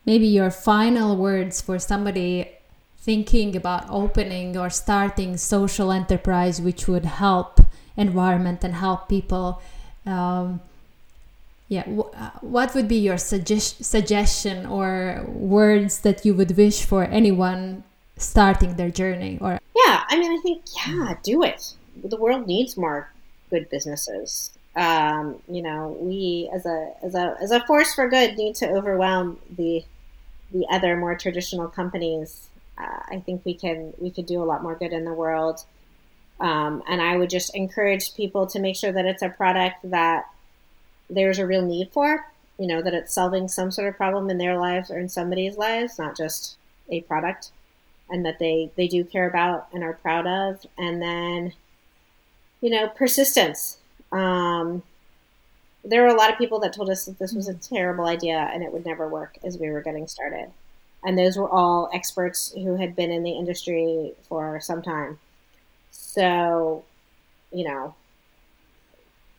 Maybe 0.06 0.26
your 0.26 0.50
final 0.50 1.16
words 1.16 1.60
for 1.60 1.78
somebody 1.78 2.50
thinking 2.98 3.54
about 3.54 3.84
opening 3.90 4.56
or 4.56 4.70
starting 4.70 5.36
social 5.36 5.92
enterprise 5.92 6.58
which 6.60 6.88
would 6.88 7.04
help 7.04 7.60
environment 7.98 8.64
and 8.64 8.74
help 8.74 9.08
people 9.10 9.60
um, 10.06 10.60
yeah 11.68 11.84
uh, 12.16 12.30
what 12.40 12.74
would 12.74 12.88
be 12.88 12.96
your 12.96 13.18
suggest- 13.18 13.84
suggestion 13.84 14.64
or 14.64 15.22
words 15.28 16.00
that 16.00 16.24
you 16.24 16.32
would 16.34 16.56
wish 16.56 16.82
for 16.84 17.04
anyone 17.04 17.84
starting 18.16 18.76
their 18.76 18.90
journey 18.90 19.36
or? 19.40 19.60
Yeah 19.76 20.04
i 20.08 20.18
mean 20.18 20.32
i 20.32 20.40
think 20.42 20.62
yeah 20.86 21.14
do 21.22 21.42
it. 21.42 21.74
The 22.02 22.16
world 22.16 22.46
needs 22.46 22.76
more 22.76 23.12
good 23.50 23.68
businesses. 23.70 24.50
Um, 24.76 25.36
you 25.48 25.62
know 25.62 25.96
we 26.00 26.50
as 26.52 26.64
a 26.66 26.92
as 27.02 27.14
a 27.14 27.36
as 27.40 27.50
a 27.52 27.60
force 27.66 27.94
for 27.94 28.08
good 28.08 28.36
need 28.36 28.56
to 28.56 28.68
overwhelm 28.70 29.38
the 29.56 29.84
the 30.52 30.66
other 30.70 30.96
more 30.96 31.16
traditional 31.16 31.68
companies 31.68 32.48
uh, 32.78 33.00
i 33.08 33.22
think 33.24 33.44
we 33.44 33.54
can 33.54 33.92
we 33.98 34.10
could 34.10 34.26
do 34.26 34.42
a 34.42 34.44
lot 34.44 34.62
more 34.62 34.74
good 34.74 34.92
in 34.92 35.04
the 35.04 35.12
world. 35.12 35.64
Um, 36.40 36.82
and 36.88 37.00
i 37.00 37.16
would 37.16 37.30
just 37.30 37.54
encourage 37.54 38.14
people 38.14 38.46
to 38.48 38.58
make 38.58 38.76
sure 38.76 38.92
that 38.92 39.06
it's 39.06 39.22
a 39.22 39.28
product 39.28 39.76
that 39.90 40.24
there's 41.08 41.38
a 41.38 41.46
real 41.46 41.62
need 41.62 41.90
for 41.92 42.26
you 42.58 42.66
know 42.66 42.82
that 42.82 42.94
it's 42.94 43.14
solving 43.14 43.46
some 43.46 43.70
sort 43.70 43.88
of 43.88 43.96
problem 43.96 44.28
in 44.30 44.38
their 44.38 44.58
lives 44.58 44.90
or 44.90 44.98
in 44.98 45.08
somebody's 45.08 45.56
lives 45.56 45.98
not 45.98 46.16
just 46.16 46.56
a 46.90 47.00
product 47.02 47.50
and 48.10 48.24
that 48.24 48.38
they 48.38 48.70
they 48.76 48.86
do 48.86 49.04
care 49.04 49.28
about 49.28 49.68
and 49.72 49.82
are 49.82 49.94
proud 49.94 50.26
of. 50.26 50.64
And 50.78 51.00
then 51.00 51.52
you 52.60 52.70
know 52.70 52.88
persistence. 52.88 53.78
Um, 54.12 54.82
there 55.84 56.02
were 56.02 56.08
a 56.08 56.14
lot 56.14 56.32
of 56.32 56.38
people 56.38 56.60
that 56.60 56.72
told 56.72 56.90
us 56.90 57.04
that 57.04 57.18
this 57.18 57.32
was 57.32 57.48
a 57.48 57.54
terrible 57.54 58.06
idea 58.06 58.50
and 58.52 58.62
it 58.62 58.72
would 58.72 58.86
never 58.86 59.08
work 59.08 59.36
as 59.44 59.58
we 59.58 59.70
were 59.70 59.82
getting 59.82 60.08
started. 60.08 60.50
And 61.02 61.18
those 61.18 61.36
were 61.36 61.48
all 61.48 61.90
experts 61.92 62.52
who 62.54 62.76
had 62.76 62.96
been 62.96 63.10
in 63.10 63.22
the 63.22 63.32
industry 63.32 64.12
for 64.28 64.58
some 64.60 64.82
time. 64.82 65.18
So 65.90 66.84
you 67.52 67.64
know 67.64 67.94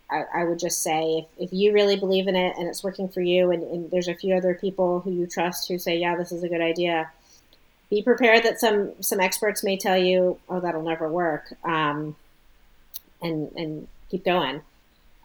I, 0.10 0.24
I 0.34 0.44
would 0.46 0.60
just 0.60 0.82
say 0.82 1.28
if, 1.38 1.50
if 1.50 1.54
you 1.54 1.74
really 1.74 1.98
believe 1.98 2.28
in 2.28 2.36
it 2.36 2.56
and 2.58 2.68
it's 2.68 2.84
working 2.84 3.10
for 3.10 3.22
you 3.22 3.52
and, 3.52 3.62
and 3.64 3.92
there's 3.92 4.08
a 4.08 4.16
few 4.16 4.36
other 4.36 4.54
people 4.54 5.02
who 5.02 5.12
you 5.12 5.28
trust 5.28 5.68
who 5.68 5.78
say 5.78 5.98
yeah 5.98 6.16
this 6.16 6.32
is 6.32 6.44
a 6.44 6.48
good 6.48 6.62
idea 6.62 7.12
be 7.90 8.02
prepared 8.02 8.44
that 8.44 8.60
some 8.60 8.92
some 9.02 9.20
experts 9.20 9.64
may 9.64 9.78
tell 9.78 9.98
you, 9.98 10.40
"Oh, 10.50 10.60
that'll 10.60 10.82
never 10.82 11.08
work," 11.08 11.54
um, 11.64 12.16
and 13.22 13.52
and 13.56 13.88
keep 14.10 14.26
going. 14.26 14.62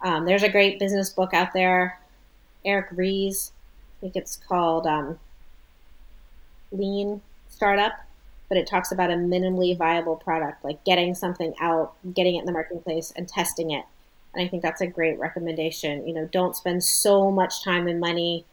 Um, 0.02 0.24
there's 0.24 0.42
a 0.42 0.48
great 0.48 0.78
business 0.78 1.10
book 1.10 1.34
out 1.34 1.52
there, 1.52 2.00
Eric 2.64 2.88
Ries. 2.92 3.52
I 3.98 4.00
think 4.00 4.16
it's 4.16 4.36
called 4.36 4.86
um, 4.86 5.18
Lean 6.72 7.20
Startup, 7.48 7.92
but 8.48 8.56
it 8.56 8.66
talks 8.66 8.92
about 8.92 9.10
a 9.10 9.14
minimally 9.14 9.76
viable 9.76 10.16
product, 10.16 10.64
like 10.64 10.82
getting 10.84 11.14
something 11.14 11.54
out, 11.60 11.94
getting 12.14 12.36
it 12.36 12.40
in 12.40 12.46
the 12.46 12.52
marketplace, 12.52 13.12
and 13.14 13.28
testing 13.28 13.70
it. 13.70 13.84
And 14.32 14.44
I 14.44 14.48
think 14.48 14.62
that's 14.62 14.80
a 14.80 14.86
great 14.86 15.18
recommendation. 15.18 16.06
You 16.06 16.14
know, 16.14 16.28
don't 16.32 16.56
spend 16.56 16.82
so 16.82 17.30
much 17.30 17.62
time 17.62 17.86
and 17.86 18.00
money 18.00 18.46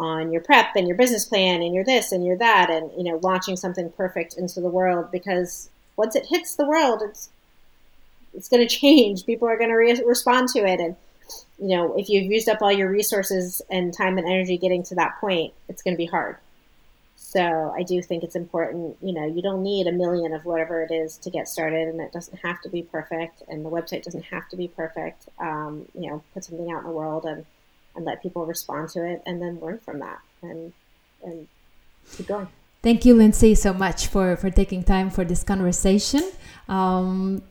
on 0.00 0.32
your 0.32 0.40
prep 0.40 0.74
and 0.74 0.88
your 0.88 0.96
business 0.96 1.26
plan 1.26 1.62
and 1.62 1.74
your 1.74 1.84
this 1.84 2.10
and 2.10 2.24
your 2.24 2.36
that 2.36 2.70
and 2.70 2.90
you 2.96 3.04
know 3.04 3.20
launching 3.22 3.54
something 3.54 3.92
perfect 3.92 4.34
into 4.34 4.58
the 4.58 4.68
world 4.68 5.10
because 5.12 5.68
once 5.96 6.16
it 6.16 6.26
hits 6.26 6.54
the 6.54 6.66
world 6.66 7.02
it's 7.02 7.28
it's 8.34 8.48
going 8.48 8.66
to 8.66 8.74
change 8.74 9.26
people 9.26 9.48
are 9.48 9.58
going 9.58 9.70
to 9.70 9.76
re- 9.76 10.02
respond 10.04 10.48
to 10.48 10.60
it 10.60 10.80
and 10.80 10.96
you 11.58 11.76
know 11.76 11.96
if 11.96 12.08
you've 12.08 12.30
used 12.30 12.48
up 12.48 12.60
all 12.62 12.72
your 12.72 12.90
resources 12.90 13.62
and 13.70 13.94
time 13.96 14.18
and 14.18 14.26
energy 14.26 14.56
getting 14.56 14.82
to 14.82 14.94
that 14.94 15.18
point 15.20 15.52
it's 15.68 15.82
going 15.82 15.94
to 15.94 15.98
be 15.98 16.06
hard 16.06 16.36
so 17.16 17.72
i 17.76 17.82
do 17.82 18.02
think 18.02 18.24
it's 18.24 18.36
important 18.36 18.96
you 19.02 19.12
know 19.12 19.26
you 19.26 19.42
don't 19.42 19.62
need 19.62 19.86
a 19.86 19.92
million 19.92 20.32
of 20.32 20.44
whatever 20.44 20.82
it 20.82 20.90
is 20.92 21.16
to 21.18 21.30
get 21.30 21.46
started 21.46 21.88
and 21.88 22.00
it 22.00 22.12
doesn't 22.12 22.38
have 22.38 22.60
to 22.60 22.68
be 22.68 22.82
perfect 22.82 23.42
and 23.48 23.64
the 23.64 23.70
website 23.70 24.02
doesn't 24.02 24.24
have 24.24 24.48
to 24.48 24.56
be 24.56 24.68
perfect 24.68 25.28
um, 25.38 25.86
you 25.94 26.10
know 26.10 26.22
put 26.34 26.44
something 26.44 26.70
out 26.72 26.80
in 26.80 26.84
the 26.84 26.92
world 26.92 27.24
and 27.24 27.44
and 27.94 28.04
let 28.04 28.22
people 28.22 28.46
respond 28.46 28.88
to 28.88 29.04
it 29.04 29.22
and 29.26 29.42
then 29.42 29.58
learn 29.60 29.78
from 29.78 29.98
that 29.98 30.18
and 30.42 30.72
and 31.22 31.46
keep 32.16 32.26
going. 32.26 32.48
Thank 32.82 33.04
you, 33.04 33.14
Lindsay, 33.14 33.54
so 33.54 33.74
much 33.74 34.06
for, 34.06 34.36
for 34.36 34.50
taking 34.50 34.82
time 34.82 35.10
for 35.10 35.22
this 35.24 35.42
conversation. 35.42 36.22
Um, 36.66 37.42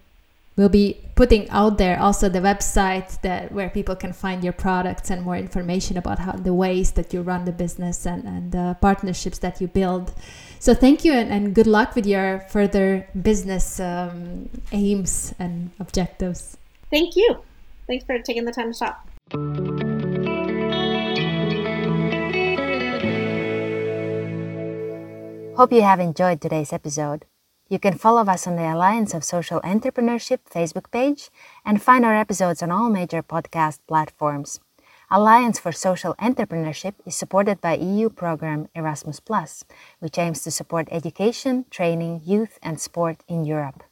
we'll 0.60 0.68
be 0.68 0.98
putting 1.16 1.50
out 1.52 1.78
there 1.78 1.98
also 1.98 2.28
the 2.28 2.40
website 2.40 3.22
that 3.22 3.50
where 3.50 3.70
people 3.70 3.96
can 3.96 4.12
find 4.12 4.44
your 4.44 4.52
products 4.52 5.10
and 5.10 5.24
more 5.24 5.38
information 5.38 5.96
about 5.96 6.20
how 6.20 6.34
the 6.34 6.54
ways 6.54 6.92
that 6.92 7.14
you 7.14 7.22
run 7.22 7.46
the 7.46 7.52
business 7.54 8.06
and, 8.06 8.26
and 8.26 8.52
the 8.52 8.76
partnerships 8.82 9.40
that 9.40 9.62
you 9.62 9.68
build. 9.68 10.14
So 10.60 10.74
thank 10.74 11.06
you 11.06 11.14
and, 11.14 11.32
and 11.32 11.56
good 11.56 11.66
luck 11.66 11.96
with 11.96 12.06
your 12.06 12.42
further 12.50 13.08
business 13.22 13.80
um, 13.80 14.50
aims 14.74 15.34
and 15.40 15.72
objectives. 15.80 16.58
Thank 16.90 17.16
you. 17.16 17.38
Thanks 17.88 18.04
for 18.04 18.20
taking 18.20 18.44
the 18.44 18.52
time 18.52 18.74
to 18.74 18.80
talk. 18.80 19.08
Hope 25.56 25.72
you 25.72 25.84
have 25.84 26.02
enjoyed 26.02 26.42
today's 26.42 26.74
episode. 26.74 27.26
You 27.70 27.78
can 27.78 28.00
follow 28.00 28.24
us 28.26 28.48
on 28.48 28.56
the 28.56 28.74
Alliance 28.74 29.14
of 29.14 29.24
Social 29.24 29.62
Entrepreneurship 29.62 30.40
Facebook 30.52 30.90
page 30.90 31.30
and 31.64 31.80
find 31.80 32.04
our 32.04 32.16
episodes 32.16 32.64
on 32.64 32.72
all 32.72 32.90
major 32.90 33.22
podcast 33.22 33.78
platforms. 33.88 34.60
Alliance 35.12 35.60
for 35.60 35.72
Social 35.72 36.16
Entrepreneurship 36.16 36.96
is 37.06 37.16
supported 37.16 37.62
by 37.62 37.76
EU 37.76 38.10
program 38.10 38.70
Erasmus, 38.74 39.22
which 40.00 40.18
aims 40.18 40.44
to 40.44 40.50
support 40.50 40.88
education, 40.90 41.66
training, 41.70 42.22
youth, 42.26 42.58
and 42.64 42.82
sport 42.82 43.24
in 43.28 43.46
Europe. 43.46 43.84